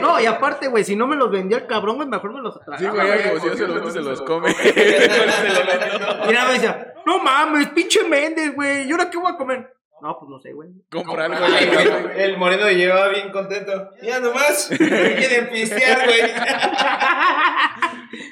No, 0.00 0.20
y 0.20 0.26
aparte, 0.26 0.68
güey, 0.68 0.84
si 0.84 0.96
no 0.96 1.06
me 1.06 1.16
los 1.16 1.30
vendía 1.30 1.58
el 1.58 1.66
cabrón, 1.66 1.96
güey, 1.96 2.08
mejor 2.08 2.32
me 2.32 2.40
los 2.40 2.56
atragaba. 2.56 2.78
Sí, 2.78 2.86
güey, 2.86 3.22
como 3.28 3.40
si 3.40 3.46
yo 3.48 3.56
se 3.56 3.66
los 3.68 3.92
se 3.92 4.00
los 4.00 4.22
come. 4.26 4.50
Nada 6.32 6.46
me 6.48 6.52
decía, 6.54 6.94
no 7.06 7.18
mames, 7.22 7.68
pinche 7.70 8.02
Méndez, 8.04 8.54
güey. 8.54 8.88
¿Y 8.88 8.92
ahora 8.92 9.10
qué 9.10 9.18
voy 9.18 9.32
a 9.32 9.36
comer? 9.36 9.72
No, 10.02 10.16
pues 10.18 10.30
no 10.30 10.38
sé, 10.40 10.52
güey. 10.54 10.70
Compra 10.90 11.26
algo. 11.26 11.36
Ay, 11.44 11.66
güey. 11.66 12.22
El 12.22 12.38
moreno 12.38 12.70
llevaba 12.70 13.08
bien 13.08 13.30
contento. 13.30 13.90
Ya 14.00 14.18
nomás. 14.18 14.70
Quieren 14.78 15.50
pistear, 15.50 16.06
güey. 16.06 16.20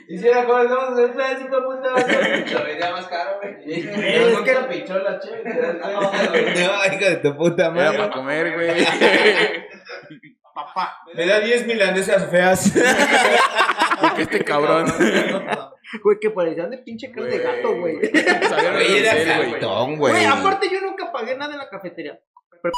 Hiciera 0.09 0.47
clásico, 0.47 1.63
puta. 1.63 1.91
Lo 1.91 2.65
vendía 2.65 2.91
más 2.91 3.07
caro, 3.09 3.39
güey. 3.43 3.55
Es 3.71 4.41
que- 4.41 4.57
pichola. 4.71 5.21
No, 5.85 6.95
hijo 6.95 7.05
de 7.05 7.17
tu 7.17 7.37
puta 7.37 7.67
Era 7.67 7.75
para 7.75 7.93
madre. 7.99 8.11
comer, 8.15 8.55
güey. 8.55 8.87
Papá. 10.59 10.99
Me 11.15 11.25
da 11.25 11.39
10 11.39 11.67
milanesas 11.69 12.29
feas. 12.31 12.73
Porque 14.01 14.23
este 14.23 14.45
cabrón. 14.45 14.93
Güey, 16.03 16.19
que 16.21 16.31
parecían 16.31 16.71
de 16.71 16.79
pinche 16.79 17.13
carne 17.13 17.31
de 17.31 17.39
gato, 17.39 17.77
güey. 17.77 18.01
Sabía 18.49 18.73
Güey, 18.73 18.99
era 18.99 19.51
cartón, 19.51 19.97
Güey, 19.97 20.13
güey. 20.15 20.27
aparte 20.27 20.69
yo 20.69 20.81
nunca 20.81 21.13
pagué 21.13 21.37
nada 21.37 21.53
en 21.53 21.59
la 21.59 21.69
cafetería. 21.69 22.19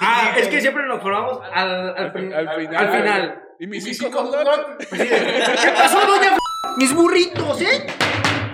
Ah, 0.00 0.32
es 0.36 0.48
que 0.48 0.60
siempre 0.60 0.84
nos 0.86 1.02
formamos 1.02 1.40
al, 1.52 1.96
al, 1.96 2.12
fin- 2.12 2.32
Al 2.32 2.48
final. 2.56 2.76
al 2.76 2.92
final. 2.96 3.42
Y 3.58 3.66
mis 3.66 3.84
cinco 3.98 4.22
dogs. 4.22 4.88
¿Qué 4.90 5.70
pasó, 5.76 6.00
doña? 6.06 6.36
Mis 6.76 6.94
burritos, 6.94 7.60
¿eh? 7.60 7.86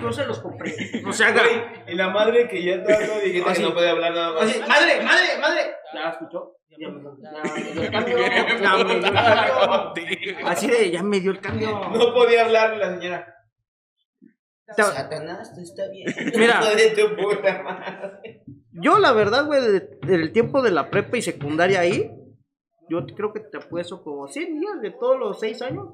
Yo 0.07 0.13
se 0.13 0.25
los 0.25 0.39
compré. 0.39 0.73
No 1.03 1.11
se 1.11 1.25
haga. 1.25 1.43
Y 1.85 1.95
la 1.95 2.09
madre 2.09 2.47
que 2.47 2.63
ya 2.63 2.75
estaba 2.75 3.05
todo 3.05 3.19
viejita 3.21 3.53
que 3.53 3.61
no 3.61 3.73
puede 3.73 3.89
hablar 3.89 4.13
nada 4.13 4.33
más. 4.33 4.43
Así, 4.43 4.59
madre, 4.61 5.01
madre, 5.03 5.37
madre. 5.41 5.61
¿Ya 5.93 5.99
la 5.99 6.09
escuchó? 6.11 6.53
Ya 6.69 6.89
me, 6.89 7.01
dio 7.01 7.81
el 7.81 7.91
cambio. 7.91 8.17
Así 10.45 10.67
de, 10.67 10.91
ya 10.91 11.03
me 11.03 11.19
dio 11.19 11.31
el 11.31 11.39
cambio. 11.41 11.89
No 11.89 12.13
podía 12.13 12.45
hablar 12.45 12.77
la 12.77 12.93
señora. 12.97 13.35
Satanás, 14.75 15.53
tú 15.53 15.61
está 15.61 15.89
bien. 15.89 16.07
Mira. 16.35 16.61
Yo, 18.71 18.99
la 18.99 19.11
verdad, 19.11 19.45
güey, 19.45 19.61
de- 19.61 19.97
del 20.05 20.31
tiempo 20.31 20.61
de 20.61 20.71
la 20.71 20.89
prepa 20.89 21.17
y 21.17 21.21
secundaria 21.21 21.79
ahí, 21.79 22.11
yo 22.89 23.05
creo 23.07 23.33
que 23.33 23.39
te 23.39 23.57
apuesto 23.57 24.03
como 24.03 24.27
100 24.27 24.59
días 24.59 24.81
de 24.81 24.91
todos 24.91 25.17
los 25.19 25.39
6 25.39 25.61
años. 25.63 25.87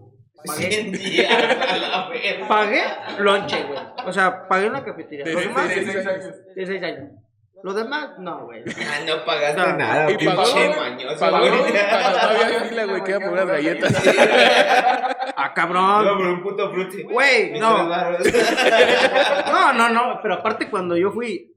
Pagué, 0.46 0.72
100 0.72 0.92
días 0.92 1.32
a 1.32 1.78
la 1.78 2.10
verga. 2.10 2.48
pagué 2.48 2.82
lonche, 3.20 3.64
güey. 3.64 3.80
O 4.06 4.12
sea, 4.14 4.48
pagué 4.48 4.66
en 4.68 4.74
la 4.74 4.84
cafetería. 4.84 5.26
De 5.26 5.34
Los 5.34 5.44
demás, 5.44 5.68
seis- 5.74 5.86
de 5.88 5.94
seis 5.94 6.08
años. 6.08 6.36
de 6.56 6.66
6 6.66 6.84
años. 6.84 7.10
Los 7.64 7.76
demás, 7.76 8.10
no, 8.20 8.44
güey. 8.46 8.62
Ah, 8.68 9.00
no 9.08 9.24
pagaste 9.26 9.62
No. 9.62 9.78
nada. 9.78 10.12
Y 10.12 10.26
pagó, 10.26 10.44
pinche 10.44 10.70
mañoso, 10.76 11.18
pagó 11.20 11.38
no 11.38 11.54
había 11.64 12.60
fila, 12.68 12.86
güey, 12.86 13.04
que 13.06 13.12
iba 13.12 13.20
por 13.22 13.30
unas 13.32 13.48
galletas. 13.48 14.04
Ah, 15.38 15.54
cabrón. 15.54 16.18
por 16.18 16.28
un 16.28 16.44
puto 16.44 16.72
frutti. 16.74 17.04
Güey, 17.04 17.58
no. 17.60 17.88
No, 17.88 19.74
no, 19.74 19.90
no. 19.90 20.20
Pero 20.22 20.34
aparte, 20.36 20.70
cuando 20.70 20.98
yo 20.98 21.12
fui 21.12 21.56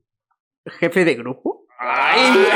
jefe 0.79 1.05
de 1.05 1.15
grupo. 1.17 1.65
Ay. 1.79 2.47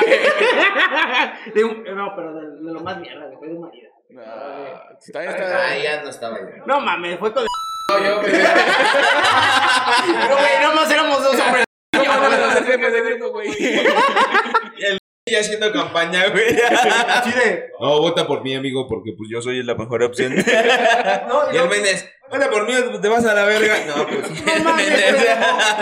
De 1.54 1.64
un- 1.64 1.84
no, 1.84 2.12
pero 2.16 2.32
de, 2.34 2.40
de 2.62 2.72
lo 2.72 2.80
más 2.80 2.98
mierda, 2.98 3.30
fue 3.38 3.48
de 3.48 3.54
humanidad. 3.54 3.89
No, 4.10 4.22
está, 4.98 5.24
está. 5.24 5.66
Ah, 5.66 5.78
ya 5.78 6.02
no 6.02 6.10
estaba 6.10 6.38
yo. 6.40 6.66
No 6.66 6.80
mames, 6.80 7.18
fue 7.18 7.32
con. 7.32 7.44
No, 7.44 7.98
yo 7.98 8.22
No, 8.22 8.28
güey, 10.36 10.60
nomás 10.62 10.90
éramos 10.90 11.22
dos 11.22 11.38
hombres. 11.40 11.64
¿Cómo 11.96 12.20
van 12.20 12.32
a 12.32 12.52
ser 12.54 12.64
jefe 12.64 12.90
de 12.90 13.02
grupo, 13.02 13.32
güey? 13.32 13.50
Y 15.26 15.34
haciendo 15.36 15.70
campaña, 15.70 16.28
güey. 16.30 16.56
No, 17.78 18.00
vota 18.00 18.26
por 18.26 18.42
mí, 18.42 18.56
amigo, 18.56 18.88
porque 18.88 19.12
pues 19.16 19.30
yo 19.30 19.40
soy 19.40 19.62
la 19.62 19.76
mejor 19.76 20.02
opción. 20.02 20.34
No, 21.28 21.52
Y 21.52 21.56
el 21.56 21.68
Méndez, 21.68 22.10
vota 22.28 22.50
por 22.50 22.66
mí, 22.66 22.74
te 23.00 23.08
vas 23.08 23.24
a 23.24 23.34
la 23.34 23.44
verga. 23.44 23.76
No, 23.86 24.08
pues. 24.08 24.28
No 24.44 24.64
mames, 24.64 24.88
pero 24.88 25.18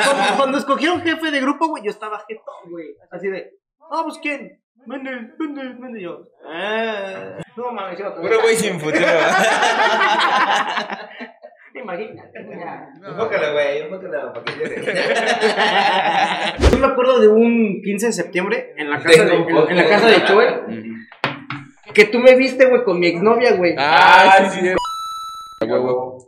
cuando, 0.05 0.36
cuando 0.36 0.59
escogieron 0.59 1.00
jefe 1.03 1.30
de 1.30 1.40
grupo, 1.40 1.68
güey, 1.68 1.82
yo 1.84 1.90
estaba 1.90 2.22
jetón, 2.28 2.70
güey. 2.70 2.88
Así 3.11 3.28
de, 3.28 3.53
ah, 3.90 4.03
pues 4.05 4.18
quién? 4.20 4.61
Méndez, 4.89 5.39
Méndez. 5.39 6.01
Y 6.01 6.03
yo, 6.03 6.28
eh. 6.53 7.39
No 7.57 7.72
mames, 7.72 7.99
yo. 7.99 8.14
Puro 8.16 8.41
güey 8.41 8.57
sin 8.57 8.80
futuro. 8.80 9.05
Imagínate. 11.74 12.39
Enfócala, 13.07 13.53
güey, 13.53 13.82
enfócala 13.82 14.32
para 14.32 14.45
que 14.45 14.53
llore. 14.59 14.74
Yo 16.72 16.78
me 16.78 16.86
acuerdo 16.86 17.20
de 17.20 17.28
un 17.28 17.80
15 17.84 18.07
de 18.07 18.12
septiembre 18.12 18.74
en 18.76 18.91
la 18.91 19.01
casa 19.01 19.24
de, 19.24 19.34
en, 19.34 19.49
en 19.49 19.76
la 19.76 19.89
casa 19.89 20.09
de 20.09 20.20
Joel 20.26 20.99
que 21.99 22.05
tú 22.05 22.18
me 22.20 22.36
viste, 22.36 22.66
güey, 22.66 22.84
con 22.84 23.01
mi 23.01 23.09
exnovia, 23.09 23.53
güey. 23.55 23.74
Ah, 23.76 24.49
sí, 24.53 24.61
sí. 24.61 24.68
Huevo. 25.66 26.18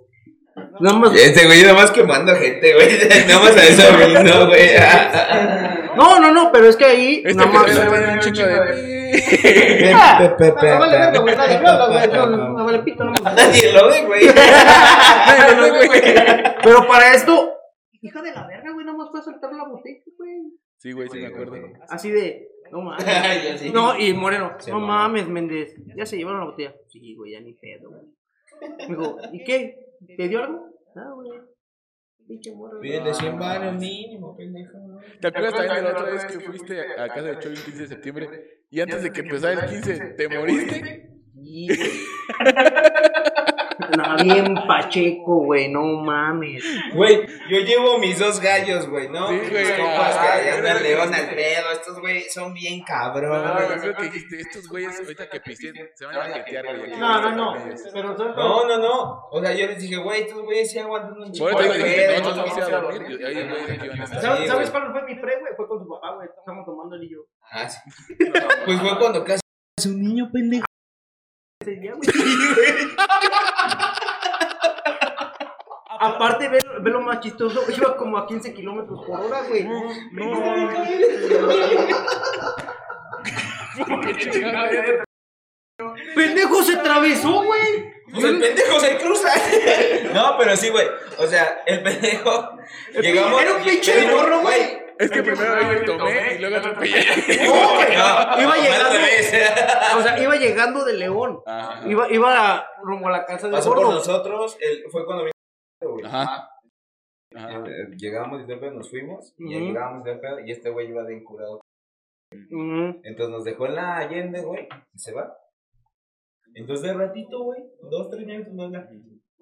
Nada 0.81 0.99
más. 0.99 1.15
Este 1.15 1.47
güey 1.47 1.63
nada 1.63 1.75
más 1.75 1.93
quemando 1.93 2.35
gente, 2.35 2.75
güey. 2.75 2.89
Nada 3.29 3.41
más 3.41 3.57
a 3.57 3.65
eso 3.65 3.97
vino, 3.97 4.47
güey. 4.49 4.71
No, 5.97 6.21
no, 6.21 6.33
no, 6.33 6.53
pero 6.53 6.67
es 6.67 6.77
que 6.77 6.85
ahí. 6.85 7.23
Este 7.25 7.35
nada 7.35 7.51
que 7.51 7.59
más. 7.59 7.71
se 7.71 8.29
un 8.29 8.35
chingo 8.35 8.49
de. 8.49 9.93
Ah, 9.95 10.37
no 11.13 11.25
nadie 11.25 11.61
lo 11.61 11.69
habla, 11.69 11.87
güey, 11.89 12.09
no, 12.09 12.27
no, 12.27 12.49
no 12.51 12.65
vale 12.65 12.79
pito, 12.81 13.05
no 13.05 13.13
mames. 13.13 13.35
Nadie 13.37 13.73
lo 13.73 13.89
ve, 13.89 14.07
güey. 14.07 14.27
No, 14.27 15.69
güey. 15.87 16.01
Pero 16.63 16.87
para 16.87 17.15
esto, 17.15 17.53
hija 18.01 18.23
de 18.23 18.33
la 18.33 18.47
verga, 18.47 18.73
güey, 18.73 18.87
nada 18.87 18.99
más 18.99 19.11
fue 19.11 19.21
a 19.21 19.23
soltar 19.23 19.53
la 19.53 19.65
botella, 19.67 20.03
güey. 20.17 20.53
Sí, 20.79 20.93
güey, 20.93 21.09
sí 21.09 21.19
me 21.19 21.27
acuerdo. 21.27 21.57
Así 21.89 22.11
de, 22.11 22.49
no 22.71 22.81
mames. 22.83 23.73
No, 23.73 23.99
y 23.99 24.15
Moreno, 24.15 24.53
Se 24.59 24.71
no 24.71 24.81
mames, 24.81 25.29
Méndez, 25.29 25.75
ya 25.97 26.07
se 26.07 26.17
llevaron 26.17 26.41
la 26.41 26.47
botella. 26.47 26.75
Sí, 26.89 27.15
güey, 27.17 27.33
ya 27.33 27.41
ni 27.41 27.55
pedo, 27.55 27.91
güey. 27.91 28.03
Me 28.89 28.97
dijo, 28.97 29.17
¿y 29.33 29.45
qué? 29.45 29.77
¿Te 30.17 30.29
dio 30.29 30.43
algo? 30.43 30.67
Ah, 30.97 31.13
güey. 31.15 31.31
Pinche 32.27 32.55
morro. 32.55 32.81
Pídele 32.81 33.13
100 33.13 33.39
baros 33.39 33.75
mínimo, 33.75 34.37
pendejo. 34.37 34.79
¿Te 35.21 35.29
acuerdas 35.29 35.55
también 35.55 35.77
de 35.77 35.83
la 35.83 35.91
otra 35.91 36.11
vez 36.11 36.25
que 36.25 36.41
fuiste 36.41 36.81
a 36.81 37.09
casa 37.09 37.23
de 37.23 37.39
Choy 37.39 37.53
el 37.53 37.63
15 37.63 37.83
de 37.83 37.89
septiembre 37.89 38.29
y 38.71 38.81
antes 38.81 39.03
de 39.03 39.11
que 39.13 39.21
empezara 39.21 39.65
el 39.65 39.71
15 39.71 40.01
te 40.17 40.29
moriste? 40.29 41.11
No, 44.25 44.35
bien 44.35 44.55
pacheco, 44.67 45.37
güey, 45.45 45.69
no 45.71 45.83
mames. 46.03 46.65
Güey, 46.95 47.27
yo 47.49 47.59
llevo 47.61 47.99
mis 47.99 48.19
dos 48.19 48.41
gallos, 48.41 48.89
güey, 48.89 49.09
¿no? 49.09 49.29
Sí, 49.29 49.39
güey. 49.51 49.65
Mis 49.65 49.73
compas 49.73 50.17
que 50.17 50.27
Ah, 50.27 50.33
allá 50.35 50.55
anda 50.57 50.73
güey. 50.73 50.83
león 50.85 51.15
al 51.15 51.29
pedo. 51.31 51.71
Estos 51.73 52.01
güey 52.01 52.23
son 52.31 52.53
bien 52.55 52.79
No, 52.81 52.85
cabrones. 52.87 53.75
yo 53.77 53.81
creo 53.83 53.95
que 53.97 54.03
dijiste, 54.05 54.41
estos 54.41 54.69
güeyes 54.69 54.99
ahorita 55.01 55.29
que 55.29 55.41
pisten 55.41 55.75
se 55.95 56.07
van 56.07 56.17
a 56.17 56.29
maquetear, 56.29 56.79
güey. 56.79 56.91
No, 56.99 57.21
no, 57.23 57.31
no. 57.37 57.55
No, 58.37 58.67
no, 58.69 58.79
no. 58.79 59.21
O 59.31 59.41
sea, 59.41 59.53
yo 59.55 59.67
les 59.67 59.79
dije, 59.81 59.97
güey, 59.97 60.23
estos 60.23 60.43
güeyes 60.43 60.71
sí 60.71 60.79
aguantan 60.79 61.21
un 61.21 61.33
chico 61.33 61.49
eso 61.51 61.59
te 61.59 61.69
van 61.69 61.81
a 61.81 61.85
estar. 64.05 64.21
¿Sabes, 64.21 64.41
Sí, 64.41 64.47
¿sabes 64.49 64.71
güey. 64.71 64.73
cuál 64.83 64.93
fue 64.93 65.03
mi 65.03 65.15
pre, 65.21 65.39
güey? 65.41 65.53
Fue 65.57 65.69
con 65.69 65.79
su 65.83 65.89
papá, 65.89 66.15
güey. 66.17 66.29
Estamos 66.39 66.65
tomando 66.67 66.97
él 66.97 67.05
y 67.05 67.11
yo. 67.13 67.19
Ah, 67.51 67.69
sí. 67.69 67.79
Pues 68.65 68.81
fue 68.81 68.99
cuando 68.99 69.25
casi 69.25 69.41
es 69.79 69.87
un 69.87 70.01
niño 70.01 70.29
pendejo. 70.33 70.65
Ese 71.63 71.73
día, 71.73 71.93
güey. 71.95 72.09
Aparte, 76.03 76.49
ve, 76.49 76.59
ve 76.81 76.91
lo 76.91 77.01
más 77.03 77.21
chistoso. 77.21 77.63
Iba 77.77 77.97
como 77.97 78.17
a 78.17 78.27
15 78.27 78.55
kilómetros 78.55 79.05
por 79.07 79.21
hora, 79.21 79.43
güey. 79.47 79.69
Chingada, 84.19 84.71
eh. 84.73 85.03
Pendejo 86.15 86.63
se 86.63 86.77
atravesó, 86.77 87.43
güey. 87.45 87.91
Pues 88.13 88.25
el 88.25 88.41
pendejo 88.41 88.81
se 88.81 88.97
cruza. 88.99 89.29
No, 90.13 90.37
pero 90.39 90.57
sí, 90.57 90.69
güey. 90.69 90.87
O 91.19 91.27
sea, 91.27 91.63
el 91.67 91.83
pendejo. 91.83 92.51
Llegamos. 93.01 93.41
Era 93.43 93.55
un 93.55 93.63
pinche 93.63 93.95
llegamos- 93.95 94.23
morro, 94.23 94.41
güey. 94.43 94.81
Es 94.99 95.11
que 95.11 95.23
primero 95.23 95.63
yo 95.63 95.69
me 95.69 95.81
tomé 95.81 96.35
y 96.35 96.39
luego 96.41 96.57
atropellé. 96.57 97.05
No, 97.47 97.75
güey. 97.75 97.97
No, 97.97 98.43
Iba 98.43 98.57
llegando. 98.57 98.99
O 99.99 100.03
sea, 100.03 100.19
iba 100.21 100.37
llegando 100.37 100.85
de 100.85 100.93
León. 100.95 101.41
Ajá. 101.47 101.81
Iba, 101.89 102.11
iba 102.13 102.69
rumbo 102.83 103.09
a 103.09 103.13
la 103.13 103.25
casa 103.25 103.47
de 103.47 103.53
Pasó 103.55 103.73
por 103.75 103.83
nosotros. 103.89 104.59
el- 104.61 104.85
fue 104.91 105.07
cuando. 105.07 105.25
Güey. 105.87 106.05
Ajá. 106.05 106.51
Ajá. 107.35 107.67
Eh, 107.67 107.97
Llegamos 107.97 108.43
y 108.43 108.47
de 108.47 108.57
pedo 108.57 108.73
nos 108.73 108.91
fuimos. 108.91 109.35
Y 109.39 109.53
ya 109.53 109.59
llegábamos 109.61 110.05
de 110.05 110.17
pedo. 110.17 110.41
Y 110.41 110.51
este 110.51 110.71
güey 110.71 110.89
iba 110.89 111.05
de 111.05 111.17
encurado. 111.17 111.61
Ujú. 112.33 113.01
Entonces 113.03 113.31
nos 113.31 113.45
dejó 113.45 113.67
en 113.67 113.75
la 113.75 113.99
Allende, 113.99 114.43
güey. 114.43 114.69
Y 114.95 114.99
se 114.99 115.13
va. 115.13 115.37
Entonces 116.55 116.87
de 116.87 116.95
ratito, 116.95 117.45
güey. 117.45 117.63
Dos, 117.91 118.11
tres 118.11 118.27
minutos 118.27 118.53
más 118.55 118.71
la. 118.71 118.89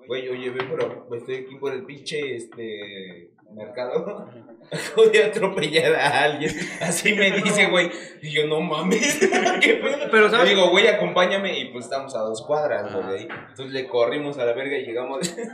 Güey, 0.06 0.28
oye, 0.28 0.50
ve, 0.50 0.60
pero 0.70 1.14
estoy 1.14 1.36
aquí 1.36 1.56
por 1.56 1.72
el 1.72 1.84
pinche 1.84 2.36
este 2.36 3.32
mercado. 3.54 4.28
Acabo 4.70 5.06
de 5.06 5.24
atropellar 5.24 5.94
a 5.94 6.24
alguien. 6.24 6.54
Así 6.80 7.14
me 7.14 7.30
dice, 7.30 7.66
güey. 7.70 7.90
Y 8.20 8.30
yo, 8.30 8.46
no 8.46 8.60
mames. 8.60 9.18
¿Qué 9.62 9.74
pedo? 9.74 10.10
Pero, 10.10 10.28
¿sabes? 10.28 10.48
Le 10.48 10.54
digo, 10.54 10.70
güey, 10.70 10.86
acompáñame. 10.88 11.58
Y 11.58 11.72
pues 11.72 11.86
estamos 11.86 12.14
a 12.14 12.20
dos 12.20 12.44
cuadras, 12.46 12.92
güey. 12.92 13.22
Entonces 13.22 13.70
le 13.70 13.88
corrimos 13.88 14.38
a 14.38 14.44
la 14.44 14.52
verga 14.52 14.76
y 14.76 14.84
llegamos. 14.84 15.34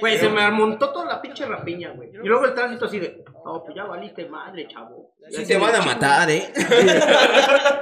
Güey, 0.00 0.16
se 0.16 0.28
me 0.28 0.48
montó 0.52 0.90
toda 0.90 1.06
la 1.06 1.20
pinche 1.20 1.44
rapiña, 1.44 1.90
güey. 1.90 2.08
Y 2.10 2.26
luego 2.26 2.46
el 2.46 2.54
tránsito 2.54 2.86
así 2.86 2.98
de, 2.98 3.22
no, 3.44 3.62
pues 3.62 3.76
ya 3.76 3.84
valiste 3.84 4.26
madre, 4.26 4.66
chavo. 4.68 5.12
Sí 5.28 5.42
así 5.42 5.52
te 5.52 5.58
van 5.58 5.74
a 5.74 5.82
matar, 5.82 6.30
¿eh? 6.30 6.50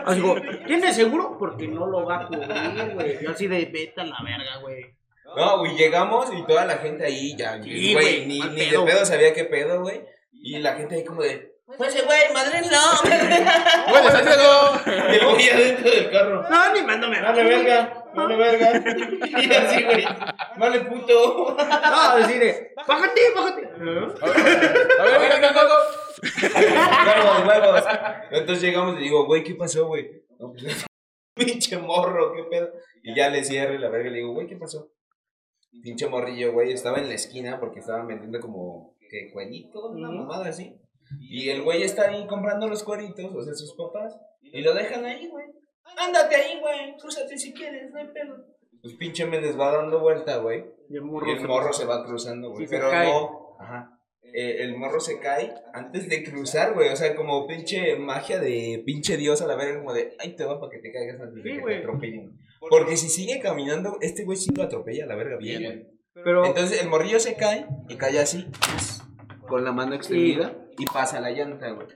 Así 0.05 0.21
digo, 0.21 0.35
¿tienes 0.67 0.97
seguro? 0.97 1.37
Porque 1.39 1.69
no 1.69 1.87
lo 1.87 2.07
va 2.07 2.23
a 2.23 2.27
cubrir, 2.27 2.95
güey. 2.95 3.23
Yo 3.23 3.31
así 3.31 3.47
de, 3.47 3.67
vete 3.67 4.01
a 4.01 4.05
la 4.05 4.17
verga, 4.25 4.57
güey. 4.61 5.00
No, 5.37 5.59
güey, 5.59 5.77
llegamos 5.77 6.29
y 6.37 6.45
toda 6.47 6.65
la 6.67 6.79
gente 6.79 7.05
ahí 7.05 7.37
ya, 7.37 7.63
Sí, 7.63 7.93
güey, 7.93 7.95
güey, 7.95 8.27
ni, 8.27 8.39
mal 8.39 8.55
ni 8.55 8.61
de 8.63 8.71
pedo. 8.71 8.85
pedo 8.85 9.05
sabía 9.05 9.33
qué 9.33 9.45
pedo, 9.45 9.81
güey. 9.83 10.05
Y 10.33 10.59
la 10.59 10.75
gente 10.75 10.97
ahí 10.97 11.05
como 11.05 11.23
de, 11.23 11.51
pues 11.77 11.95
ese 11.95 12.05
güey, 12.05 12.33
madre 12.33 12.63
no. 12.63 13.91
¡Bueno, 13.91 14.11
Santiago! 14.11 14.81
Y 14.87 15.15
el 15.17 15.25
güey 15.25 15.51
adentro 15.51 15.91
del 15.91 16.11
carro. 16.11 16.43
No, 16.51 16.73
ni 16.75 16.83
mándame. 16.83 17.23
Vale 17.23 17.45
verga, 17.45 18.05
vale 18.15 18.37
verga. 18.39 18.83
Y 19.41 19.55
así, 19.55 19.85
güey, 19.85 20.05
vale 20.57 20.81
puto. 20.81 21.57
No, 21.57 22.01
así 22.01 22.39
de, 22.39 22.73
bájate, 22.87 23.21
bájate. 23.37 23.69
A 23.69 25.05
ver, 25.05 25.21
mira, 25.21 25.41
Santiago. 25.41 25.75
huevos, 27.07 27.47
huevos. 27.47 27.85
Entonces 28.33 28.63
llegamos 28.65 28.97
y 28.99 29.03
digo, 29.05 29.27
güey, 29.27 29.45
¿qué 29.45 29.55
pasó, 29.55 29.87
güey? 29.87 30.11
No, 30.41 30.53
pues, 30.53 30.85
pinche 31.37 31.77
morro, 31.79 32.33
qué 32.35 32.43
pedo. 32.51 32.73
Y 33.03 33.15
ya 33.15 33.29
le 33.29 33.45
cierro 33.45 33.75
y 33.75 33.79
la 33.79 33.89
verga 33.91 34.09
y 34.09 34.13
le 34.13 34.19
digo, 34.19 34.33
güey, 34.33 34.47
¿qué 34.49 34.57
pasó? 34.57 34.91
Pinche 35.83 36.09
morrillo, 36.09 36.53
güey, 36.53 36.73
estaba 36.73 36.99
en 36.99 37.09
la 37.09 37.15
esquina 37.15 37.59
porque 37.61 37.81
estaban 37.81 38.07
vendiendo 38.07 38.41
como 38.41 38.95
que 39.11 39.31
cueritos, 39.33 39.93
una 39.95 40.11
mamada 40.11 40.49
así. 40.49 40.77
Y 41.21 41.49
el 41.49 41.63
güey 41.63 41.83
está 41.83 42.09
ahí 42.11 42.27
comprando 42.27 42.69
los 42.69 42.83
cueritos, 42.85 43.33
o 43.35 43.43
sea, 43.43 43.55
sus 43.55 43.75
papás, 43.75 44.17
y 44.43 44.61
lo 44.63 44.75
dejan 44.75 45.05
ahí, 45.05 45.29
güey. 45.29 45.47
Ándate 45.97 46.37
ahí, 46.37 46.61
güey, 46.61 46.97
crúzate 47.01 47.37
si 47.39 47.53
quieres, 47.53 47.91
no 47.91 47.99
hay 47.99 48.09
pedo. 48.09 48.37
Pues 48.83 48.95
pinche 48.95 49.27
Méndez 49.27 49.59
va 49.59 49.73
dando 49.77 50.01
vuelta, 50.01 50.37
güey. 50.39 50.65
Y 50.89 50.97
el 50.97 51.03
Y 51.03 51.05
morro, 51.05 51.31
el 51.33 51.39
se- 51.41 51.47
morro 51.47 51.73
se 51.73 51.85
va 51.85 52.05
cruzando, 52.05 52.51
güey. 52.51 52.67
Sí, 52.67 52.71
pero 52.71 52.91
cae. 52.91 53.09
no. 53.09 53.57
Ajá. 53.59 53.97
Eh, 54.23 54.63
el 54.63 54.77
morro 54.77 55.01
se 55.01 55.19
cae 55.19 55.53
antes 55.75 56.09
de 56.09 56.23
cruzar, 56.23 56.73
güey. 56.75 56.89
O 56.91 56.97
sea, 56.97 57.15
como 57.17 57.47
pinche 57.49 57.97
magia 57.97 58.39
de 58.39 58.81
pinche 58.87 59.17
dios 59.17 59.43
a 59.43 59.47
la 59.47 59.57
verga, 59.57 59.79
como 59.81 59.93
de, 59.93 60.15
ay, 60.21 60.37
te 60.37 60.45
va 60.45 60.61
para 60.61 60.71
que 60.71 60.79
te 60.79 60.93
caigas 60.93 61.21
antes 61.21 61.43
de 61.43 61.51
Sí, 61.51 61.57
que 61.57 61.61
güey. 61.61 61.75
te 61.77 61.81
atropellen. 61.81 62.39
Porque 62.69 62.97
si 62.97 63.09
sigue 63.09 63.41
caminando, 63.41 63.97
este 64.01 64.25
güey 64.25 64.37
sí 64.37 64.51
lo 64.55 64.63
atropella 64.63 65.05
a 65.05 65.07
la 65.07 65.17
verga 65.17 65.37
bien, 65.37 65.63
güey. 65.65 65.87
Pero, 66.13 66.45
Entonces 66.45 66.83
el 66.83 66.89
morrillo 66.89 67.21
se 67.21 67.37
cae 67.37 67.67
y 67.89 67.97
cae 67.97 68.19
así, 68.19 68.47
con 69.49 69.65
la 69.65 69.73
mano 69.73 69.95
extendida 69.95 70.55
y 70.79 70.85
pasa 70.87 71.21
la 71.21 71.31
llanta, 71.31 71.71
güey. 71.71 71.87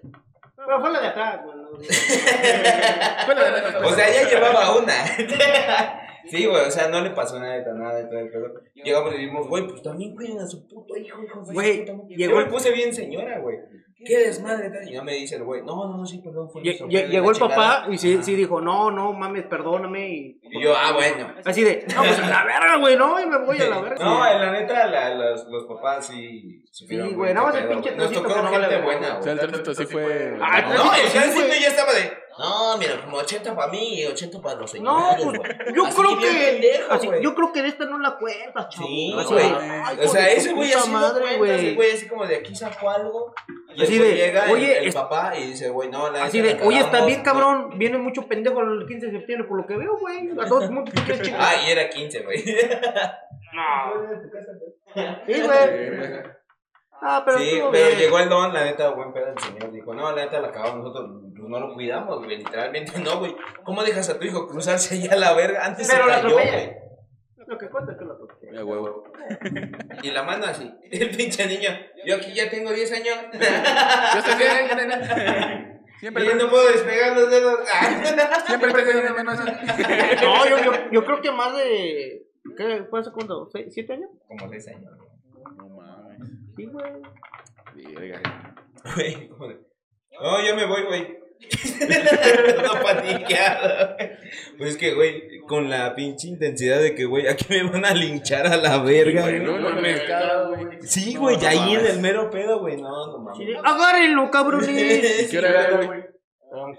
pero 0.56 0.80
fue 0.80 0.92
la 0.92 1.00
de 1.00 1.06
atrás, 1.08 1.40
güey. 1.44 1.58
O 1.64 3.82
pues. 3.82 3.94
sea, 3.94 4.12
ya 4.12 4.28
llevaba 4.28 4.76
una. 4.76 4.94
Sí, 6.26 6.46
güey, 6.46 6.66
o 6.66 6.70
sea, 6.70 6.88
no 6.88 7.02
le 7.02 7.10
pasó 7.10 7.38
nada 7.38 7.52
de 7.52 7.74
nada 7.74 7.96
de 7.96 8.06
todo 8.06 8.18
el 8.18 8.30
pedo. 8.30 8.46
Llegamos 8.74 9.14
y 9.14 9.18
dijimos, 9.18 9.46
güey, 9.46 9.66
pues 9.66 9.82
también 9.82 10.14
cuiden 10.14 10.40
a 10.40 10.46
su 10.46 10.66
puto 10.66 10.96
hijo, 10.96 11.22
hijo 11.22 11.42
Güey, 11.52 11.84
llegó 11.84 12.06
Yo 12.08 12.36
me 12.36 12.42
el- 12.44 12.48
puse 12.48 12.72
bien 12.72 12.94
señora, 12.94 13.40
güey. 13.40 13.58
¿Qué 14.04 14.18
desmadre? 14.18 14.70
Y 14.88 14.94
no 14.94 15.04
me 15.04 15.14
dice 15.14 15.36
el 15.36 15.44
güey, 15.44 15.62
no, 15.62 15.86
no, 15.88 15.96
no, 15.96 16.06
sí, 16.06 16.18
perdón, 16.18 16.50
fue 16.50 16.62
Lle- 16.62 17.08
Llegó 17.08 17.30
el 17.30 17.38
papá 17.38 17.54
chingada. 17.84 17.94
y 17.94 17.98
sí, 17.98 18.18
sí 18.22 18.34
dijo, 18.34 18.60
no, 18.60 18.90
no, 18.90 19.12
mames, 19.12 19.44
perdóname. 19.46 20.08
Y, 20.08 20.40
Y 20.42 20.62
yo, 20.62 20.74
ah, 20.76 20.92
bueno. 20.92 21.32
así 21.44 21.62
de, 21.62 21.84
no, 21.94 22.02
pues 22.02 22.18
a 22.18 22.28
la 22.28 22.44
verga, 22.44 22.76
güey, 22.78 22.96
no, 22.96 23.20
y 23.20 23.26
me 23.26 23.38
voy 23.38 23.58
a 23.60 23.68
la 23.68 23.80
verga. 23.80 24.04
No, 24.04 24.26
en 24.26 24.40
la 24.40 24.52
neta, 24.52 24.86
la- 24.86 25.14
los, 25.14 25.44
los 25.46 25.64
papás 25.66 26.06
sí 26.06 26.62
supieron, 26.70 27.08
Sí, 27.10 27.14
güey, 27.14 27.34
nada 27.34 27.46
más 27.46 27.56
el 27.56 27.68
pinche 27.68 27.90
güey. 27.90 27.96
Nos 28.04 28.12
tocó 28.12 28.28
que 28.34 28.42
no 28.42 28.48
gente 28.48 28.66
vale 28.66 28.82
buena, 28.82 29.00
verga. 29.00 29.14
O 29.14 29.20
güey. 29.20 29.22
sea, 29.24 29.32
el 29.32 29.38
tránsito 29.38 29.74
sí 29.74 29.86
fue. 29.86 30.38
Ah, 30.40 30.60
No, 30.62 30.94
el 30.94 31.10
tránsito 31.12 31.46
güey. 31.46 31.60
ya 31.60 31.68
estaba 31.68 31.92
de. 31.92 32.24
No, 32.36 32.76
mira, 32.78 33.00
como 33.04 33.18
80 33.18 33.54
para 33.54 33.70
mí 33.70 34.00
y 34.00 34.06
80 34.06 34.40
para 34.42 34.56
los 34.58 34.74
No, 34.80 35.12
señores. 35.16 35.24
pues 35.24 35.38
güey. 35.38 35.74
yo 35.76 35.86
Así 35.86 35.96
creo 36.02 36.18
que. 36.18 36.26
pendejo, 36.26 36.92
así, 36.92 37.06
güey. 37.06 37.22
yo 37.22 37.32
creo 37.36 37.52
que 37.52 37.62
de 37.62 37.68
esta 37.68 37.84
no 37.84 37.98
la 38.00 38.16
cuentas, 38.18 38.68
chavo. 38.70 38.88
Sí, 38.88 39.12
güey. 39.14 39.52
O 40.04 40.08
sea, 40.08 40.28
ese 40.32 40.52
güey 40.52 40.72
así 40.72 40.90
no 40.90 40.98
madre, 40.98 41.36
cuenta, 41.38 41.54
ese 41.54 41.62
güey. 41.62 41.74
güey 41.76 41.90
así 41.92 42.08
como 42.08 42.26
de 42.26 42.34
aquí 42.34 42.56
sacó 42.56 42.90
algo. 42.90 43.32
Y 43.76 43.82
Así 43.82 43.98
de, 43.98 44.14
llega 44.14 44.44
oye, 44.50 44.72
el, 44.78 44.82
el 44.84 44.88
es- 44.88 44.94
papá 44.94 45.32
y 45.36 45.48
dice, 45.48 45.68
güey, 45.70 45.90
no, 45.90 46.10
la 46.10 46.24
Así 46.24 46.40
de, 46.40 46.54
la 46.54 46.64
oye, 46.66 46.80
está 46.80 47.04
bien, 47.04 47.22
cabrón. 47.22 47.78
Viene 47.78 47.98
mucho 47.98 48.26
pendejo 48.28 48.60
el 48.60 48.86
15 48.86 49.06
de 49.06 49.12
septiembre, 49.12 49.48
por 49.48 49.58
lo 49.58 49.66
que 49.66 49.76
veo, 49.76 49.96
güey. 49.98 50.30
A 50.38 50.46
todos 50.46 50.70
muy 50.70 50.84
chicos. 50.84 51.32
Ah, 51.38 51.54
y 51.66 51.70
era 51.70 51.88
15, 51.88 52.20
güey. 52.22 52.44
No. 53.54 54.24
Sí, 55.26 55.40
güey. 55.42 56.22
Ah, 57.06 57.22
pero 57.26 57.38
sí, 57.38 57.50
pero 57.52 57.70
bien. 57.70 57.98
llegó 57.98 58.18
el 58.18 58.28
don, 58.28 58.52
la 58.54 58.64
neta, 58.64 58.90
buen 58.90 59.12
pedo 59.12 59.26
el 59.28 59.38
señor. 59.38 59.70
Dijo, 59.72 59.92
no, 59.92 60.10
la 60.12 60.24
neta 60.24 60.40
la 60.40 60.50
cagamos 60.52 60.84
nosotros, 60.84 61.10
pues 61.36 61.48
no 61.48 61.60
lo 61.60 61.74
cuidamos, 61.74 62.18
güey. 62.18 62.38
Literalmente 62.38 62.98
no, 63.00 63.18
güey. 63.18 63.36
¿Cómo 63.64 63.82
dejas 63.82 64.08
a 64.08 64.18
tu 64.18 64.24
hijo 64.24 64.46
cruzarse 64.46 64.94
allá 64.94 65.12
a 65.12 65.16
la 65.16 65.34
verga? 65.34 65.64
Antes 65.66 65.88
Pero 65.90 66.04
se 66.04 66.10
la 66.10 66.22
cayó, 66.22 66.34
güey. 66.34 66.76
Lo 67.46 67.58
que 67.58 67.68
cuenta 67.68 67.92
es 67.92 67.98
que 67.98 68.04
lo 68.04 68.12
atropella. 68.14 68.33
Mira, 68.54 68.64
huevo. 68.64 69.02
Y 70.02 70.10
la 70.12 70.22
mano 70.22 70.44
así. 70.46 70.72
El 70.92 71.10
pinche 71.16 71.44
niño. 71.46 71.70
Yo 72.06 72.16
aquí 72.16 72.32
ya 72.34 72.48
tengo 72.48 72.72
10 72.72 72.92
años. 72.92 73.16
Yo 73.32 74.18
estoy 74.20 74.34
bien, 74.38 74.76
nena. 74.76 75.80
Siempre, 75.98 76.24
Y 76.24 76.34
no 76.36 76.48
puedo 76.50 76.70
despegar 76.70 77.16
los 77.16 77.30
dedos. 77.30 77.60
siempre 78.46 78.72
te 78.72 78.84
de 78.84 79.10
menos. 79.10 79.38
No, 79.38 80.48
yo, 80.48 80.58
yo, 80.64 80.72
yo 80.92 81.04
creo 81.04 81.20
que 81.20 81.30
más 81.32 81.56
de. 81.56 82.26
¿Qué 82.56 82.84
fue 82.90 83.00
hace 83.00 83.10
cuánto? 83.10 83.48
¿Seis- 83.50 83.72
¿Siete 83.72 83.94
años? 83.94 84.10
Como 84.28 84.48
seis 84.50 84.68
años. 84.68 84.92
No 85.56 85.68
mames. 85.68 86.28
Sí, 86.56 86.66
güey. 86.66 87.94
Verga. 87.94 88.54
Güey, 88.94 89.28
como 89.28 89.48
de, 89.48 89.60
No, 90.20 90.46
yo 90.46 90.54
me 90.56 90.66
voy, 90.66 90.82
güey. 90.84 91.23
No 92.62 92.82
paniqueado. 92.82 93.96
Pues 94.56 94.70
es 94.70 94.76
que, 94.76 94.94
güey, 94.94 95.38
con 95.46 95.68
la 95.68 95.94
pinche 95.94 96.28
intensidad 96.28 96.80
de 96.80 96.94
que, 96.94 97.04
güey, 97.04 97.26
aquí 97.28 97.44
me 97.50 97.62
van 97.64 97.84
a 97.84 97.92
linchar 97.94 98.46
a 98.46 98.56
la 98.56 98.78
verga, 98.78 99.22
Güey, 99.22 99.40
no, 99.40 99.52
güey. 99.52 99.72
no. 99.74 100.80
Sí, 100.82 101.14
No, 101.14 101.20
güey, 101.20 101.36
no 101.36 101.48
ahí 101.48 101.74
en 101.74 101.86
el 101.86 101.98
mero 102.00 102.30
pedo, 102.30 102.60
güey. 102.60 102.80
No, 102.80 103.06
no 103.12 103.18
mames. 103.18 103.48
Agárrenlo, 103.62 104.30
cabrones. 104.30 104.68
¿Qué 105.30 105.38
hora 105.38 105.48
era, 105.50 105.76
güey? 105.86 106.04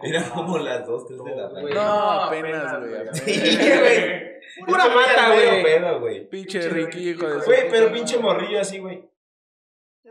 Era 0.03 0.23
como 0.29 0.57
las 0.57 0.87
2, 0.87 1.07
3 1.07 1.19
de 1.25 1.35
la 1.35 1.49
tarde. 1.49 1.73
No, 1.73 1.81
apenas, 1.81 2.79
güey. 2.79 3.01
Sí, 3.13 3.57
güey. 3.57 4.35
Pura 4.65 4.85
mata, 4.87 5.97
güey. 5.99 6.29
Pinche 6.29 6.69
Ricky, 6.69 7.09
hijo 7.09 7.27
de 7.27 7.39
su 7.41 7.45
Güey, 7.45 7.69
pero 7.69 7.91
pinche 7.91 8.17
morrillo 8.17 8.61
así, 8.61 8.79
güey. 8.79 9.03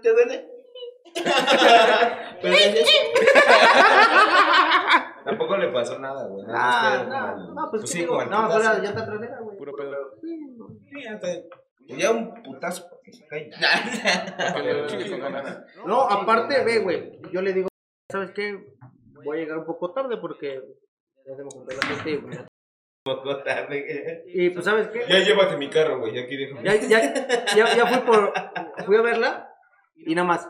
¿Te 0.03 0.11
duele? 0.13 0.49
pero 2.43 2.55
eso. 2.55 2.85
Tampoco 5.25 5.57
le 5.57 5.69
pasó 5.69 5.99
nada, 5.99 6.27
güey. 6.27 6.45
Ah, 6.49 7.05
no, 7.09 7.55
no, 7.55 7.71
pues, 7.71 7.73
pues 7.83 7.83
¿qué 7.83 7.89
sí, 7.89 7.99
digo? 8.01 8.23
No, 8.27 8.51
fuera 8.51 8.79
llanta 8.79 9.07
trasera, 9.07 9.39
güey. 9.41 9.57
Puro 9.57 9.73
pedo. 9.75 9.97
Pues 10.21 11.99
ya 11.99 12.11
un 12.11 12.43
putazo 12.43 12.89
para 12.89 13.01
que 13.03 13.13
se 13.13 13.27
caiga. 13.27 13.57
Que 14.63 14.73
lo 14.73 14.87
chingues 14.87 15.11
con 15.11 15.21
ganas. 15.21 15.59
No, 15.87 16.03
aparte, 16.03 16.65
ve, 16.65 16.79
güey. 16.81 17.13
Yo 17.33 17.43
le 17.43 17.53
digo, 17.53 17.69
¿sabes 18.11 18.31
qué? 18.33 18.59
Voy 19.25 19.39
a 19.39 19.41
llegar 19.41 19.59
un 19.59 19.67
poco 19.67 19.93
tarde 19.93 20.17
porque 20.19 20.61
ya 21.27 21.37
se 21.37 21.43
me 21.43 21.49
juntó 21.51 21.75
la 21.75 21.87
gente. 21.87 22.17
güey. 22.17 22.39
Poco 23.05 23.43
tarde. 23.43 24.25
Y 24.29 24.51
pues, 24.51 24.65
¿sabes 24.65 24.89
qué? 24.89 25.05
Ya 25.09 25.19
llévate 25.21 25.57
mi 25.57 25.71
carro, 25.71 26.01
güey. 26.01 26.19
Aquí 26.19 26.37
déjame. 26.37 26.65
Ya, 26.65 26.75
ya, 26.77 27.15
ya, 27.55 27.77
ya 27.77 27.87
fui 27.87 27.99
por. 28.01 28.33
Fui 28.87 28.97
a 28.97 29.03
verla 29.03 29.49
y 29.97 30.15
nada 30.15 30.29
más. 30.29 30.49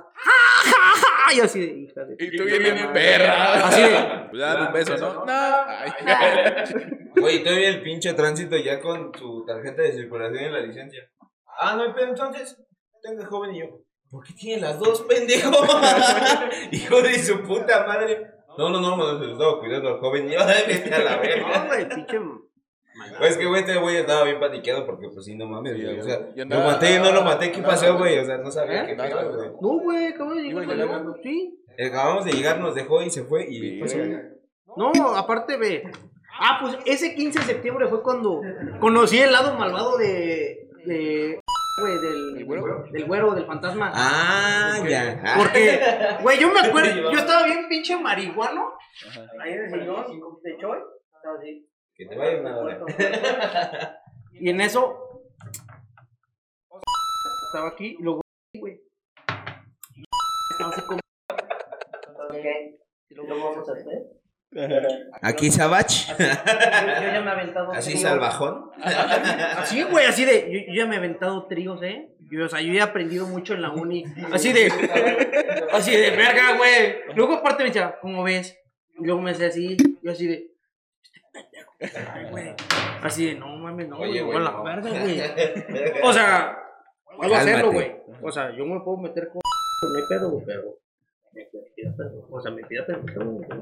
Y 1.35 1.41
así 1.41 1.61
de 1.61 1.78
hija 1.78 2.05
de. 2.05 2.16
Y 2.18 2.37
tú 2.37 2.45
bien 2.45 2.93
perra. 2.93 3.66
Así 3.66 3.82
de. 3.82 4.24
Pues 4.35 4.43
un 4.66 4.72
beso, 4.72 4.97
¿no? 4.99 5.24
No. 5.24 5.32
Ay, 5.68 5.93
Güey, 7.16 7.45
todavía 7.45 7.68
el 7.68 7.82
pinche 7.82 8.12
tránsito 8.14 8.57
ya 8.57 8.80
con 8.80 9.12
su 9.16 9.45
tarjeta 9.47 9.82
de 9.82 9.93
circulación 9.93 10.45
y 10.45 10.51
la 10.51 10.61
licencia. 10.61 11.09
Ah, 11.61 11.76
no, 11.76 11.95
pero 11.95 12.09
entonces, 12.09 12.61
tenga 13.01 13.24
joven 13.26 13.55
y 13.55 13.61
yo. 13.61 13.66
¿Por 14.11 14.24
qué 14.24 14.32
tiene 14.35 14.62
las 14.62 14.78
dos, 14.78 15.03
pendejo? 15.03 15.51
Hijo 16.72 17.03
de 17.03 17.14
su 17.18 17.43
puta 17.43 17.87
madre. 17.87 18.30
No, 18.59 18.70
no, 18.70 18.80
no, 18.80 18.97
no, 18.97 19.18
se 19.18 19.26
lo 19.26 19.32
estaba 19.32 19.61
cuidando 19.61 19.89
al 19.91 19.99
joven. 19.99 20.28
Yo, 20.28 20.39
vete 20.47 20.95
a 20.95 20.99
la 20.99 21.16
No, 21.16 21.22
verga. 21.22 21.64
güey, 21.66 21.89
pinche. 21.89 22.18
Pues 23.19 23.31
es 23.33 23.39
que, 23.39 23.47
güey, 23.47 23.61
este 23.61 23.77
güey 23.77 23.97
estaba 23.97 24.25
bien 24.25 24.41
paniqueado 24.41 24.87
porque, 24.87 25.09
pues 25.13 25.25
sí, 25.25 25.37
no 25.37 25.47
mames, 25.47 25.77
Sí, 25.77 25.83
güey. 25.83 26.01
O 26.01 26.03
sea, 26.03 26.21
Y 26.35 26.45
lo 26.45 26.61
maté 26.61 26.97
y 26.97 26.99
no 26.99 27.13
lo 27.13 27.23
maté. 27.23 27.53
¿Qué 27.53 27.63
pasó, 27.63 27.97
güey? 27.99 28.19
O 28.19 28.25
sea, 28.25 28.39
no 28.39 28.51
sabía 28.51 28.85
¿Eh? 28.85 28.87
qué 28.89 28.95
pedo, 28.95 29.35
güey. 29.35 29.49
No, 29.61 29.69
güey, 29.81 30.07
acabo 30.07 30.35
de 30.35 30.47
Iba 30.47 30.63
llegar. 30.65 31.05
Sí. 31.23 31.61
Acabamos 31.87 32.25
de 32.25 32.33
llegar, 32.33 32.61
nos 32.61 32.75
dejó 32.75 33.03
y 33.03 33.11
se 33.11 33.25
fue. 33.25 33.47
Y 33.49 33.79
pues. 33.79 33.97
No, 34.77 34.93
aparte, 35.17 35.57
ve. 35.57 35.85
Ah, 36.39 36.59
pues 36.61 36.77
ese 36.85 37.15
15 37.15 37.39
de 37.39 37.45
septiembre 37.45 37.87
fue 37.89 38.03
cuando 38.03 38.41
conocí 38.81 39.19
el 39.19 39.33
lado 39.33 39.57
malvado 39.57 39.97
de. 39.97 40.69
de. 40.85 41.41
Güey, 41.81 41.99
del. 42.01 42.37
¿El 42.39 42.45
güero? 42.45 42.85
Del 42.91 43.05
güero, 43.05 43.35
del 43.35 43.47
fantasma. 43.47 43.91
Ah, 43.95 44.79
ya. 44.89 45.21
Ah. 45.25 45.35
Porque, 45.39 45.81
güey, 46.23 46.39
yo 46.39 46.53
me 46.53 46.61
acuerdo, 46.61 47.11
yo 47.11 47.19
estaba 47.19 47.45
bien 47.45 47.69
pinche 47.69 47.97
marihuano. 47.97 48.73
Ahí 49.41 49.53
en 49.53 49.65
el 49.65 49.71
sillón 49.71 50.05
de 50.43 50.57
Choy. 50.59 50.79
Estaba 51.17 51.37
así. 51.39 51.67
Que 51.97 52.07
te 52.07 52.16
vaya 52.16 52.40
una 52.40 52.59
hora. 52.59 52.80
Y 54.32 54.51
en 54.51 54.61
eso. 54.61 55.22
Estaba 57.47 57.68
aquí 57.68 57.97
y 57.99 58.03
luego. 58.03 58.20
güey. 58.59 58.80
Estaba 60.51 60.70
así 60.70 60.80
como. 60.82 61.01
¿Qué? 62.32 62.78
¿Y 63.11 63.14
luego 63.14 63.45
vamos 63.45 63.68
a 63.68 63.72
hacer? 63.72 64.03
Aquí 65.22 65.51
Sabach. 65.51 66.09
Yo, 66.09 66.16
yo 66.16 67.12
ya 67.12 67.20
me 67.22 67.28
he 67.28 67.32
aventado. 67.32 67.72
Así 67.72 67.90
tríos. 67.90 68.03
salvajón. 68.03 68.70
Así, 68.82 69.82
güey, 69.84 70.07
así 70.07 70.24
de. 70.24 70.51
Yo, 70.53 70.72
yo 70.72 70.82
ya 70.82 70.86
me 70.86 70.97
he 70.97 70.99
aventado 70.99 71.47
tríos, 71.47 71.80
¿eh? 71.82 72.09
Yo, 72.30 72.45
o 72.45 72.49
sea, 72.49 72.61
yo 72.61 72.72
he 72.72 72.80
aprendido 72.80 73.26
mucho 73.28 73.55
en 73.55 73.62
la 73.62 73.70
uni. 73.70 74.05
Así 74.32 74.53
de. 74.53 74.66
Así 75.72 75.92
de 75.92 76.11
verga, 76.11 76.57
güey. 76.57 77.14
Luego, 77.14 77.34
aparte, 77.34 77.62
me 77.62 77.68
decía, 77.68 77.99
¿cómo 78.01 78.24
ves? 78.24 78.59
Y 78.99 79.05
luego 79.05 79.20
me 79.20 79.30
decía 79.30 79.49
así. 79.49 79.76
Yo 80.03 80.11
así 80.11 80.26
de. 80.26 80.54
"Este 81.85 82.01
pendejo, 82.01 82.12
ay, 82.16 82.30
güey". 82.30 82.55
Así 83.03 83.26
de, 83.26 83.35
no 83.35 83.47
mames, 83.57 83.89
no, 83.89 83.99
Oye, 83.99 84.22
güey, 84.22 84.37
a 84.39 84.41
la 84.41 84.51
no. 84.51 84.64
verga, 84.64 84.91
güey. 84.91 85.20
O 86.03 86.12
sea, 86.12 86.59
puedo 87.16 87.35
hacerlo, 87.35 87.70
Cálmate. 87.70 88.03
güey. 88.07 88.18
O 88.22 88.30
sea, 88.32 88.51
yo 88.57 88.64
me 88.64 88.80
puedo 88.80 88.97
meter 88.99 89.28
con. 89.32 89.41
No 89.85 89.99
hay 89.99 90.05
pedo, 90.09 90.30
güey, 90.30 90.45
pero. 90.47 90.62
O 92.30 92.41
sea, 92.41 92.51
me 92.53 92.62
pida 92.62 92.87
permiso. 92.87 93.20
Mm, 93.20 93.53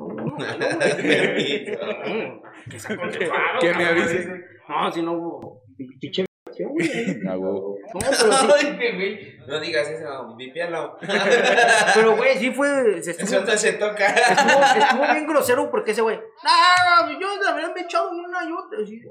que 3.60 3.74
me 3.74 3.84
avise. 3.86 4.40
No, 4.68 4.92
si 4.92 5.02
no, 5.02 5.60
pinche 6.00 6.24
güey. 6.58 6.88
No, 7.94 8.00
pero 8.00 8.32
sí. 8.32 8.66
Ay, 8.80 8.94
güey. 8.94 9.38
No 9.46 9.60
digas 9.60 9.88
eso, 9.88 10.36
vipialo. 10.36 10.96
Pero, 11.94 12.16
güey, 12.16 12.38
sí 12.38 12.50
fue. 12.52 13.02
Se 13.02 13.10
estuvo, 13.10 13.26
Eso 13.26 13.40
no 13.44 13.56
se 13.56 13.72
toca. 13.72 14.06
estuvo, 14.06 14.84
estuvo 14.84 15.02
bien 15.12 15.26
grosero 15.26 15.70
porque 15.70 15.90
ese 15.90 16.00
güey. 16.00 16.16
No, 16.16 17.20
yo 17.20 17.42
la 17.42 17.52
verdad 17.52 17.72
me 17.74 17.80
he 17.80 17.84
echado 17.84 18.10
una 18.10 18.44
y 18.48 18.52
otra. 18.52 18.78
Así, 18.82 19.02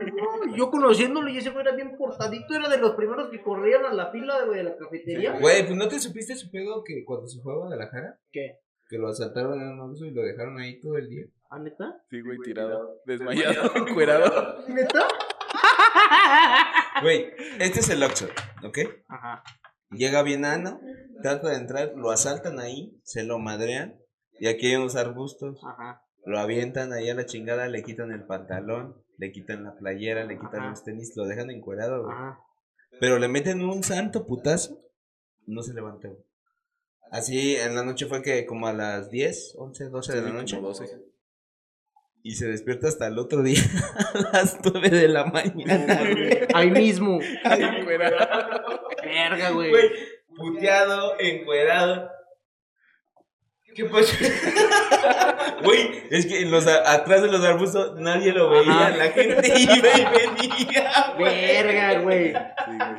"Ay, 0.00 0.06
no, 0.16 0.46
no". 0.46 0.56
Yo 0.56 0.70
conociéndolo 0.70 1.28
y 1.28 1.38
ese 1.38 1.50
güey 1.50 1.66
era 1.66 1.76
bien 1.76 1.96
portadito. 1.96 2.54
Era 2.54 2.68
de 2.70 2.78
los 2.78 2.94
primeros 2.94 3.28
que 3.30 3.42
corrían 3.42 3.84
a 3.84 3.92
la 3.92 4.10
fila 4.10 4.42
güey, 4.44 4.58
de 4.58 4.64
la 4.64 4.76
cafetería. 4.76 5.32
Güey, 5.38 5.64
pues 5.66 5.76
no 5.76 5.88
te 5.88 6.00
supiste 6.00 6.34
su 6.36 6.50
pedo 6.50 6.82
que 6.82 7.04
cuando 7.04 7.26
se 7.28 7.40
fue 7.42 7.52
a 7.52 7.56
Guadalajara, 7.56 8.18
¿Qué? 8.32 8.60
que 8.88 8.98
lo 8.98 9.08
asaltaron 9.08 9.60
en 9.60 9.68
un 9.68 9.80
oxxo 9.90 10.06
y 10.06 10.10
lo 10.10 10.22
dejaron 10.22 10.58
ahí 10.58 10.80
todo 10.80 10.96
el 10.96 11.08
día. 11.08 11.24
¿Ah, 11.50 11.58
neta? 11.58 11.96
Sí, 12.10 12.20
güey, 12.20 12.38
tirado. 12.44 12.96
Desmayado, 13.06 13.70
encuerado. 13.76 14.64
¿Neta? 14.68 15.06
Güey, 17.02 17.32
este 17.60 17.80
es 17.80 17.88
el 17.90 18.02
oxxo, 18.02 18.26
¿ok? 18.62 18.78
Ajá. 19.08 19.42
Llega 19.90 20.22
bien 20.22 20.44
Ano, 20.44 20.80
trata 21.22 21.50
de 21.50 21.56
entrar, 21.56 21.92
lo 21.96 22.10
asaltan 22.10 22.58
ahí, 22.60 22.98
se 23.04 23.22
lo 23.24 23.38
madrean, 23.38 23.96
y 24.40 24.48
aquí 24.48 24.66
hay 24.68 24.76
unos 24.76 24.96
arbustos, 24.96 25.60
Ajá. 25.64 26.02
lo 26.24 26.38
avientan 26.38 26.92
ahí 26.92 27.08
a 27.10 27.14
la 27.14 27.26
chingada, 27.26 27.68
le 27.68 27.82
quitan 27.82 28.10
el 28.12 28.24
pantalón, 28.24 28.96
le 29.18 29.30
quitan 29.32 29.64
la 29.64 29.74
playera, 29.76 30.24
le 30.24 30.34
quitan 30.38 30.60
Ajá. 30.60 30.70
los 30.70 30.84
tenis, 30.84 31.12
lo 31.16 31.26
dejan 31.26 31.50
encuerado, 31.50 32.04
güey. 32.04 32.14
Ajá. 32.14 32.40
Pero 33.00 33.18
le 33.18 33.28
meten 33.28 33.62
un 33.62 33.82
santo 33.82 34.26
putazo, 34.26 34.80
no 35.46 35.62
se 35.62 35.74
levantó. 35.74 36.08
Así 37.10 37.54
en 37.56 37.74
la 37.76 37.84
noche 37.84 38.06
fue 38.06 38.22
que 38.22 38.46
como 38.46 38.66
a 38.66 38.72
las 38.72 39.10
10, 39.10 39.54
11, 39.58 39.84
12 39.90 40.12
de 40.14 40.20
la 40.22 40.26
Como 40.28 40.40
noche. 40.40 40.60
12. 40.60 41.04
Y 42.26 42.36
se 42.36 42.46
despierta 42.48 42.88
hasta 42.88 43.06
el 43.06 43.18
otro 43.18 43.42
día 43.42 43.60
a 44.32 44.38
las 44.38 44.58
9 44.64 44.88
de 44.88 45.08
la 45.08 45.26
mañana. 45.26 46.00
güey. 46.10 46.38
Ahí 46.54 46.70
mismo. 46.70 47.20
Encuerado. 47.20 48.88
Verga, 49.04 49.50
güey. 49.50 49.70
Güey, 49.70 49.90
puteado, 50.34 51.20
encuerado. 51.20 52.10
¿Qué 53.74 53.84
pasó? 53.86 54.14
Güey, 55.64 56.04
es 56.10 56.26
que 56.26 56.42
en 56.42 56.50
los 56.50 56.66
atrás 56.66 57.22
de 57.22 57.28
los 57.28 57.44
arbustos 57.44 57.94
nadie 57.98 58.32
lo 58.32 58.50
veía, 58.50 58.70
Ajá. 58.86 58.90
la 58.90 59.04
gente 59.10 59.52
iba 59.58 59.74
y 59.74 60.04
venía. 60.04 61.14
Verga, 61.18 62.00
güey. 62.00 62.34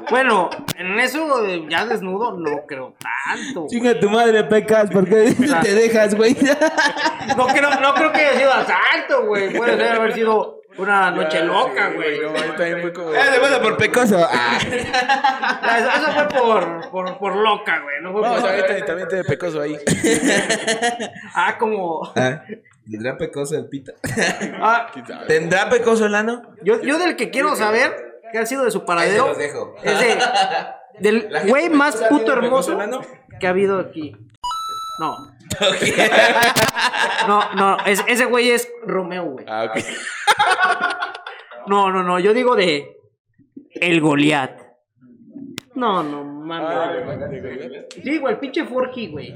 Bueno, 0.09 0.49
en 0.77 0.99
eso 0.99 1.45
ya 1.69 1.85
desnudo 1.85 2.33
no 2.37 2.65
creo 2.67 2.95
tanto. 2.99 3.67
Chinga 3.69 3.99
tu 3.99 4.09
madre, 4.09 4.43
pecas, 4.45 4.89
¿por 4.89 5.07
qué 5.07 5.33
te 5.63 5.73
dejas, 5.75 6.15
güey? 6.15 6.35
No 7.37 7.47
creo, 7.47 7.69
no 7.79 7.93
creo 7.93 8.11
que 8.11 8.19
haya 8.19 8.37
sido 8.39 8.51
asalto, 8.51 9.25
güey. 9.27 9.55
Puede 9.55 9.77
ser 9.77 9.91
haber 9.91 10.13
sido 10.13 10.61
una 10.77 11.11
noche 11.11 11.37
Ya, 11.39 11.43
loca, 11.45 11.89
sí, 11.89 11.95
güey. 11.95 12.19
No, 12.19 12.29
a 12.29 12.31
mí 12.31 12.39
también 12.57 12.81
fue 12.81 12.93
como. 12.93 13.09
Ah, 13.09 13.29
de 13.31 13.39
bueno, 13.39 13.61
por 13.61 13.77
pecoso. 13.77 14.27
Ah. 14.29 14.57
Eso, 15.77 15.89
eso 15.89 16.11
fue 16.13 16.27
por, 16.29 16.89
por, 16.91 17.17
por 17.17 17.35
loca, 17.35 17.79
güey. 17.81 17.95
No 18.01 18.11
fue 18.13 18.21
No, 18.21 18.27
o 18.31 18.33
por. 18.33 18.41
sea, 18.41 18.51
ahorita 18.51 18.85
también 18.85 19.07
te 19.07 19.23
pecoso 19.23 19.61
ahí. 19.61 19.77
Ah, 21.35 21.57
como. 21.57 22.11
Ah, 22.15 22.41
¿Tendrá 22.89 23.17
pecoso 23.17 23.55
el 23.57 23.67
pito? 23.67 23.91
Ah. 24.61 24.87
¿Tendrá 25.27 25.69
pecoso 25.69 26.05
el 26.05 26.15
ano? 26.15 26.41
yo, 26.63 26.81
yo 26.81 26.97
del 26.99 27.15
que 27.15 27.29
quiero 27.31 27.55
saber 27.55 28.21
qué 28.31 28.39
ha 28.39 28.45
sido 28.45 28.63
de 28.63 28.71
su 28.71 28.79
Ahí 28.79 28.83
se 28.83 28.85
paradero 28.87 29.27
los 29.29 29.37
dejo. 29.37 29.75
es 29.83 29.99
de. 29.99 30.17
Del 30.99 31.29
güey 31.47 31.69
más 31.69 31.95
puto 32.09 32.31
hermoso 32.33 32.79
que 33.39 33.47
ha 33.47 33.49
habido 33.49 33.79
aquí. 33.79 34.15
No. 34.99 35.13
No, 37.27 37.53
no, 37.55 37.77
es- 37.85 38.03
ese 38.07 38.25
güey 38.25 38.51
es 38.51 38.69
Romeo, 38.85 39.23
güey. 39.25 39.45
Ah, 39.49 39.65
ok. 39.65 39.83
No, 41.67 41.91
no, 41.91 42.03
no, 42.03 42.19
yo 42.19 42.33
digo 42.33 42.55
de. 42.55 42.91
El 43.71 43.99
Goliat. 44.01 44.61
No, 45.73 46.03
no, 46.03 46.23
mames. 46.23 47.89
Sí, 48.03 48.17
güey, 48.19 48.33
el 48.35 48.39
pinche 48.39 48.65
Forky, 48.65 49.07
güey. 49.11 49.35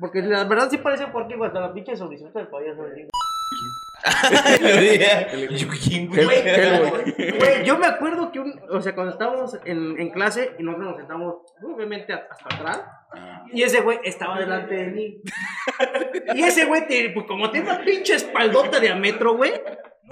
Porque 0.00 0.20
la 0.22 0.44
verdad 0.44 0.68
sí 0.70 0.78
parece 0.78 1.06
porque 1.06 1.36
hasta 1.42 1.60
la 1.60 1.72
pinche 1.72 1.96
sonrisota 1.96 2.40
del 2.40 2.48
payaso. 2.48 2.82
güey. 2.82 3.08
Yukin, 5.56 6.08
güey. 6.08 6.26
Güey, 6.26 7.64
yo 7.64 7.78
me 7.78 7.86
acuerdo 7.86 8.30
que, 8.30 8.40
un, 8.40 8.60
o 8.70 8.80
sea, 8.82 8.94
cuando 8.94 9.12
estábamos 9.12 9.58
en, 9.64 9.98
en 9.98 10.10
clase 10.10 10.54
y 10.58 10.62
nosotros 10.62 10.88
nos 10.90 10.96
sentamos, 10.98 11.34
obviamente, 11.62 12.12
hasta 12.12 12.54
atrás, 12.54 12.82
y 13.52 13.62
ese 13.62 13.80
güey 13.80 14.00
estaba 14.04 14.38
delante 14.38 14.74
de 14.74 14.86
mí. 14.88 15.22
Y 16.34 16.42
ese 16.42 16.66
güey, 16.66 16.86
te- 16.86 17.10
pues 17.14 17.24
como 17.26 17.50
tiene 17.50 17.70
una 17.70 17.82
pinche 17.82 18.14
espaldota 18.16 18.78
de 18.80 18.90
a 18.90 18.96
metro, 18.96 19.36
güey, 19.36 19.52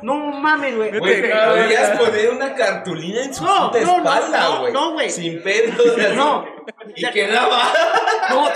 no 0.03 0.15
mames, 0.17 0.77
güey. 0.77 0.99
Güey, 0.99 1.23
podrías 1.31 1.99
poner 1.99 2.31
una 2.31 2.55
cartulina 2.55 3.25
en 3.25 3.35
su 3.35 3.45
No, 3.45 3.71
puta 3.71 3.85
no, 3.85 3.97
espalda, 3.99 4.41
no, 4.49 4.61
güey. 4.61 4.73
no, 4.73 4.93
güey. 4.95 5.11
Sin 5.11 5.43
pedos. 5.43 5.99
así. 5.99 6.17
No, 6.17 6.45
Y 6.97 7.11
quedaba. 7.11 7.73
no, 8.31 8.49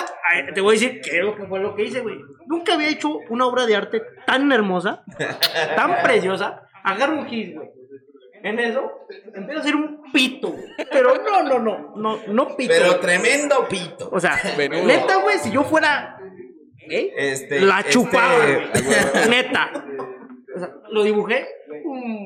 te 0.54 0.60
voy 0.60 0.76
a 0.76 0.80
decir 0.80 1.00
lo 1.22 1.36
que 1.36 1.44
fue 1.46 1.60
lo 1.60 1.74
que 1.76 1.84
hice, 1.84 2.00
güey. 2.00 2.16
Nunca 2.46 2.74
había 2.74 2.88
hecho 2.88 3.18
una 3.28 3.46
obra 3.46 3.66
de 3.66 3.76
arte 3.76 4.02
tan 4.26 4.50
hermosa, 4.50 5.04
tan 5.76 5.96
preciosa. 6.02 6.62
Agarro 6.82 7.18
un 7.18 7.26
gis, 7.26 7.54
güey. 7.54 7.68
En 8.42 8.60
eso, 8.60 8.92
empiezo 9.34 9.58
a 9.58 9.62
hacer 9.62 9.74
un 9.74 10.02
pito, 10.12 10.48
güey. 10.50 10.64
Pero 10.92 11.14
no, 11.16 11.42
no, 11.42 11.58
no, 11.58 11.92
no, 11.96 12.18
no 12.28 12.56
pito. 12.56 12.72
Pero 12.76 13.00
tremendo 13.00 13.66
pito. 13.68 14.08
O 14.12 14.20
sea, 14.20 14.38
Menudo. 14.56 14.84
neta, 14.84 15.16
güey, 15.16 15.38
si 15.38 15.50
yo 15.50 15.64
fuera 15.64 16.16
gay, 16.88 17.12
Este. 17.16 17.60
la 17.60 17.80
este- 17.80 17.90
chupaba, 17.92 18.44
neta. 19.28 19.84
O 20.56 20.58
sea, 20.58 20.74
lo 20.90 21.02
dibujé, 21.02 21.46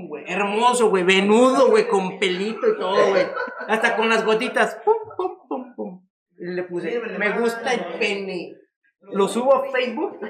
güey, 0.06 0.24
hermoso, 0.28 0.88
güey, 0.88 1.02
venudo, 1.02 1.68
güey, 1.68 1.88
con 1.88 2.20
pelito 2.20 2.64
y 2.68 2.78
todo, 2.78 3.10
güey. 3.10 3.26
Hasta 3.66 3.96
con 3.96 4.08
las 4.08 4.24
gotitas, 4.24 4.78
pum, 4.84 4.94
pum, 5.16 5.32
pum, 5.48 5.74
pum. 5.74 6.06
Y 6.38 6.46
le 6.54 6.62
puse, 6.62 7.00
me 7.18 7.36
gusta 7.36 7.74
el 7.74 7.98
pene. 7.98 8.54
Lo 9.00 9.26
subo 9.26 9.56
a 9.56 9.68
Facebook 9.72 10.20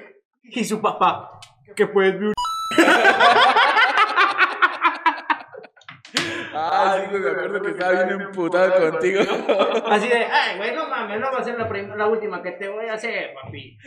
y 0.44 0.64
su 0.64 0.80
papá, 0.80 1.28
que 1.76 1.88
pues, 1.88 2.14
Ah, 6.53 6.98
sí, 7.01 7.07
güey, 7.11 7.22
me 7.22 7.30
acuerdo 7.30 7.62
que 7.62 7.70
estaba 7.70 7.92
bien 8.05 8.20
emputado 8.22 8.90
contigo. 8.90 9.20
así 9.86 10.09
de, 10.09 10.16
ay, 10.24 10.57
güey, 10.59 10.74
no 10.74 10.88
mames, 10.88 11.20
no 11.20 11.30
va 11.32 11.38
a 11.38 11.44
ser 11.44 11.57
la, 11.59 11.68
prim- 11.68 11.94
la 11.96 12.07
última 12.09 12.42
que 12.42 12.53
te 12.53 12.68
voy 12.68 12.86
a 12.86 12.94
hacer, 12.94 13.32
papi. 13.34 13.78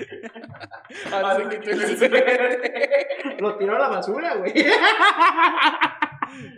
Así 1.12 1.44
que 1.50 1.58
tú 1.58 1.72
le- 1.72 3.36
Lo 3.40 3.56
tiró 3.58 3.76
a 3.76 3.80
la 3.80 3.88
basura, 3.90 4.36
güey. 4.36 4.54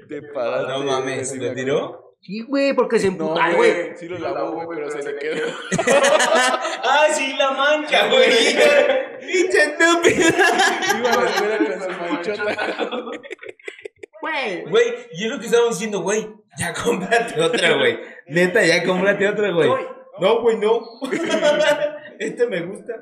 Te 0.08 0.22
paraste. 0.34 0.68
No 0.72 0.84
mames, 0.84 1.30
Sí, 1.32 1.40
¿lo 1.40 1.46
me 1.50 1.56
tiró? 1.56 2.02
Sí, 2.22 2.42
güey, 2.42 2.74
porque 2.74 2.98
se 2.98 3.08
No, 3.08 3.12
emputó, 3.14 3.40
Ay, 3.42 3.54
güey. 3.56 3.72
güey. 3.84 3.98
Sí 3.98 4.08
lo 4.08 4.18
lavó, 4.18 4.52
güey, 4.54 4.68
pero 4.80 4.90
se 4.90 5.04
le 5.04 5.16
quedó. 5.20 5.48
¡Ah, 6.84 7.06
sí, 7.12 7.36
la 7.38 7.52
mancha, 7.52 8.08
güey! 8.08 8.26
¡Pinche 9.22 9.58
estúpido! 9.64 10.30
Iba 10.98 11.12
a 11.12 11.22
la 11.24 11.30
escuela 11.30 11.58
con 11.58 11.82
su 11.84 11.90
manchota. 12.14 12.56
Güey. 14.26 14.66
Güey, 14.66 14.96
y 15.14 15.26
es 15.26 15.30
lo 15.32 15.40
que 15.40 15.46
estábamos 15.46 15.76
diciendo, 15.76 16.02
güey. 16.02 16.28
Ya 16.58 16.74
cómprate 16.84 17.40
otra, 17.40 17.78
güey. 17.78 18.00
Neta, 18.28 18.66
ya 18.66 18.84
cómprate 18.84 19.28
otra, 19.28 19.52
güey. 19.52 19.70
No, 20.20 20.42
güey, 20.42 20.58
no. 20.58 20.82
Este 22.20 22.48
me 22.48 22.62
gusta. 22.62 22.94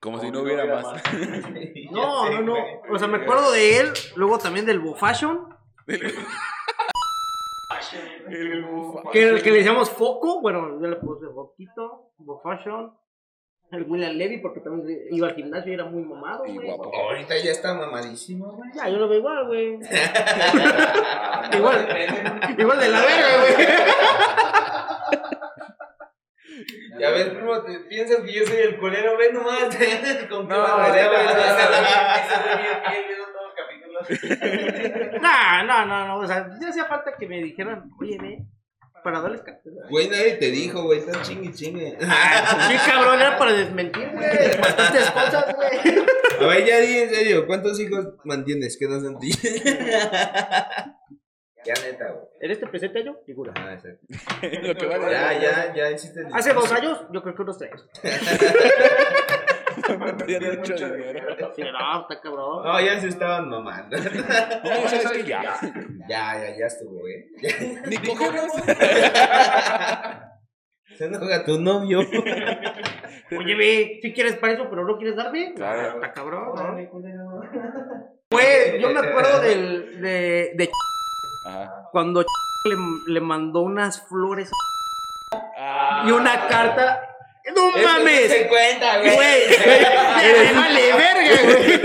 Como 0.00 0.18
si 0.18 0.30
no 0.30 0.42
hubiera 0.42 0.66
más. 0.66 1.02
No, 1.90 2.30
no, 2.30 2.40
no. 2.42 2.54
O 2.92 2.98
sea, 2.98 3.08
me 3.08 3.18
acuerdo 3.18 3.50
de 3.50 3.78
él, 3.78 3.92
luego 4.14 4.38
también 4.38 4.64
del 4.64 4.78
Bo 4.78 4.94
Fashion, 4.94 5.48
El 5.88 6.00
que, 9.10 9.22
el 9.28 9.42
que 9.42 9.50
le 9.50 9.56
decíamos 9.58 9.90
Foco, 9.90 10.40
bueno, 10.40 10.80
yo 10.80 10.86
le 10.86 10.96
puse 10.96 11.26
Foquito, 11.34 12.12
Bo 12.18 12.40
Fashion, 12.40 12.92
el 13.72 13.84
William 13.88 14.16
Levy, 14.16 14.38
porque 14.38 14.60
también 14.60 14.98
iba 15.10 15.28
al 15.28 15.34
gimnasio 15.34 15.70
y 15.70 15.74
era 15.74 15.84
muy 15.84 16.02
mamado, 16.02 16.44
Y 16.46 16.54
güey. 16.54 16.70
Ahorita 16.70 17.38
ya 17.38 17.52
está 17.52 17.74
mamadísimo, 17.74 18.52
güey. 18.52 18.70
Ya, 18.74 18.88
yo 18.88 18.96
lo 18.98 19.08
veo 19.08 19.18
igual, 19.18 19.46
güey. 19.46 19.74
igual, 21.52 21.88
igual 22.58 22.80
de 22.80 22.88
la 22.88 23.00
verga, 23.00 23.36
güey. 23.40 23.66
Ya 26.98 27.10
ves, 27.10 27.28
primo, 27.30 27.62
te 27.62 27.78
piensas 27.80 28.20
que 28.20 28.32
yo 28.32 28.44
soy 28.44 28.58
el 28.58 28.78
colero, 28.78 29.16
ve 29.16 29.32
nomás. 29.32 29.74
Con 30.28 30.46
qué 30.46 30.54
No, 30.54 30.60
barbaridad, 30.60 31.10
ese 34.10 34.26
güey. 34.28 35.20
No, 35.20 35.64
no, 35.64 35.86
no, 35.86 36.06
no. 36.08 36.18
O 36.18 36.26
sea, 36.26 36.46
ya 36.60 36.68
hacía 36.68 36.84
falta 36.84 37.12
que 37.18 37.26
me 37.26 37.42
dijeran, 37.42 37.90
oye, 37.98 38.18
ve, 38.20 38.44
para 39.02 39.20
darles 39.20 39.42
cartera. 39.42 39.76
Güey, 39.88 40.08
nadie 40.08 40.34
te 40.34 40.50
dijo, 40.50 40.82
güey, 40.82 40.98
están 41.00 41.22
chingue 41.22 41.52
chingue. 41.52 41.96
Sí, 42.68 42.76
cabrón, 42.86 43.20
era 43.20 43.36
para 43.38 43.52
desmentir, 43.52 44.08
güey. 44.12 44.28
Bastantes 44.60 45.10
cosas, 45.10 45.54
güey. 45.54 46.04
A 46.40 46.46
ver, 46.46 46.64
ya 46.64 46.78
di 46.78 46.98
en 46.98 47.10
serio, 47.10 47.46
¿cuántos 47.46 47.78
hijos 47.80 48.14
mantienes 48.24 48.76
que 48.78 48.88
no 48.88 49.00
son 49.00 49.18
ti? 49.18 49.30
Ya 51.62 51.74
neta, 51.74 52.10
güey. 52.10 52.24
En 52.40 52.50
este 52.52 52.66
presente 52.68 53.00
año, 53.00 53.18
ninguna. 53.26 53.52
Ah, 53.54 53.74
exacto. 53.74 54.06
Lo 54.62 54.74
que 54.74 54.86
vale. 54.86 55.12
Ya, 55.12 55.38
ya, 55.38 55.74
ya 55.74 55.90
hiciste 55.90 56.20
el 56.20 56.28
Hace 56.32 56.54
dos 56.54 56.72
años, 56.72 57.02
yo 57.12 57.22
creo 57.22 57.34
que 57.34 57.42
unos 57.42 57.58
tres. 57.58 57.84
No 59.98 60.56
mucho 60.56 60.74
dinero. 60.74 61.52
Sí, 61.54 61.62
no, 61.62 62.00
está 62.02 62.20
cabrón. 62.22 62.64
No, 62.64 62.80
ya 62.80 63.00
se 63.00 63.08
estaban 63.08 63.48
mamando. 63.48 63.96
No, 63.96 64.04
sabes 64.88 65.10
que 65.12 65.24
ya. 65.24 65.42
Ya, 66.08 66.38
ya, 66.38 66.56
ya 66.58 66.66
estuvo, 66.66 67.00
güey. 67.00 67.26
Ni 67.88 67.96
cogemos. 67.98 68.52
Se 70.96 71.04
enoja 71.06 71.44
tu 71.44 71.60
novio. 71.60 72.00
Oye, 72.00 73.54
ve, 73.54 73.98
si 74.02 74.12
quieres 74.12 74.36
para 74.36 74.54
eso, 74.54 74.66
pero 74.68 74.84
no 74.84 74.96
quieres 74.98 75.16
darme. 75.16 75.54
Claro. 75.54 75.94
Está 75.94 76.12
cabrón. 76.12 76.52
Güey, 78.30 78.80
yo 78.80 78.90
me 78.90 79.00
acuerdo 79.00 79.40
del, 79.40 80.00
de, 80.00 80.52
de 80.56 80.70
Ajá. 81.46 81.88
cuando 81.92 82.20
le, 82.22 82.76
le 83.14 83.20
mandó 83.20 83.62
unas 83.62 84.06
flores 84.08 84.50
Ah. 85.56 86.04
y 86.06 86.10
una 86.10 86.48
carta. 86.48 87.06
¡No 87.56 87.70
mames! 87.70 88.30
Se 88.30 88.46
cuenta, 88.48 88.98
güey. 88.98 89.14
Güey, 89.14 89.42
me 90.44 90.52
vale 90.52 90.92
verga, 90.92 91.42
güey. 91.42 91.80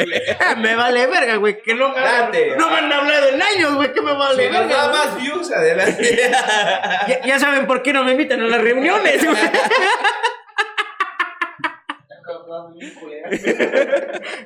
Me 0.58 0.74
vale 0.76 1.06
verga, 1.06 1.36
güey. 1.36 1.62
Que 1.62 1.74
no 1.74 1.88
me, 1.90 2.00
Date. 2.00 2.54
no 2.56 2.68
me 2.70 2.76
han 2.76 2.92
hablado 2.92 3.28
en 3.28 3.40
años, 3.42 3.74
güey. 3.74 3.92
Que 3.92 4.00
me 4.02 4.12
vale 4.12 4.46
Si 4.46 4.52
verga. 4.52 4.88
más 4.88 5.16
views, 5.20 5.50
adelante. 5.52 6.30
Ya, 7.08 7.20
ya 7.24 7.38
saben 7.38 7.66
por 7.66 7.82
qué 7.82 7.92
no 7.92 8.04
me 8.04 8.12
invitan 8.12 8.40
a 8.42 8.46
las 8.46 8.60
reuniones, 8.60 9.24
güey. 9.24 9.36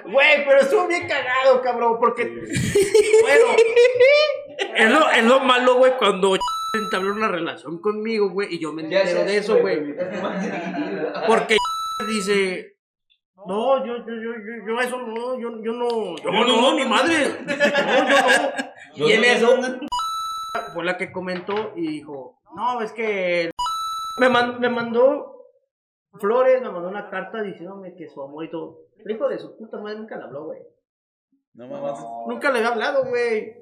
Güey, 0.05 0.45
pero 0.47 0.61
estuvo 0.61 0.87
bien 0.87 1.07
cagado, 1.09 1.61
cabrón, 1.63 1.99
porque. 1.99 2.25
Bueno, 3.23 3.45
es 4.77 4.91
lo, 4.91 5.11
es 5.11 5.25
lo 5.25 5.41
malo, 5.41 5.75
güey, 5.77 5.93
cuando 5.97 6.37
entabló 6.79 7.13
una 7.15 7.29
relación 7.29 7.81
conmigo, 7.81 8.31
güey, 8.31 8.55
y 8.55 8.59
yo 8.61 8.73
me 8.73 8.83
entero 8.83 9.25
de 9.25 9.37
eso, 9.37 9.59
güey. 9.61 9.95
Porque 11.27 11.57
dice. 12.09 12.71
No, 13.47 13.85
yo, 13.85 13.99
yo, 13.99 14.05
yo, 14.07 14.33
yo, 14.33 14.67
yo 14.67 14.81
eso 14.81 14.99
no, 15.03 15.39
yo, 15.39 15.63
yo 15.63 15.73
no. 15.73 16.17
Yo 16.17 16.31
no, 16.31 16.47
no, 16.47 16.75
ni 16.75 16.85
madre. 16.87 17.29
No, 17.45 17.53
yo 18.97 19.05
no. 19.05 19.09
Y 19.09 19.13
en 19.13 19.25
eso 19.25 19.49
fue 20.73 20.85
la 20.85 20.97
que 20.97 21.13
comentó 21.13 21.73
y 21.77 21.87
dijo, 21.89 22.39
no, 22.57 22.81
es 22.81 22.93
que 22.93 23.51
me, 24.21 24.29
man- 24.31 24.59
me 24.61 24.71
mandó 24.71 25.43
flores, 26.21 26.63
me 26.63 26.71
mandó 26.71 26.89
una 26.89 27.11
carta 27.11 27.43
diciéndome 27.43 27.95
que 27.97 28.09
su 28.09 28.23
amor 28.23 28.45
y 28.45 28.51
todo. 28.51 28.79
El 29.05 29.11
hijo 29.15 29.29
de 29.29 29.39
su 29.39 29.57
puta 29.59 29.79
madre 29.79 29.99
nunca 29.99 30.17
le 30.17 30.25
habló, 30.25 30.45
güey. 30.47 30.61
No 31.55 31.67
mames. 31.69 32.01
Nunca 32.27 32.51
le 32.51 32.59
había 32.59 32.71
hablado, 32.71 33.05
güey. 33.05 33.55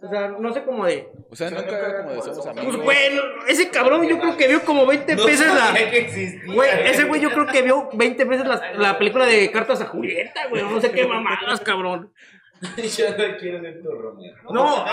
O 0.00 0.08
sea, 0.08 0.28
no 0.28 0.52
sé 0.54 0.62
cómo 0.64 0.86
de. 0.86 1.08
O 1.30 1.34
sea, 1.34 1.50
nunca 1.50 1.76
era 1.76 2.02
como 2.02 2.14
de 2.14 2.22
somos 2.22 2.46
amigos. 2.46 2.76
Pues, 2.76 2.84
güey, 2.84 3.20
ese 3.48 3.68
cabrón 3.70 4.06
yo 4.06 4.18
creo 4.20 4.36
que 4.36 4.46
vio 4.46 4.62
como 4.64 4.86
20 4.86 5.16
No 5.16 5.24
veces 5.26 5.46
la. 5.52 5.74
que 5.74 5.98
existía. 5.98 6.54
Güey, 6.54 6.70
ese 6.84 7.04
güey 7.04 7.20
yo 7.20 7.30
creo 7.30 7.46
que 7.46 7.62
vio 7.62 7.88
20 7.92 8.24
veces 8.24 8.46
la, 8.46 8.72
la 8.74 8.98
película 8.98 9.26
de 9.26 9.50
Cartas 9.50 9.80
a 9.80 9.86
Julieta, 9.86 10.46
güey. 10.48 10.62
No 10.62 10.80
sé 10.80 10.92
qué 10.92 11.06
mamadas, 11.06 11.60
cabrón. 11.60 12.12
Yo 12.76 13.10
no 13.10 13.36
quiero 13.38 13.60
ser 13.60 13.80
tu 13.82 13.90
Romeo. 13.92 14.34
No, 14.50 14.84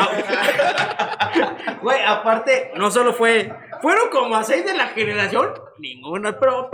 güey, 1.81 1.99
aparte, 2.05 2.71
no 2.75 2.91
solo 2.91 3.13
fue. 3.13 3.51
Fueron 3.81 4.09
como 4.09 4.35
a 4.35 4.43
seis 4.43 4.65
de 4.65 4.75
la 4.75 4.87
generación. 4.87 5.51
Ninguna, 5.79 6.39
pero 6.39 6.69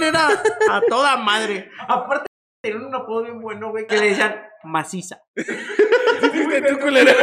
era 0.00 0.28
a 0.70 0.80
toda 0.88 1.16
madre. 1.16 1.70
Aparte, 1.88 2.26
tenían 2.66 2.86
un 2.86 2.94
apodo 2.94 3.22
bien 3.22 3.40
bueno, 3.40 3.70
güey, 3.70 3.86
que 3.86 3.96
le 3.96 4.08
decían 4.10 4.42
maciza. 4.64 5.22
Tú, 5.36 6.78
culero. 6.80 7.12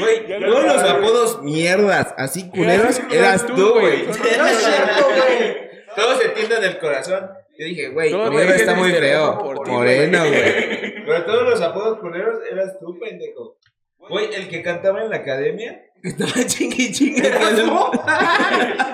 Güey, 0.00 0.26
todos 0.40 0.64
los 0.64 0.82
apodos 0.82 1.42
mierdas, 1.42 2.12
así 2.16 2.50
culeros, 2.50 3.00
Eras 3.10 3.46
tú, 3.46 3.70
güey. 3.72 4.04
güey. 4.04 4.18
No 4.38 4.46
es 4.46 4.58
cierto, 4.58 5.06
güey. 5.06 5.68
Todos 5.94 6.18
se 6.20 6.28
tiendan 6.30 6.62
del 6.62 6.78
corazón. 6.78 7.30
Yo 7.58 7.64
dije, 7.64 7.88
güey, 7.90 8.10
Todo 8.10 8.30
culero 8.30 8.54
está 8.54 8.74
muy 8.74 8.92
feo. 8.92 9.54
Moreno, 9.66 10.18
güey. 10.18 11.04
Pero 11.04 11.24
todos 11.24 11.50
los 11.50 11.60
apodos 11.62 12.00
culeros 12.00 12.38
eras 12.50 12.76
tú, 12.80 12.98
pendejo. 12.98 13.56
Güey, 13.98 14.34
el 14.34 14.48
que 14.48 14.62
cantaba 14.62 15.02
en 15.02 15.10
la 15.10 15.16
academia. 15.16 15.82
que 16.02 16.08
Estaba 16.10 16.46
chingue 16.46 16.92
chingue. 16.92 17.30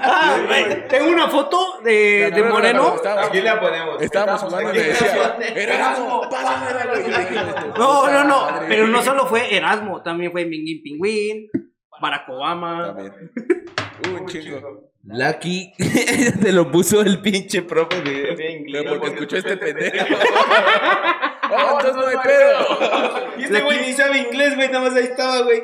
Ah, 0.06 0.38
güey, 0.46 0.86
tengo 0.88 1.10
una 1.10 1.28
foto 1.28 1.80
de, 1.82 2.30
de 2.34 2.42
Moreno. 2.42 2.94
Aquí 3.18 3.40
la 3.40 3.58
ponemos. 3.58 4.02
Estábamos 4.02 4.52
Aquí 4.52 4.64
la 4.64 4.72
decía. 4.72 5.36
Erasmo, 5.56 6.28
pásame 6.30 7.72
No, 7.78 8.10
no, 8.10 8.24
no. 8.24 8.48
Pero 8.68 8.86
no 8.86 9.02
solo 9.02 9.26
fue 9.26 9.54
Erasmo, 9.56 10.02
también 10.02 10.30
fue 10.30 10.44
Minguín 10.44 10.82
Pingüín, 10.82 11.50
Barack 12.00 12.28
Obama. 12.28 12.86
También. 12.88 13.14
Uh, 14.06 14.20
un 14.20 14.26
chingo. 14.26 14.90
Lucky. 15.04 15.72
Te 16.42 16.52
lo 16.52 16.70
puso 16.70 17.00
el 17.00 17.20
pinche 17.20 17.62
profe 17.62 18.00
de, 18.02 18.36
de 18.36 18.52
inglés. 18.52 18.84
Porque 18.88 19.06
escuchó 19.08 19.36
este 19.36 19.56
pendejo. 19.56 20.06
Oh, 21.56 21.78
entonces 21.80 21.96
no 21.96 22.06
hay 22.06 22.16
pedo. 22.24 23.34
Y 23.38 23.44
este 23.44 23.60
güey 23.62 23.80
ni 23.80 23.92
sabe 23.92 24.18
inglés, 24.18 24.54
güey. 24.56 24.68
Nada 24.68 24.88
más 24.88 24.96
ahí 24.96 25.04
estaba, 25.04 25.42
güey. 25.42 25.62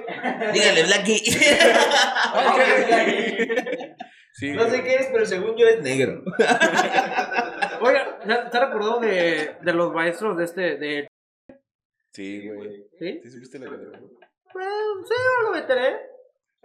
Dígale, 0.53 0.83
Blacky. 0.85 1.21
Sí. 4.33 4.53
No 4.53 4.65
sé 4.71 4.83
qué 4.83 4.95
es, 4.95 5.09
pero 5.13 5.27
según 5.27 5.55
yo 5.57 5.67
es 5.67 5.83
negro. 5.83 6.23
Oiga, 7.81 8.19
¿se- 8.25 8.51
¿se 8.51 8.61
recordó 8.61 8.99
de, 9.01 9.57
de 9.61 9.73
los 9.75 9.93
maestros 9.93 10.37
de 10.39 10.45
este, 10.45 10.77
de... 10.79 11.09
Sí, 12.15 12.49
güey. 12.49 12.87
¿Sí? 12.99 13.21
¿Sí 13.23 13.31
supiste 13.31 13.59
la 13.59 13.69
verdad? 13.69 14.01
Pues, 14.51 14.67
sí, 15.07 15.15
lo 15.43 15.51
meteré. 15.51 15.97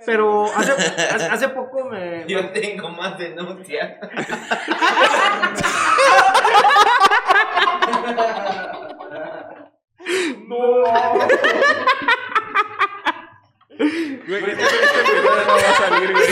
Pero 0.06 0.46
hace, 0.46 0.72
hace, 0.72 1.26
hace 1.26 1.50
poco 1.50 1.84
me... 1.90 2.24
Yo 2.28 2.50
tengo 2.52 2.88
más 2.90 3.18
denuncias. 3.18 3.98
Güey, 13.78 14.43
este, 14.43 14.63
este 14.63 15.22
no 15.22 15.53
va 15.53 15.55
a 15.55 15.76
salir, 15.78 16.11
güey. 16.11 16.26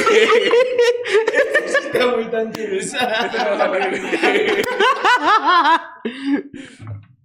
Está 1.86 2.07
muy 2.07 2.25
tan 2.25 2.45
interesante. 2.47 3.25
Este 3.25 3.38
no 3.38 3.45
va 3.45 3.53
a 3.53 3.57
salir, 3.57 4.01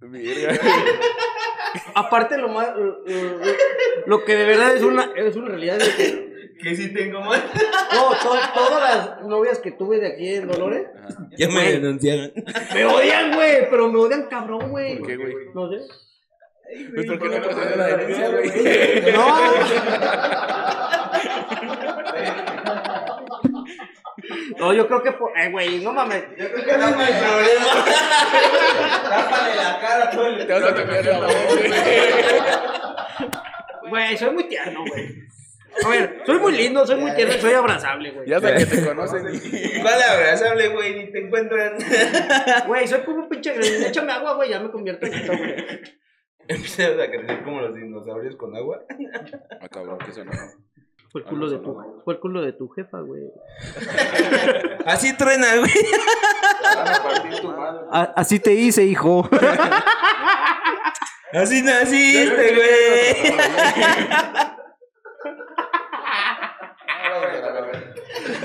güey. 0.01 0.21
Verga. 0.23 0.59
Aparte 1.95 2.37
lo 2.37 2.49
más... 2.49 2.75
Lo, 2.75 2.85
lo- 3.05 3.39
lo 4.05 4.25
que 4.25 4.35
de 4.35 4.45
verdad 4.45 4.75
es 4.75 4.81
una, 4.83 5.11
es 5.15 5.35
una 5.35 5.49
realidad 5.49 5.79
es 5.81 5.89
que... 5.95 6.28
Que 6.61 6.75
sí 6.75 6.93
tengo 6.93 7.21
más. 7.21 7.41
No, 7.93 8.09
to- 8.21 8.39
todas 8.53 8.81
las 8.95 9.21
novias 9.25 9.59
que 9.59 9.71
tuve 9.71 9.99
de 9.99 10.07
aquí 10.13 10.35
en 10.35 10.47
Dolores 10.47 10.87
Ya 11.37 11.47
me 11.47 11.53
Güey. 11.53 11.71
denunciaron. 11.73 12.31
me 12.73 12.85
odian, 12.85 13.33
güey, 13.35 13.69
pero 13.69 13.87
me 13.89 13.99
odian 13.99 14.23
cabrón, 14.27 14.69
güey. 14.69 14.97
¿Por 14.99 15.07
qué, 15.07 15.17
güey? 15.17 15.33
No 15.55 15.69
sé. 15.71 15.77
Pues, 16.93 17.07
¿por 17.07 17.19
qué 17.19 17.29
no 17.29 17.41
procedió 17.41 17.75
la 17.77 17.87
denuncia, 17.87 18.29
güey? 18.29 18.51
No. 19.13 19.25
No, 24.57 24.73
yo 24.73 24.85
creo 24.87 25.01
que 25.01 25.11
por. 25.13 25.31
Eh, 25.37 25.49
güey, 25.51 25.79
no 25.79 25.93
mames. 25.93 26.23
Yo 26.37 26.51
creo 26.51 26.65
que 26.65 26.77
no 26.77 26.85
hay 26.87 26.93
problema. 26.93 27.85
Tápale 29.09 29.55
la 29.55 29.79
cara 29.79 30.09
todo 30.11 30.27
el 30.27 30.45
Te 30.45 30.53
vas 30.53 30.63
a 30.63 30.73
cambiar 30.75 31.05
la 31.05 31.19
voz, 31.19 31.57
güey. 31.57 31.71
Güey, 33.89 34.17
soy 34.17 34.31
muy 34.31 34.43
tierno, 34.49 34.83
güey. 34.85 35.23
A 35.85 35.89
ver, 35.89 36.23
soy 36.25 36.39
muy 36.39 36.51
lindo, 36.53 36.85
soy 36.85 36.99
muy 36.99 37.13
tierno 37.15 37.33
soy 37.39 37.53
abrazable, 37.53 38.11
güey. 38.11 38.27
Ya 38.27 38.37
hasta 38.37 38.55
que 38.55 38.65
te 38.65 38.85
conocen. 38.87 39.23
¿Cuál 39.81 40.01
abrazable, 40.01 40.69
güey? 40.69 40.95
Ni 40.95 41.11
te 41.11 41.19
encuentran. 41.25 41.77
Güey, 42.67 42.87
soy 42.87 43.01
como 43.01 43.19
un 43.19 43.29
pinche 43.29 43.53
granito. 43.53 43.87
Échame 43.87 44.11
agua, 44.11 44.35
güey, 44.35 44.49
ya 44.49 44.59
me 44.59 44.71
convierto 44.71 45.05
en 45.05 45.13
esto, 45.13 45.37
güey. 45.37 45.55
Empiezas 46.47 46.99
a 46.99 47.07
crecer 47.11 47.43
como 47.43 47.61
los 47.61 47.75
dinosaurios 47.75 48.35
con 48.35 48.55
agua. 48.55 48.83
Ah, 49.61 49.69
cabrón, 49.69 49.97
que 49.99 50.11
eso 50.11 50.25
no. 50.25 50.31
Fue 51.11 51.21
el 51.21 51.27
culo 51.27 51.49
de 51.49 51.57
tu, 51.57 51.75
fue 52.05 52.13
el 52.13 52.19
culo 52.19 52.41
de 52.41 52.53
tu 52.53 52.69
jefa, 52.69 52.99
güey. 52.99 53.23
Así 54.85 55.15
truena, 55.17 55.57
güey. 55.57 55.71
Así 57.91 58.39
te 58.39 58.53
hice, 58.53 58.83
hijo. 58.83 59.27
Así 61.33 61.63
naciste, 61.63 62.55
güey. 62.55 63.33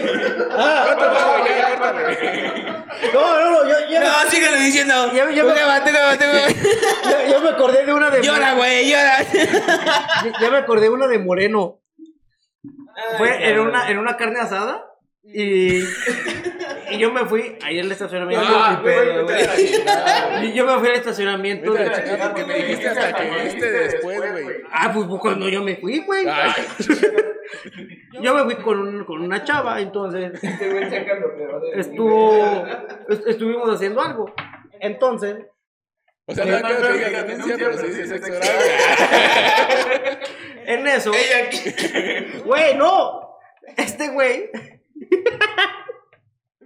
Güey, 0.04 1.58
ya, 1.58 1.76
córtalo, 1.78 2.02
güey. 2.04 2.74
No, 3.12 3.40
no, 3.40 3.50
no, 3.50 3.68
yo, 3.68 3.74
yo, 3.90 4.00
No, 4.00 4.30
síguelo 4.30 4.56
diciendo. 4.58 5.12
Ya- 5.12 5.30
ya 5.30 5.44
me- 5.44 5.54
me 7.40 7.48
acordé 7.50 7.84
de 7.84 7.92
una 7.92 8.10
de 8.10 8.22
Llora, 8.22 8.54
güey, 8.54 8.90
llora. 8.90 9.22
Ya- 9.32 10.32
Ya 10.40 10.50
me 10.50 10.56
acordé 10.58 10.82
de 10.82 10.90
una 10.90 11.06
de 11.06 11.18
Moreno. 11.18 11.80
Fue 13.18 13.48
en 13.50 13.58
una, 13.60 13.90
en 13.90 13.98
una 13.98 14.16
carne 14.16 14.40
asada 14.40 14.84
y, 15.26 15.78
y 16.90 16.98
yo 16.98 17.10
me 17.12 17.24
fui 17.24 17.56
ahí 17.62 17.80
al 17.80 17.90
estacionamiento. 17.90 18.46
Ah, 18.48 18.78
güey, 18.82 18.94
pedo, 18.94 19.26
chingada. 19.56 20.44
y 20.44 20.52
yo 20.52 20.66
me 20.66 20.78
fui 20.78 20.88
al 20.88 20.94
estacionamiento. 20.96 21.72
Vete 21.72 21.84
a 21.84 21.84
de- 21.84 21.90
la 21.90 22.04
chingada 22.04 22.30
porque 22.34 22.44
me 22.46 22.54
dijiste 22.54 22.88
hasta 22.88 23.14
que 23.14 23.42
viste 23.44 23.70
después, 23.70 24.18
güey. 24.32 24.46
Ah, 24.70 24.90
pues 24.92 25.06
pues, 25.08 25.20
cuando 25.20 25.48
yo 25.48 25.62
me 25.62 25.76
fui, 25.76 26.00
güey. 26.00 26.26
Ay, 26.28 26.52
Yo 28.20 28.34
me 28.34 28.44
fui 28.44 28.54
con, 28.56 28.78
un- 28.80 29.04
con 29.04 29.20
una 29.22 29.44
chava, 29.44 29.80
entonces 29.80 30.32
estuvo, 31.74 32.66
est- 33.08 33.26
estuvimos 33.26 33.68
haciendo 33.74 34.00
algo. 34.00 34.32
Entonces, 34.80 35.36
o 36.26 36.34
sea, 36.34 36.44
no 36.44 36.66
quiero 36.66 36.82
que 36.88 37.04
digas 37.04 37.26
denuncia, 37.28 37.56
pero 37.58 37.78
sí 37.78 37.86
dice 37.88 38.06
sexo 38.08 38.32
oral, 38.32 38.50
güey. 38.56 40.16
en 40.66 40.86
eso, 40.86 41.12
Ella 41.12 41.46
aquí. 41.46 42.40
güey, 42.44 42.76
no. 42.76 43.36
Este 43.76 44.08
güey. 44.08 44.50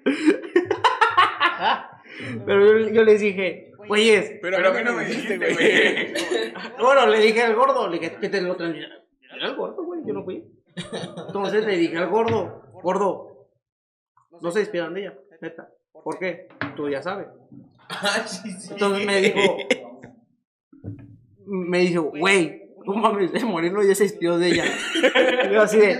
Pero 2.47 2.79
yo, 2.79 2.89
yo 2.89 3.05
les 3.05 3.21
dije, 3.21 3.73
güeyes, 3.87 4.39
Pero 4.43 4.69
a 4.69 4.73
mí 4.73 4.83
no 4.85 4.95
me 4.95 5.05
dijiste, 5.05 5.39
güey. 5.39 6.13
Bueno, 6.79 7.07
le 7.07 7.21
dije 7.21 7.43
al 7.43 7.55
gordo, 7.55 7.89
le 7.89 7.99
dije 7.99 8.17
que 8.21 8.29
te 8.29 8.41
lo 8.41 8.57
transmitiera. 8.57 9.03
Era 9.35 9.49
el 9.49 9.57
gordo, 9.57 9.85
güey, 9.85 10.01
yo 10.07 10.15
no 10.15 10.25
fui. 10.25 10.45
Entonces 11.27 11.65
le 11.65 11.77
dije 11.77 11.97
al 11.97 12.09
gordo, 12.09 12.63
gordo, 12.83 13.49
no 14.41 14.51
se 14.51 14.61
despidan 14.61 14.95
de 14.95 15.03
ella, 15.03 15.19
neta. 15.41 15.69
¿Por 15.93 16.19
qué? 16.19 16.49
Tú 16.77 16.89
ya 16.89 17.03
sabes. 17.03 17.29
Ah. 17.89 18.25
Entonces 18.71 19.07
me 19.07 19.21
dijo, 19.21 19.57
me 21.47 21.79
dijo, 21.79 22.03
güey, 22.03 22.63
no 22.85 22.95
mames, 22.95 23.45
moreno 23.45 23.83
ya 23.83 23.95
se 23.95 24.05
despidió 24.05 24.39
de 24.39 24.49
ella. 24.49 24.65
Y 25.45 25.53
yo 25.53 25.63
así 25.63 25.79
de, 25.79 25.99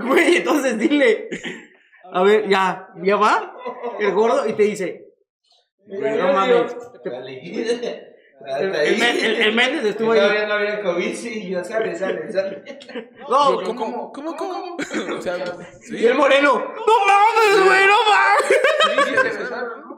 güey, 0.00 0.36
entonces 0.36 0.78
dile, 0.78 1.28
a 2.12 2.22
ver, 2.22 2.48
ya, 2.48 2.88
ya 3.02 3.16
va 3.16 3.54
el 4.00 4.12
gordo 4.12 4.46
y 4.46 4.52
te 4.54 4.62
dice, 4.64 5.04
no 5.86 6.32
mames. 6.32 6.76
te-. 7.02 8.08
El, 8.46 8.72
el, 8.72 9.02
el- 9.02 9.42
el 9.42 9.52
Méndez 9.52 9.84
estuvo 9.84 10.12
ahí. 10.12 10.20
Todavía 10.20 10.46
no 10.46 10.54
había 10.54 10.80
COVID, 10.80 11.12
sí, 11.12 11.48
yo 11.50 11.64
sale, 11.64 11.96
sale, 11.96 12.30
sale. 12.30 12.62
No, 13.28 13.60
Yo, 13.60 13.74
¿Cómo? 13.74 14.12
¿Cómo? 14.12 14.36
¿Cómo? 14.36 14.76
O 15.18 15.20
sea, 15.20 15.44
sí. 15.80 15.96
Y 15.96 16.06
el 16.06 16.14
moreno, 16.14 16.54
no 16.54 16.94
mames, 17.08 17.66
güey, 17.66 17.84
no 17.84 17.96
mames. 18.08 19.08
Sí, 19.08 19.14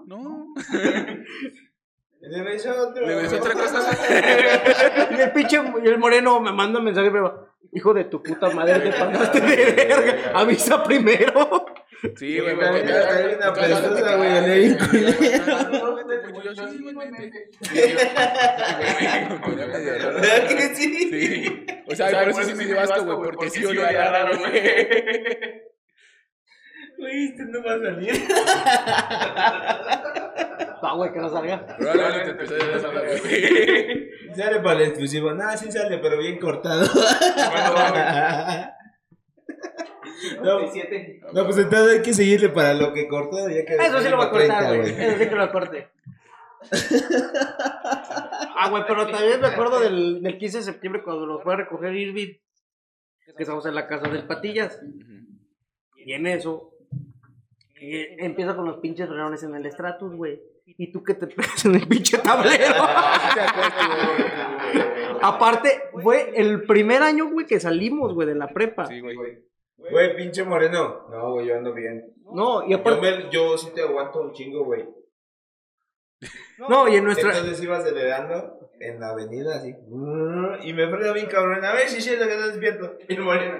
¿no? 0.07 0.55
Le 2.23 2.43
besó 3.15 3.37
otra 3.37 3.53
cosa. 3.63 3.99
Y 5.11 5.21
el 5.21 5.33
pinche, 5.33 5.61
y 5.85 5.89
el 5.89 5.99
moreno 5.99 6.41
me 6.41 6.53
manda 6.53 6.79
un 6.79 6.87
mensaje, 6.87 7.11
pero, 7.11 7.50
hijo 7.73 7.95
de 7.95 8.05
tu 8.05 8.23
puta 8.23 8.51
madre, 8.51 8.81
te 8.81 8.91
pasaste 8.93 9.41
de 9.41 9.73
verga. 9.73 10.33
Avisa 10.35 10.83
primero. 10.85 11.67
Sí, 12.17 12.39
güey, 12.41 12.55
Está 12.55 12.71
güey. 12.71 12.83
bien, 12.83 12.97
está 12.97 13.27
bien 13.27 13.43
apestosa, 13.43 14.17
güey, 14.17 14.39
olía 14.39 14.55
bien 14.55 14.79
Yo 16.43 16.55
sí. 16.67 16.83
¿Verdad 20.21 20.49
que 20.49 20.75
sí? 20.75 21.11
Sí. 21.11 21.67
O 21.87 21.95
sea, 21.95 22.11
por 22.11 22.29
eso 22.31 22.43
sí 22.45 22.55
me 22.55 22.65
dio 22.67 22.81
asco, 22.81 23.05
güey, 23.05 23.17
porque 23.31 23.51
sí 23.51 23.65
olía 23.65 24.11
raro, 24.11 24.39
güey. 24.39 25.70
Güey, 27.01 27.25
este 27.29 27.45
no 27.47 27.65
va 27.65 27.75
a 27.75 27.79
salir. 27.81 28.13
No, 30.83 30.97
güey, 30.97 31.13
que 31.13 31.19
no 31.19 31.29
salga. 31.29 31.67
Probablemente 31.77 32.25
te 32.25 32.31
empecé 32.31 32.55
a 32.55 32.59
dar 32.59 32.71
esa 32.77 32.89
güey. 32.89 34.11
Sale 34.35 34.61
para 34.61 34.81
el 34.81 34.87
exclusivo. 34.87 35.31
Nada, 35.33 35.55
sí 35.57 35.71
sale, 35.71 35.99
pero 35.99 36.19
bien 36.19 36.39
cortado. 36.39 36.87
No, 40.43 40.61
no, 40.61 41.45
pues 41.47 41.57
entonces 41.57 41.97
hay 41.97 42.03
que 42.03 42.13
seguirle 42.13 42.51
para 42.51 42.75
lo 42.75 42.93
que 42.93 43.09
cortó. 43.09 43.49
Ya 43.49 43.65
que 43.65 43.75
Eso 43.75 44.01
sí 44.01 44.09
lo 44.11 44.19
voy 44.19 44.27
a 44.27 44.31
cortar, 44.31 44.69
30, 44.69 44.77
güey. 44.77 44.91
Eso 44.91 45.19
sí 45.19 45.29
que 45.29 45.35
lo 45.35 45.51
corte. 45.53 45.89
Ah, 48.59 48.69
güey, 48.71 48.85
pero 48.87 49.07
también 49.07 49.41
me 49.41 49.47
acuerdo 49.47 49.81
del, 49.81 50.21
del 50.23 50.37
15 50.37 50.59
de 50.59 50.65
septiembre 50.65 51.03
cuando 51.03 51.25
los 51.25 51.43
fue 51.43 51.55
a 51.55 51.57
recoger 51.57 51.95
Irving. 51.95 52.35
Que 53.37 53.43
estamos 53.43 53.65
en 53.65 53.75
la 53.75 53.87
casa 53.87 54.09
del 54.09 54.27
Patillas. 54.27 54.79
Y 55.97 56.13
en 56.13 56.27
eso, 56.27 56.75
eh, 57.81 58.17
empieza 58.19 58.55
con 58.55 58.67
los 58.67 58.79
pinches 58.79 59.09
reuniones 59.09 59.43
en 59.43 59.55
el 59.55 59.71
Stratus, 59.71 60.15
güey. 60.15 60.41
y 60.67 60.93
tú 60.93 61.03
que 61.03 61.15
te 61.15 61.27
pegas 61.27 61.65
en 61.65 61.75
el 61.77 61.89
pinche 61.89 62.19
tablero. 62.19 62.75
Aparte, 65.23 65.83
fue 66.03 66.33
el 66.37 66.63
primer 66.65 67.03
año, 67.03 67.31
güey, 67.31 67.47
que 67.47 67.61
salimos, 67.61 68.15
güey, 68.15 68.29
de 68.29 68.35
la 68.35 68.49
prepa. 68.49 68.87
Sí, 68.87 69.01
güey. 69.01 69.17
Güey, 69.77 70.17
pinche 70.17 70.45
moreno. 70.45 71.07
No, 71.11 71.33
güey, 71.33 71.47
yo 71.47 71.57
ando 71.57 71.73
bien. 71.73 72.13
No, 72.33 72.65
y 72.67 72.71
Yo, 72.71 72.79
aparte, 72.79 73.01
me, 73.01 73.31
yo 73.31 73.57
sí 73.59 73.71
te 73.75 73.83
aguanto 73.83 74.21
un 74.21 74.33
chingo, 74.33 74.65
güey. 74.65 74.87
no, 76.69 76.87
y 76.87 76.97
en 76.97 77.05
nuestra, 77.05 77.31
Entonces 77.31 77.63
ibas 77.63 77.81
acelerando 77.81 78.71
en 78.79 79.01
la 79.01 79.11
avenida 79.11 79.57
así. 79.57 79.75
Y 80.63 80.73
me 80.73 80.89
freno 80.89 81.13
bien 81.15 81.27
cabrón. 81.27 81.65
A 81.65 81.73
ver 81.73 81.89
si 81.89 82.01
sí, 82.01 82.15
lo 82.17 82.27
que 82.27 82.37
no 82.37 82.47
despierto. 82.47 82.99
Y 83.09 83.15
el 83.15 83.23
moreno. 83.23 83.59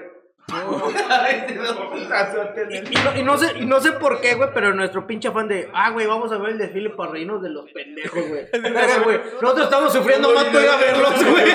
Y 2.91 2.95
no, 3.03 3.17
y 3.17 3.23
no 3.23 3.37
sé, 3.37 3.53
y 3.57 3.65
no 3.65 3.79
sé 3.79 3.93
por 3.93 4.19
qué, 4.19 4.35
güey, 4.35 4.49
pero 4.53 4.73
nuestro 4.73 5.07
pinche 5.07 5.29
afán 5.29 5.47
de, 5.47 5.69
ah, 5.73 5.91
güey, 5.91 6.07
vamos 6.07 6.31
a 6.31 6.37
ver 6.37 6.51
el 6.51 6.57
desfile 6.57 6.89
para 6.89 7.11
reírnos 7.11 7.41
de 7.41 7.49
los 7.49 7.71
pendejos, 7.71 8.27
güey. 8.27 8.47
Nosotros 9.41 9.65
estamos 9.65 9.93
sufriendo 9.93 10.33
más 10.33 10.45
por 10.45 10.61
ir 10.61 10.67
a 10.69 10.77
verlos, 10.77 11.25
güey. 11.25 11.45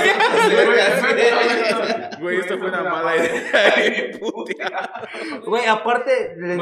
Güey, 2.21 2.39
esto 2.39 2.59
fue 2.59 2.69
una 2.69 2.83
mala 2.83 3.17
idea. 3.17 4.19
Puta. 4.19 5.09
Güey, 5.45 5.67
aparte, 5.67 6.35
les, 6.39 6.59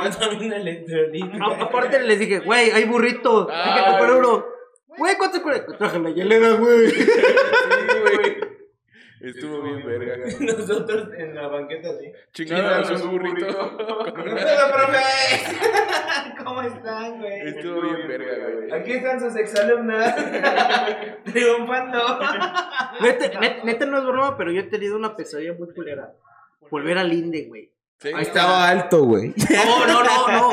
aparte 1.61 2.01
les 2.01 2.19
dije, 2.19 2.41
güey, 2.41 2.71
hay 2.71 2.85
burritos, 2.85 3.49
hay 3.51 3.75
que 3.81 3.87
comprar 3.91 4.13
uno. 4.13 4.45
Güey, 4.97 5.17
¿cuánto 5.17 5.43
cuesta? 5.43 5.77
Traje 5.77 5.99
la 5.99 6.11
hielera, 6.11 6.53
güey. 6.53 6.91
Sí, 6.91 7.07
güey. 8.01 8.54
Estuvo 9.29 9.63
bien 9.63 9.87
verga. 9.87 10.17
Nosotros 10.41 11.09
en 11.17 11.35
la 11.35 11.49
banqueta 11.49 11.91
así. 11.91 12.13
Chingándonos 12.33 13.03
un 13.03 13.11
burrito. 13.11 13.47
Hola, 13.47 14.13
profe. 14.73 15.03
¿Cómo 16.45 16.63
están, 16.63 17.19
güey? 17.21 17.41
Estuvo 17.49 17.81
bien 17.81 18.09
verga, 18.09 18.35
güey. 18.55 18.73
Aquí 18.81 18.93
están 18.93 19.21
sus 19.21 19.37
exalumnas. 19.37 20.15
Triunfando. 21.25 22.19
Neta, 23.01 23.41
net- 23.41 23.63
neta 23.65 23.87
no 23.87 23.99
es 23.99 24.05
broma, 24.05 24.37
pero 24.37 24.53
yo 24.53 24.61
he 24.61 24.65
tenido 24.65 24.97
una 24.97 25.17
pesadilla 25.17 25.55
muy 25.55 25.73
culera. 25.75 26.13
Volver 26.71 26.99
al 26.99 27.13
Inde, 27.13 27.45
güey. 27.47 27.73
Sí. 27.99 28.09
Ahí 28.15 28.23
estaba 28.23 28.69
alto, 28.69 29.05
güey. 29.05 29.33
No, 29.51 29.87
no, 29.87 30.03
no, 30.05 30.29
no. 30.29 30.49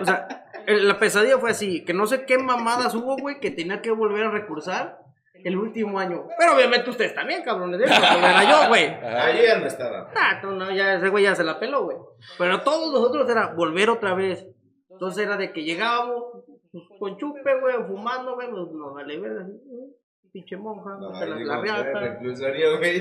O 0.00 0.04
sea, 0.04 0.46
el- 0.66 0.86
la 0.86 0.98
pesadilla 0.98 1.38
fue 1.38 1.50
así, 1.50 1.84
que 1.84 1.92
no 1.94 2.06
sé 2.06 2.24
qué 2.24 2.38
mamadas 2.38 2.94
hubo, 2.94 3.16
güey, 3.16 3.40
que 3.40 3.50
tenía 3.50 3.80
que 3.82 3.90
volver 3.90 4.24
a 4.26 4.30
recursar 4.30 4.98
el 5.44 5.56
último 5.56 5.98
año. 5.98 6.26
Pero 6.38 6.54
obviamente 6.54 6.90
ustedes 6.90 7.14
también, 7.14 7.42
cabrones. 7.42 7.80
¿eh? 7.80 7.84
Porque 7.88 8.18
era 8.18 8.44
yo, 8.44 8.68
güey. 8.68 8.84
Ahí 8.84 9.46
ya 9.46 9.58
no 9.58 9.66
estaba. 9.66 10.10
Ah, 10.14 10.38
tú 10.40 10.50
no, 10.50 10.70
ya 10.70 10.94
ese 10.94 11.08
güey 11.08 11.24
ya 11.24 11.34
se 11.34 11.44
la 11.44 11.58
peló, 11.58 11.84
güey. 11.84 11.96
Pero 12.38 12.60
todos 12.60 12.92
nosotros 12.92 13.28
era 13.28 13.54
volver 13.54 13.90
otra 13.90 14.14
vez. 14.14 14.46
Entonces 14.90 15.24
era 15.24 15.36
de 15.36 15.52
que 15.52 15.64
llegábamos 15.64 16.44
con 16.98 17.16
chupe, 17.16 17.60
güey, 17.60 17.76
fumando, 17.86 18.34
güey, 18.34 18.48
pues 18.50 18.62
nos 18.72 18.94
vale. 18.94 19.20
Pinche 20.32 20.56
monja, 20.56 20.96
No, 20.98 21.12
te 21.12 21.26
la, 21.26 21.36
la 21.36 21.60
reata. 21.60 22.00
reclusorio, 22.00 22.78
güey. 22.78 23.00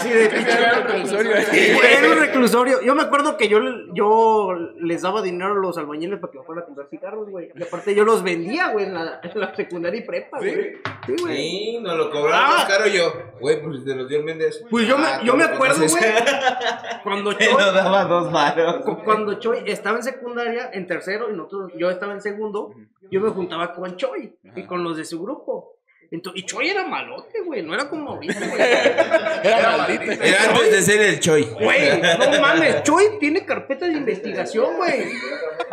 Sí, 0.00 0.08
de 0.08 0.28
pinche 0.34 0.50
Era 0.52 0.78
un 0.80 0.86
reclusorio 0.86 1.32
Era 1.36 2.08
un 2.12 2.18
reclusorio. 2.18 2.80
Yo 2.82 2.94
me 2.94 3.02
acuerdo 3.02 3.36
que 3.36 3.48
yo, 3.48 3.58
yo 3.92 4.54
les 4.78 5.02
daba 5.02 5.20
dinero 5.20 5.52
a 5.52 5.56
los 5.58 5.76
albañiles 5.76 6.18
para 6.20 6.32
que 6.32 6.38
me 6.38 6.44
fueran 6.44 6.62
a 6.64 6.66
comprar 6.66 6.88
cigarros, 6.88 7.28
güey. 7.28 7.50
Y 7.54 7.62
aparte 7.62 7.94
yo 7.94 8.04
los 8.04 8.22
vendía, 8.22 8.70
güey, 8.72 8.86
en 8.86 8.94
la, 8.94 9.20
en 9.22 9.40
la 9.40 9.54
secundaria 9.54 10.00
y 10.00 10.04
prepa, 10.04 10.38
güey. 10.38 10.76
Sí, 11.06 11.14
güey. 11.20 11.36
Sí, 11.36 11.78
nos 11.82 11.96
lo 11.98 12.10
cobraron 12.10 12.32
Ah. 12.42 12.54
más 12.56 12.64
caro 12.64 12.86
yo. 12.86 13.12
Güey, 13.40 13.62
pues 13.62 13.84
te 13.84 13.94
los 13.94 14.08
dio 14.08 14.18
el 14.18 14.24
Méndez. 14.24 14.64
Pues 14.70 14.86
yo 14.88 14.96
me, 14.96 15.04
Ah, 15.06 15.20
yo 15.22 15.36
me 15.36 15.44
acuerdo, 15.44 15.76
güey, 15.86 16.02
cuando 17.04 17.36
Te 17.36 17.44
Choy, 17.46 17.54
lo 17.54 17.72
daba 17.72 18.04
dos 18.04 18.84
cu- 18.84 19.02
cuando 19.04 19.34
Choy 19.38 19.58
estaba 19.66 19.98
en 19.98 20.02
secundaria, 20.02 20.70
en 20.72 20.86
tercero, 20.86 21.30
y 21.30 21.36
nosotros, 21.36 21.72
yo 21.76 21.90
estaba 21.90 22.12
en 22.14 22.20
segundo, 22.22 22.72
yo 23.10 23.20
me 23.20 23.30
juntaba 23.30 23.72
con 23.74 23.96
Choy 23.96 24.34
y 24.56 24.62
con 24.64 24.82
los 24.84 24.96
de 24.96 25.04
su 25.04 25.22
grupo. 25.22 25.74
Entonces, 26.12 26.42
y 26.42 26.46
Choy 26.46 26.68
era 26.70 26.84
malote, 26.86 27.40
güey, 27.44 27.62
no 27.62 27.72
era 27.72 27.88
como 27.88 28.10
ahorita, 28.10 28.34
güey. 28.40 28.60
Era 29.44 29.76
maldito. 29.76 30.10
Era 30.10 30.44
antes 30.50 30.72
de 30.72 30.82
ser 30.82 31.00
el 31.02 31.20
Choy. 31.20 31.44
Güey, 31.44 32.00
no 32.02 32.40
mames, 32.40 32.82
Choy 32.82 33.04
tiene 33.20 33.46
carpeta 33.46 33.86
de 33.86 33.92
investigación, 33.92 34.74
güey. 34.76 35.04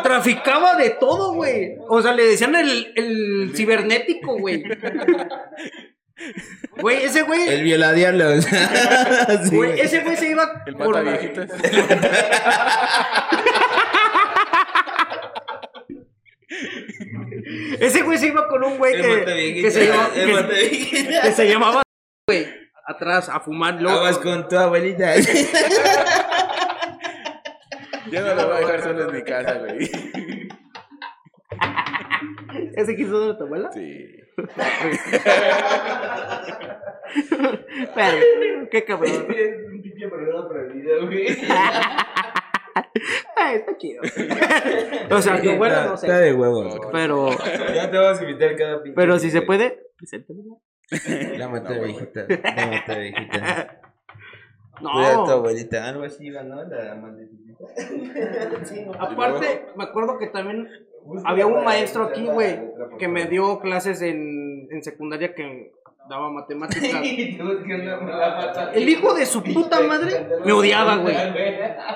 Traficaba 0.04 0.76
de 0.76 0.92
todo, 0.92 1.34
güey. 1.34 1.76
O 1.88 2.02
sea, 2.04 2.14
le 2.14 2.24
decían 2.24 2.54
el, 2.56 2.94
el 2.96 3.52
cibernético, 3.56 4.38
güey. 4.38 4.64
Güey, 6.80 7.04
ese 7.04 7.24
güey, 7.24 7.48
El 7.50 7.64
violadiablos. 7.64 8.46
Sí, 9.50 9.56
güey, 9.56 9.80
ese 9.80 10.02
güey 10.02 10.18
se 10.18 10.30
iba 10.30 10.64
El 10.68 10.76
por 10.76 11.04
la- 11.04 11.12
viejitas. 11.18 11.50
Ese 17.80 18.04
güey 18.04 18.18
se 18.18 18.28
iba 18.28 18.48
con 18.48 18.64
un 18.64 18.78
güey 18.78 18.94
que, 18.94 19.72
se 19.72 19.88
llamaba, 19.88 20.10
el 20.16 20.26
que, 20.26 20.34
mataviejita. 20.34 21.22
que 21.22 21.32
se 21.32 21.50
llamaba, 21.50 21.82
güey, 22.28 22.48
atrás 22.86 23.30
a 23.30 23.40
fumar 23.40 23.82
loco. 23.82 23.96
Aguas 23.96 24.18
con 24.20 24.48
tu 24.48 24.58
abuelita. 24.58 25.14
Ya 28.10 28.22
no 28.22 28.36
lo 28.36 28.48
voy 28.48 28.56
a 28.56 28.60
dejar 28.60 28.84
solo 28.84 29.10
en 29.10 29.16
mi 29.16 29.22
casa, 29.22 29.58
güey. 29.58 29.92
¿Ese 32.76 32.96
quiso 32.96 33.28
de 33.28 33.34
tu 33.34 33.44
abuela? 33.44 33.70
Sí. 33.74 34.16
Pero, 37.96 38.70
qué 38.70 38.86
cabrón. 38.86 39.28
Es 39.30 39.60
un 39.72 39.82
pinche 39.82 40.08
programa 40.08 40.48
prohibido, 40.48 41.08
güey. 41.08 41.28
Ay, 43.36 43.56
está 43.60 43.78
chido. 43.78 44.02
O 45.10 45.22
sea, 45.22 45.42
tu 45.42 45.50
abuela 45.50 45.86
no 45.86 45.94
Está 45.96 46.08
sé. 46.08 46.14
de 46.24 46.34
huevos. 46.34 46.80
Pero, 46.92 47.30
Ya 47.74 47.90
te 47.90 47.98
vamos 47.98 48.20
a 48.20 48.24
invitar 48.24 48.56
cada 48.56 48.84
pinche. 48.84 48.96
pero 48.96 49.18
si 49.20 49.32
se 49.32 49.42
puede, 49.42 49.80
preséntamela. 49.98 50.56
La 51.38 51.48
maté 51.50 51.80
viejita. 51.80 52.26
La 52.30 52.68
maté 52.68 53.00
viejita. 53.00 53.82
No. 54.82 54.92
Cuida 54.92 55.10
a 55.12 55.24
tu 55.26 55.32
abuelita. 55.32 55.88
Algo 55.90 56.04
así 56.04 56.28
iba, 56.28 56.44
¿no? 56.44 56.64
La 56.64 56.96
maldita. 56.96 57.36
Aparte, 59.00 59.66
me 59.76 59.84
acuerdo 59.84 60.18
que 60.20 60.28
también 60.28 60.68
había 61.26 61.48
un 61.48 61.64
maestro 61.64 62.04
aquí, 62.04 62.26
güey, 62.26 62.60
que 63.00 63.08
me 63.08 63.26
dio 63.26 63.60
clases 63.60 64.02
en, 64.02 64.68
en 64.72 64.84
secundaria 64.84 65.34
que 65.34 65.72
daba 66.10 66.32
matemáticas. 66.32 67.02
El 68.74 68.90
hijo 68.90 69.14
de 69.14 69.26
su 69.26 69.44
puta 69.44 69.82
madre 69.82 70.28
me 70.46 70.52
odiaba, 70.52 70.98
güey. 70.98 71.16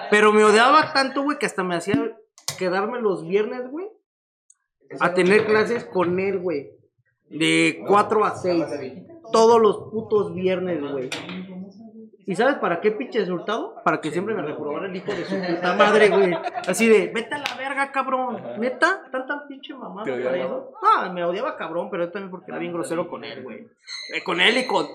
Pero 0.10 0.34
me 0.34 0.44
odiaba 0.44 0.94
tanto, 0.94 1.24
güey, 1.24 1.38
que 1.38 1.46
hasta 1.46 1.64
me 1.64 1.76
hacía 1.76 2.18
quedarme 2.58 3.02
los 3.02 3.28
viernes, 3.28 3.70
güey, 3.70 3.88
a 5.00 5.14
tener 5.14 5.46
clases 5.46 5.86
con 5.86 6.20
él, 6.20 6.40
güey. 6.40 6.72
De 7.30 7.84
4 7.88 8.26
a 8.26 8.36
6. 8.36 8.66
Todos 9.32 9.62
los 9.62 9.90
putos 9.92 10.34
viernes, 10.34 10.82
güey. 10.82 11.10
¿Y 12.26 12.36
sabes 12.36 12.56
para 12.56 12.82
qué 12.82 12.92
pinche 12.92 13.20
resultado? 13.20 13.76
Para 13.84 14.00
que 14.00 14.12
siempre 14.12 14.36
me 14.36 14.42
reprobara 14.42 14.88
el 14.88 14.96
hijo 14.96 15.12
de 15.12 15.26
su 15.26 15.36
puta 15.36 15.76
madre, 15.76 16.10
güey. 16.10 16.34
Así 16.68 16.88
de, 16.88 17.08
vete 17.14 17.36
a 17.36 17.40
la 17.40 17.56
verga, 17.72 17.92
cabrón. 17.92 18.42
¿Neta? 18.60 19.04
¿Tanta 19.12 19.48
pinche 19.48 19.74
mamá. 19.74 20.04
No, 20.06 21.14
me 21.14 21.24
odiaba 21.24 21.58
cabrón, 21.58 21.90
pero 21.90 22.06
yo 22.06 22.12
también 22.12 22.32
porque 22.32 22.52
era 22.52 22.60
bien 22.60 22.74
grosero 22.74 23.08
con 23.08 23.24
él, 23.24 23.44
güey. 23.44 23.68
Eh, 24.14 24.24
con 24.24 24.40
él 24.42 24.58
y 24.58 24.68
con... 24.68 24.88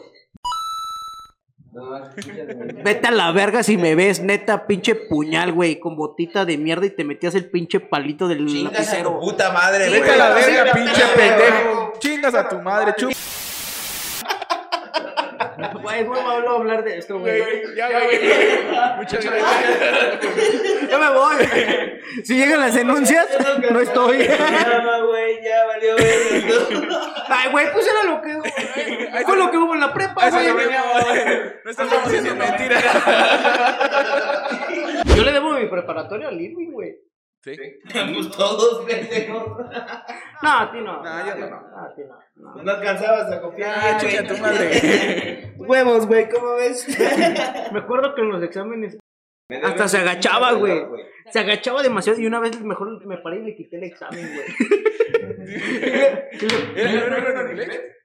Vete 2.83 3.09
a 3.09 3.11
la 3.11 3.33
verga 3.33 3.62
si 3.62 3.77
me 3.77 3.95
ves, 3.95 4.22
neta, 4.22 4.66
pinche 4.66 4.95
puñal, 4.95 5.53
güey, 5.53 5.79
con 5.79 5.95
botita 5.95 6.47
de 6.47 6.57
mierda 6.57 6.87
y 6.87 6.91
te 6.91 7.05
metías 7.05 7.35
el 7.35 7.51
pinche 7.51 7.81
palito 7.81 8.29
del 8.29 8.47
Chingas 8.47 8.64
a 8.64 8.70
tu 8.70 8.79
lapicero. 8.79 9.20
puta 9.20 9.53
madre, 9.53 9.91
Vete 9.91 10.11
a 10.11 10.16
la 10.16 10.35
verga, 10.35 10.72
pinche 10.72 11.03
pendejo. 11.14 11.93
Chingas 11.99 12.35
a 12.35 12.49
tu 12.49 12.59
madre, 12.61 12.95
chup. 12.97 13.12
Güey, 15.75 16.05
no 16.05 16.12
me 16.12 16.21
hablo 16.21 16.51
hablar 16.57 16.85
de 16.85 16.99
esto, 16.99 17.19
güey. 17.19 17.43
Ya, 17.77 17.89
güey. 17.89 18.21
Muchas 18.99 19.25
gracias. 19.25 20.91
Ya 20.91 20.99
me 20.99 21.11
voy. 21.11 21.37
Si 22.25 22.37
llegan 22.37 22.61
las 22.61 22.75
denuncias, 22.75 23.27
no 23.71 23.81
estoy. 23.81 24.19
Ya, 24.27 25.01
güey, 25.03 25.43
ya 25.43 25.67
valió. 25.67 25.97
Ay, 27.29 27.51
güey, 27.51 27.73
pues 27.73 27.87
era 27.87 28.05
lo 28.05 28.23
que. 28.23 29.25
Fue 29.25 29.37
lo 29.37 29.51
que 29.51 29.59
hubo 29.59 29.75
en 29.75 29.81
la 29.81 29.93
prepa, 29.93 30.31
güey. 30.31 30.47
no 31.64 31.71
estamos 31.71 32.05
diciendo 32.05 32.35
mentira. 32.37 32.81
Yo 35.17 35.25
le 35.25 35.33
debo 35.33 35.51
mi 35.53 35.67
preparatoria 35.67 36.29
al 36.29 36.41
Irving, 36.41 36.73
güey. 36.73 36.97
Sí. 37.55 37.79
Pues 37.93 38.31
todos 38.37 38.85
pendejos. 38.85 39.47
No, 40.43 40.51
a 40.51 40.73
ti 40.73 40.79
no. 40.81 41.03
No, 41.03 41.27
yo 41.27 41.37
no. 41.49 41.57
A 41.57 41.95
ti 41.95 42.03
no. 42.03 42.19
no. 42.55 42.63
No 42.63 42.71
alcanzabas 42.73 43.31
a 43.33 43.41
copiar. 43.41 43.99
Chinga 43.99 44.27
tu 44.27 44.37
madre. 44.39 45.55
Huevos, 45.59 46.07
güey, 46.07 46.29
¿cómo 46.29 46.55
ves? 46.57 46.87
Me 47.73 47.79
acuerdo 47.79 48.15
que 48.15 48.23
en 48.23 48.31
los 48.31 48.43
exámenes 48.43 48.99
hasta 49.63 49.87
se 49.87 49.99
agachaba, 49.99 50.53
güey. 50.55 50.83
Se 51.31 51.39
agachaba 51.39 51.83
demasiado 51.83 52.21
y 52.21 52.27
una 52.27 52.41
vez 52.41 52.61
mejor 52.63 53.05
me 53.07 53.19
paré 53.19 53.39
y 53.39 53.45
le 53.45 53.55
quité 53.57 53.77
el 53.77 53.85
examen, 53.85 54.29
güey. 54.35 54.47
¿Era 56.77 57.07
era- 57.07 57.17
era 57.19 57.41
en 57.43 57.51
inglés? 57.51 57.96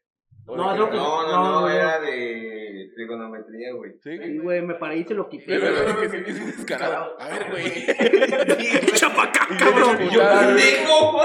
No, 0.58 0.76
no, 0.76 0.88
No, 0.88 0.92
no, 0.92 1.28
No, 1.28 1.44
no, 1.44 1.62
no. 1.62 1.70
era 1.70 2.00
de 2.00 2.90
trigonometría, 2.96 3.74
güey. 3.74 3.92
Sí. 4.04 4.40
Güey, 4.40 4.62
me 4.62 4.76
paré 4.76 4.98
y 4.98 5.04
se 5.06 5.14
lo 5.14 5.28
quité. 5.30 5.60
Que 5.60 6.10
se 6.10 6.18
hizo 6.32 6.46
descarado. 6.46 7.16
A 7.20 7.28
ver, 7.30 7.48
güey. 7.52 7.64
Chapacán, 8.94 9.58
cabrón. 9.58 9.98
Yo, 10.12 10.22
¡Pendejo! 10.22 11.22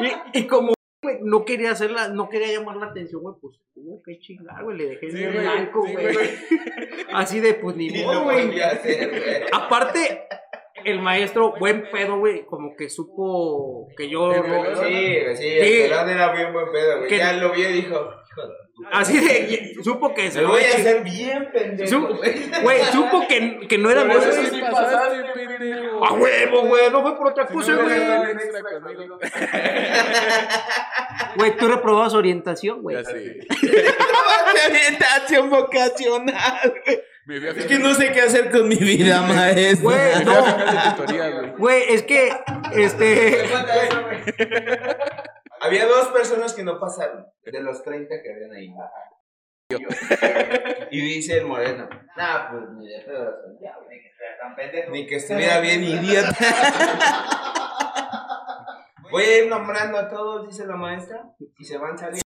Y, 0.32 0.38
y 0.40 0.46
como, 0.46 0.74
no 1.22 1.44
quería 1.44 1.72
hacerla, 1.72 2.08
no 2.08 2.28
quería 2.28 2.52
llamar 2.56 2.76
la 2.76 2.86
atención, 2.86 3.20
güey, 3.20 3.34
pues 3.40 3.58
tuvo 3.74 4.00
que 4.04 4.18
chingar, 4.20 4.62
güey, 4.62 4.76
le 4.78 4.86
dejé 4.90 5.10
Sí, 5.10 5.24
en 5.24 5.32
güey, 5.32 5.42
blanco, 5.44 5.80
güey. 5.80 6.16
Así 7.12 7.40
de, 7.40 7.54
pues 7.54 7.74
ni 7.74 7.90
modo, 8.04 8.22
güey. 8.24 8.60
Aparte, 9.52 10.28
el 10.84 11.00
maestro, 11.00 11.54
buen 11.58 11.84
pedo, 11.90 12.18
güey, 12.18 12.44
como 12.46 12.76
que 12.76 12.88
supo 12.88 13.88
que 13.96 14.08
yo... 14.08 14.32
No- 14.32 14.76
Sí, 14.76 15.16
sí, 15.34 15.42
Sí. 15.42 15.46
el 15.48 15.88
pelón 15.90 16.10
era 16.10 16.32
bien 16.32 16.52
buen 16.52 16.70
pedo, 16.70 16.98
güey. 16.98 17.08
Que- 17.08 17.18
Ya 17.18 17.32
lo 17.32 17.50
vio 17.52 17.68
y 17.70 17.72
dijo. 17.72 18.10
Así 18.92 19.18
de, 19.18 19.74
supo 19.82 20.14
que 20.14 20.30
se 20.30 20.40
lo 20.40 20.50
voy 20.50 20.62
a 20.62 20.68
hacer 20.68 21.02
bien 21.02 21.50
pendejo, 21.52 21.90
Su- 21.90 22.06
güey. 22.62 22.84
Supo 22.92 23.26
que, 23.28 23.66
que 23.68 23.76
no 23.78 23.90
era 23.90 24.02
sí 24.02 24.08
pendejo. 25.34 26.04
A 26.04 26.12
huevo, 26.12 26.62
güey, 26.62 26.88
no 26.90 27.02
fue 27.02 27.16
por 27.18 27.26
otra 27.28 27.46
Si 27.48 27.54
cosa, 27.54 27.74
güey. 27.74 28.00
Güey, 31.36 31.56
tú 31.56 31.68
reprobabas 31.68 32.14
orientación, 32.14 32.82
güey. 32.82 32.96
Ya 32.96 33.04
sé. 33.04 33.40
Orientación 34.68 35.50
vocacional, 35.50 36.74
güey. 36.84 37.00
Es 37.58 37.66
que 37.66 37.78
no 37.78 37.94
sé 37.94 38.10
qué 38.12 38.22
hacer 38.22 38.50
con 38.50 38.68
mi 38.68 38.76
vida, 38.76 39.20
maestro. 39.28 39.90
Güey, 39.90 40.24
no. 40.24 41.56
Güey, 41.58 41.82
es 41.88 42.02
que, 42.04 42.32
este... 42.72 43.44
Había 45.60 45.86
dos 45.86 46.08
personas 46.08 46.54
que 46.54 46.62
no 46.62 46.78
pasaron, 46.78 47.26
de 47.42 47.62
los 47.62 47.82
30 47.82 48.22
que 48.22 48.32
habían 48.32 48.52
ahí. 48.52 48.72
Y 50.90 51.00
dice 51.00 51.38
el 51.38 51.46
moreno, 51.46 51.88
nah, 52.16 52.50
pues 52.50 52.70
ni 52.70 52.88
de 52.88 53.00
pedo, 53.00 53.34
ya, 53.60 53.76
ni 53.88 54.00
que 54.00 54.08
estuviera 54.08 54.38
tan 54.40 54.56
pendejo. 54.56 54.90
Ni 54.90 55.06
que 55.06 55.16
estuviera 55.16 55.60
bien 55.60 55.84
idiota. 55.84 56.30
Voy 59.10 59.24
a 59.24 59.44
ir 59.44 59.50
nombrando 59.50 59.98
a 59.98 60.08
todos, 60.08 60.46
dice 60.46 60.66
la 60.66 60.76
maestra, 60.76 61.34
y 61.58 61.64
se 61.64 61.76
van 61.76 61.98
saliendo. 61.98 62.22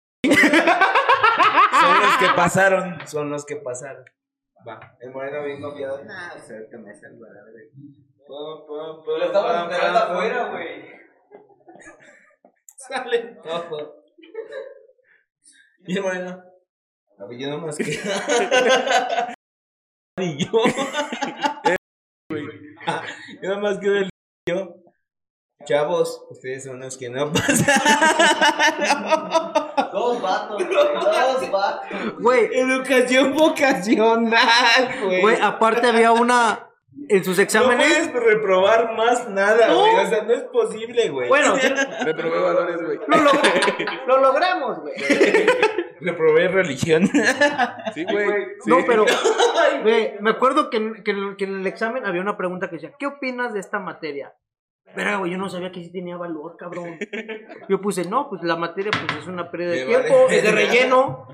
Son 1.81 1.99
los 1.99 2.17
que 2.17 2.27
pasaron, 2.35 3.07
son 3.07 3.31
los 3.31 3.45
que 3.45 3.55
pasaron. 3.55 4.05
Va, 4.67 4.95
el 4.99 5.11
moreno 5.11 5.43
bien 5.43 5.61
confiado, 5.61 6.03
nah, 6.03 6.35
me 6.35 6.39
la 6.39 7.43
verga. 7.43 7.61
Pum, 8.27 8.67
pum, 8.67 9.03
pum, 9.03 9.17
Lo 9.17 9.25
estamos 9.25 9.63
esperando 9.63 9.99
afuera, 9.99 10.49
güey. 10.49 10.91
Sale 12.87 13.37
todo. 13.43 14.03
Y 15.85 15.97
el 15.97 16.03
moreno. 16.03 16.41
A 17.19 17.25
ver, 17.25 17.37
yo 17.37 17.49
nomás 17.49 17.77
que. 17.77 17.83
y 20.17 20.43
yo. 20.43 20.51
yo 23.43 23.49
nomás 23.49 23.77
quiero 23.77 23.99
el 23.99 24.09
yo. 24.49 24.77
Chavos, 25.65 26.25
ustedes 26.31 26.63
son 26.63 26.79
los 26.79 26.97
que 26.97 27.07
no 27.09 27.31
pasan. 27.31 27.67
Dos 29.91 30.19
vatos, 30.19 30.57
güey. 30.57 30.73
Dos 30.73 31.51
vatos. 31.51 31.87
Güey, 32.19 32.49
Educación 32.51 33.35
vocacional, 33.35 34.99
güey. 35.03 35.21
güey, 35.21 35.39
aparte 35.39 35.85
había 35.85 36.13
una... 36.13 36.70
En 37.07 37.23
sus 37.23 37.37
no 37.37 37.43
exámenes... 37.43 38.09
puedes 38.09 38.13
reprobar 38.33 38.95
más 38.95 39.29
nada, 39.29 39.67
No. 39.69 39.79
güey. 39.79 39.95
O 40.05 40.09
sea, 40.09 40.23
no 40.23 40.33
es 40.33 40.43
posible, 40.43 41.09
güey. 41.09 41.29
Bueno, 41.29 41.55
Reprobé 42.05 42.39
valores, 42.41 42.77
güey. 42.81 42.99
lo, 43.07 43.17
log- 43.17 43.87
lo 44.07 44.17
logramos, 44.19 44.79
güey. 44.79 44.93
reprobé 46.01 46.47
religión. 46.49 47.09
Sí, 47.93 48.05
güey. 48.09 48.27
Sí. 48.63 48.69
No, 48.69 48.77
pero, 48.87 49.05
güey, 49.83 50.13
me 50.19 50.29
acuerdo 50.31 50.69
que, 50.69 50.77
en- 50.77 51.03
que, 51.03 51.11
en- 51.11 51.35
que 51.37 51.43
en 51.45 51.59
el 51.61 51.67
examen 51.67 52.05
había 52.05 52.21
una 52.21 52.37
pregunta 52.37 52.69
que 52.69 52.75
decía, 52.75 52.93
¿qué 52.99 53.07
opinas 53.07 53.53
de 53.53 53.59
esta 53.59 53.79
materia? 53.79 54.33
Verga, 54.95 55.17
güey, 55.17 55.31
yo 55.31 55.37
no 55.37 55.49
sabía 55.49 55.71
que 55.71 55.81
sí 55.81 55.91
tenía 55.91 56.17
valor, 56.17 56.57
cabrón. 56.57 56.97
Yo 57.69 57.79
puse, 57.79 58.03
no, 58.09 58.29
pues 58.29 58.43
la 58.43 58.57
materia 58.57 58.91
pues 58.91 59.21
es 59.21 59.27
una 59.27 59.49
pérdida 59.49 59.71
de 59.71 59.85
tiempo, 59.85 60.25
vale. 60.25 60.37
es 60.37 60.43
de 60.43 60.51
relleno. 60.51 61.27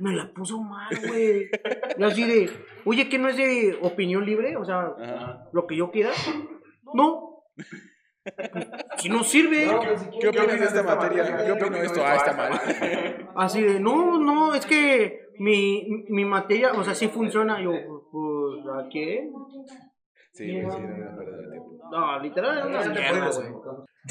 Me 0.00 0.12
la 0.14 0.32
puso 0.32 0.58
mal, 0.62 0.88
güey. 1.06 1.50
Y 1.98 2.02
así 2.02 2.24
de, 2.24 2.50
oye, 2.84 3.08
¿qué 3.08 3.18
no 3.18 3.28
es 3.28 3.36
de 3.36 3.78
opinión 3.82 4.24
libre? 4.24 4.56
O 4.56 4.64
sea, 4.64 4.94
Ajá. 4.98 5.48
lo 5.52 5.66
que 5.66 5.76
yo 5.76 5.90
quiera. 5.90 6.10
No. 6.94 7.44
Si 8.96 9.08
no 9.08 9.22
sirve. 9.22 9.66
¿Qué 10.20 10.28
opinas 10.28 10.58
de 10.58 10.64
esta 10.66 10.82
materia? 10.82 11.46
Yo 11.46 11.54
opino 11.54 11.76
esto. 11.76 12.02
Ah, 12.04 12.16
está 12.16 12.32
mal. 12.32 12.52
Así 13.36 13.62
de, 13.62 13.78
no, 13.80 14.18
no, 14.18 14.54
es 14.54 14.66
que 14.66 15.20
mi, 15.38 15.86
mi 16.08 16.24
materia, 16.24 16.72
o 16.72 16.82
sea, 16.84 16.94
sí 16.94 17.08
funciona. 17.08 17.62
Yo, 17.62 17.72
pues, 18.10 18.66
¿a 18.74 18.88
qué? 18.90 19.30
Sí, 20.32 20.46
sí, 20.46 20.60
no 20.62 20.74
de 20.74 21.48
tiempo. 21.50 21.78
No, 21.90 22.18
literal, 22.20 22.58
era 22.58 22.66
una 22.66 22.88
mierda, 22.88 23.30
güey. 23.30 23.48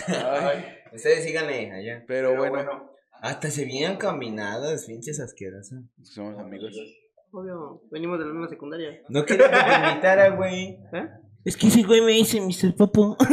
Ay, 0.07 0.65
Ustedes 0.93 1.23
síganle 1.23 1.71
allá. 1.71 2.03
pero 2.07 2.35
bueno, 2.35 2.91
Hasta 3.21 3.51
se 3.51 3.65
vienen 3.65 3.97
caminadas, 3.97 4.85
pinches 4.85 5.19
asquerosas. 5.19 5.79
somos 6.03 6.37
amigos. 6.39 6.73
Obvio, 7.31 7.81
venimos 7.91 8.17
de 8.19 8.25
la 8.25 8.31
misma 8.31 8.49
secundaria. 8.49 9.01
No 9.09 9.25
quería 9.25 9.49
que 9.49 9.55
me 9.81 9.89
invitara, 9.89 10.29
güey. 10.29 10.79
¿Eh? 10.93 11.09
Es 11.45 11.55
que 11.55 11.67
ese 11.67 11.83
güey 11.83 12.01
me 12.01 12.11
dice 12.13 12.41
Mr. 12.41 12.75
Popo. 12.75 13.17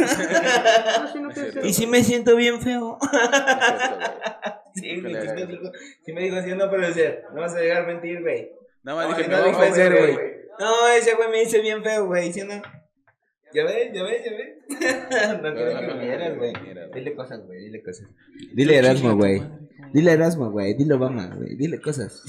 Ah, 0.99 1.09
sí, 1.11 1.19
no 1.19 1.29
Es 1.29 1.35
cierto. 1.35 1.61
sé. 1.61 1.67
y 1.67 1.73
sí 1.73 1.87
me 1.87 2.03
siento 2.03 2.35
bien 2.35 2.59
feo. 2.61 2.97
Es 3.01 3.09
cierto. 3.09 4.05
Sí, 4.75 4.81
¿Qué 4.81 5.01
güey, 5.01 5.13
le 5.13 5.21
sí 5.21 5.27
me 5.27 5.71
sí 6.05 6.13
me 6.13 6.21
dijo, 6.21 6.41
sí, 6.41 6.55
no 6.55 6.69
puede 6.69 6.93
ser. 6.93 7.23
No 7.33 7.41
vas 7.41 7.53
a 7.53 7.59
dejar 7.59 7.87
mentir, 7.87 8.21
güey. 8.21 8.51
Más 8.83 8.95
No, 9.09 9.17
dije, 9.17 9.29
no 9.29 9.37
me 9.43 9.49
a 9.49 9.89
güey. 9.89 10.17
No, 10.59 10.87
ese 10.89 11.15
güey 11.15 11.29
me 11.29 11.39
dice 11.39 11.61
bien 11.61 11.83
feo, 11.83 12.05
güey. 12.07 12.31
¿Sí 12.31 12.41
no? 12.41 12.61
¿Ya 13.53 13.63
ves? 13.63 13.91
¿Ya 13.93 14.03
ves? 14.03 14.21
¿Ya 14.25 14.31
ves? 14.31 15.41
no 15.41 15.53
quiero 15.53 15.79
que 15.79 15.93
vinieras, 15.93 16.37
güey. 16.37 16.53
Dile 16.93 17.15
cosas, 17.15 17.45
güey. 17.45 17.59
Dile 17.65 17.83
cosas. 17.83 18.07
Dile 18.53 18.77
Erasmo, 18.77 19.15
güey. 19.15 19.41
Dile 19.93 20.11
Erasmo, 20.11 20.51
güey. 20.51 20.73
Dile 20.75 20.93
Obama, 20.95 21.27
güey. 21.35 21.55
Dile 21.55 21.79
cosas. 21.81 22.23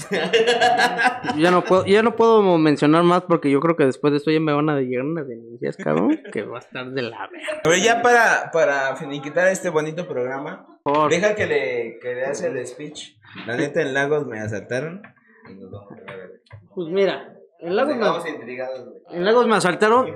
Yo 1.35 1.41
ya 1.41 1.51
no 1.51 1.63
puedo, 1.63 1.85
ya 1.85 2.01
no 2.03 2.15
puedo 2.15 2.57
mencionar 2.57 3.03
más 3.03 3.23
porque 3.23 3.49
yo 3.51 3.59
creo 3.59 3.75
que 3.75 3.85
después 3.85 4.11
de 4.11 4.17
esto 4.17 4.31
ya 4.31 4.39
me 4.39 4.53
van 4.53 4.69
a 4.69 4.79
llegar 4.79 5.05
unas 5.05 5.27
denuncias, 5.27 5.77
cabrón, 5.77 6.19
que 6.31 6.43
va 6.43 6.57
a 6.57 6.61
estar 6.61 6.89
de 6.91 7.01
la 7.01 7.27
verga. 7.27 7.61
Pero 7.63 7.75
ya 7.75 8.01
para, 8.01 8.49
para 8.51 8.95
finiquitar 8.95 9.47
este 9.49 9.69
bonito 9.69 10.07
programa, 10.07 10.65
Por- 10.83 11.09
deja 11.11 11.35
que 11.35 11.45
le, 11.47 11.99
que 12.01 12.15
le 12.15 12.25
hace 12.25 12.47
el 12.47 12.65
speech. 12.65 13.17
La 13.45 13.55
neta, 13.57 13.81
en 13.81 13.93
Lagos 13.93 14.25
me 14.25 14.39
asaltaron. 14.39 15.01
Y 15.49 15.53
nos 15.55 15.69
vamos 15.71 15.91
a 16.07 16.15
ver. 16.15 16.41
Pues 16.73 16.87
mira, 16.89 17.35
en 17.59 17.75
Lagos, 17.75 17.93
Estamos 17.93 18.23
me, 18.23 18.29
intrigados, 18.29 18.85
güey. 18.85 19.01
en 19.17 19.25
Lagos 19.25 19.47
me 19.47 19.55
asaltaron 19.55 20.07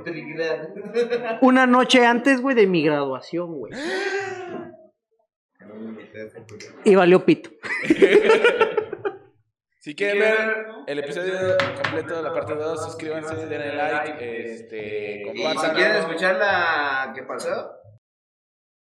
una 1.41 1.67
noche 1.67 2.05
antes, 2.05 2.41
güey, 2.41 2.55
de 2.55 2.67
mi 2.67 2.83
graduación, 2.83 3.53
güey. 3.57 3.73
Y 6.85 6.95
valió 6.95 7.23
pito. 7.25 7.49
Si 9.79 9.95
quieren 9.95 10.19
ver 10.19 10.65
el 10.87 10.99
episodio 10.99 11.57
completo 11.81 12.15
de 12.15 12.21
la 12.23 12.33
parte 12.33 12.55
2, 12.55 12.85
suscríbanse, 12.85 13.35
denle 13.47 13.75
like, 13.75 14.51
este, 14.53 15.15
Y 15.33 15.37
si 15.37 15.43
compartan. 15.43 15.75
quieren 15.75 15.95
escuchar 15.97 16.35
la 16.37 17.11
que 17.13 17.23
pasó. 17.23 17.71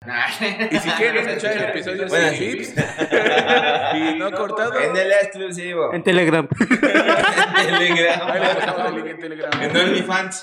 Y 0.71 0.79
si 0.79 0.89
quieren 0.91 1.17
escuchar 1.27 1.57
el 1.57 1.63
episodio 1.65 2.07
Bueno, 2.07 2.29
sin 2.29 2.51
clips 2.51 2.73
y 3.95 4.15
no 4.17 4.31
cortado, 4.31 4.79
En 4.79 4.95
el 4.95 5.11
exclusivo. 5.11 5.93
En 5.93 6.03
Telegram. 6.03 6.47
En 6.59 7.77
Telegram. 7.77 8.21
ahí 8.29 8.39
les 8.39 8.55
dejamos 8.55 8.87
el 8.89 8.95
link 8.95 9.07
en 9.07 9.19
Telegram. 9.19 9.61
En 9.61 9.77
OnlyFans. 9.77 10.41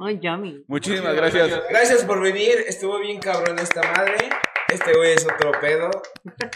Ay, 0.00 0.18
Yami. 0.20 0.64
Muchísimas 0.66 1.14
gracias. 1.14 1.62
Gracias 1.70 2.04
por 2.04 2.20
venir. 2.20 2.64
Estuvo 2.66 2.98
bien 3.00 3.20
cabrón 3.20 3.58
esta 3.58 3.82
madre. 3.82 4.16
Este 4.68 4.92
güey 4.94 5.12
es 5.12 5.24
otro 5.24 5.52
pedo. 5.60 5.90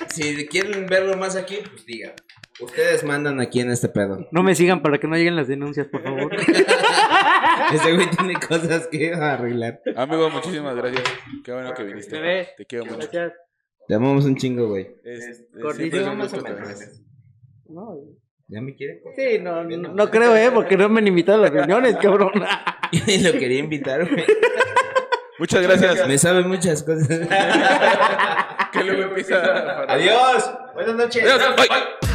Si 0.08 0.46
quieren 0.48 0.86
verlo 0.86 1.16
más 1.16 1.36
aquí, 1.36 1.60
pues 1.70 1.86
digan. 1.86 2.12
Ustedes 2.60 3.04
mandan 3.04 3.40
aquí 3.40 3.60
en 3.60 3.70
este 3.70 3.88
pedo. 3.88 4.26
No 4.32 4.42
me 4.42 4.54
sigan 4.54 4.82
para 4.82 4.98
que 4.98 5.06
no 5.06 5.16
lleguen 5.16 5.36
las 5.36 5.48
denuncias, 5.48 5.86
por 5.86 6.02
favor. 6.02 6.30
Este 7.72 7.94
güey 7.94 8.10
tiene 8.10 8.34
cosas 8.34 8.86
que 8.88 9.14
arreglar. 9.14 9.80
Amigo, 9.96 10.30
muchísimas 10.30 10.76
gracias. 10.76 11.04
Qué 11.44 11.52
bueno 11.52 11.74
que 11.74 11.84
viniste. 11.84 12.18
Bebé. 12.18 12.48
Te 12.56 12.66
quiero 12.66 12.84
mucho. 12.84 12.98
Gracias. 12.98 13.32
Te 13.86 13.94
amamos 13.94 14.24
un 14.24 14.36
chingo, 14.36 14.68
güey. 14.68 14.88
Es, 15.04 15.44
más 15.54 16.32
o 16.32 16.42
menos. 16.42 17.02
No, 17.68 17.98
¿Ya 18.48 18.60
me 18.60 18.74
quiere? 18.74 19.00
sí, 19.14 19.38
no, 19.40 19.62
no, 19.62 19.94
no 19.94 20.10
creo, 20.10 20.34
¿eh? 20.34 20.50
Porque 20.52 20.76
no 20.76 20.88
me 20.88 21.00
han 21.00 21.06
invitado 21.06 21.38
a 21.38 21.42
las 21.42 21.52
reuniones, 21.52 21.96
cabrón. 21.96 22.32
Y 22.92 23.18
lo 23.22 23.30
quería 23.32 23.60
invitar, 23.60 24.08
güey. 24.08 24.24
Muchas 25.38 25.62
gracias. 25.62 26.08
Me 26.08 26.18
sabe 26.18 26.42
muchas 26.42 26.82
cosas. 26.82 27.08
Que 28.72 28.84
luego 28.84 29.02
empieza 29.02 29.36
a... 29.36 29.92
Adiós. 29.92 30.52
Buenas 30.74 30.96
noches. 30.96 31.22
Adiós. 31.22 31.56
Bye. 31.56 32.09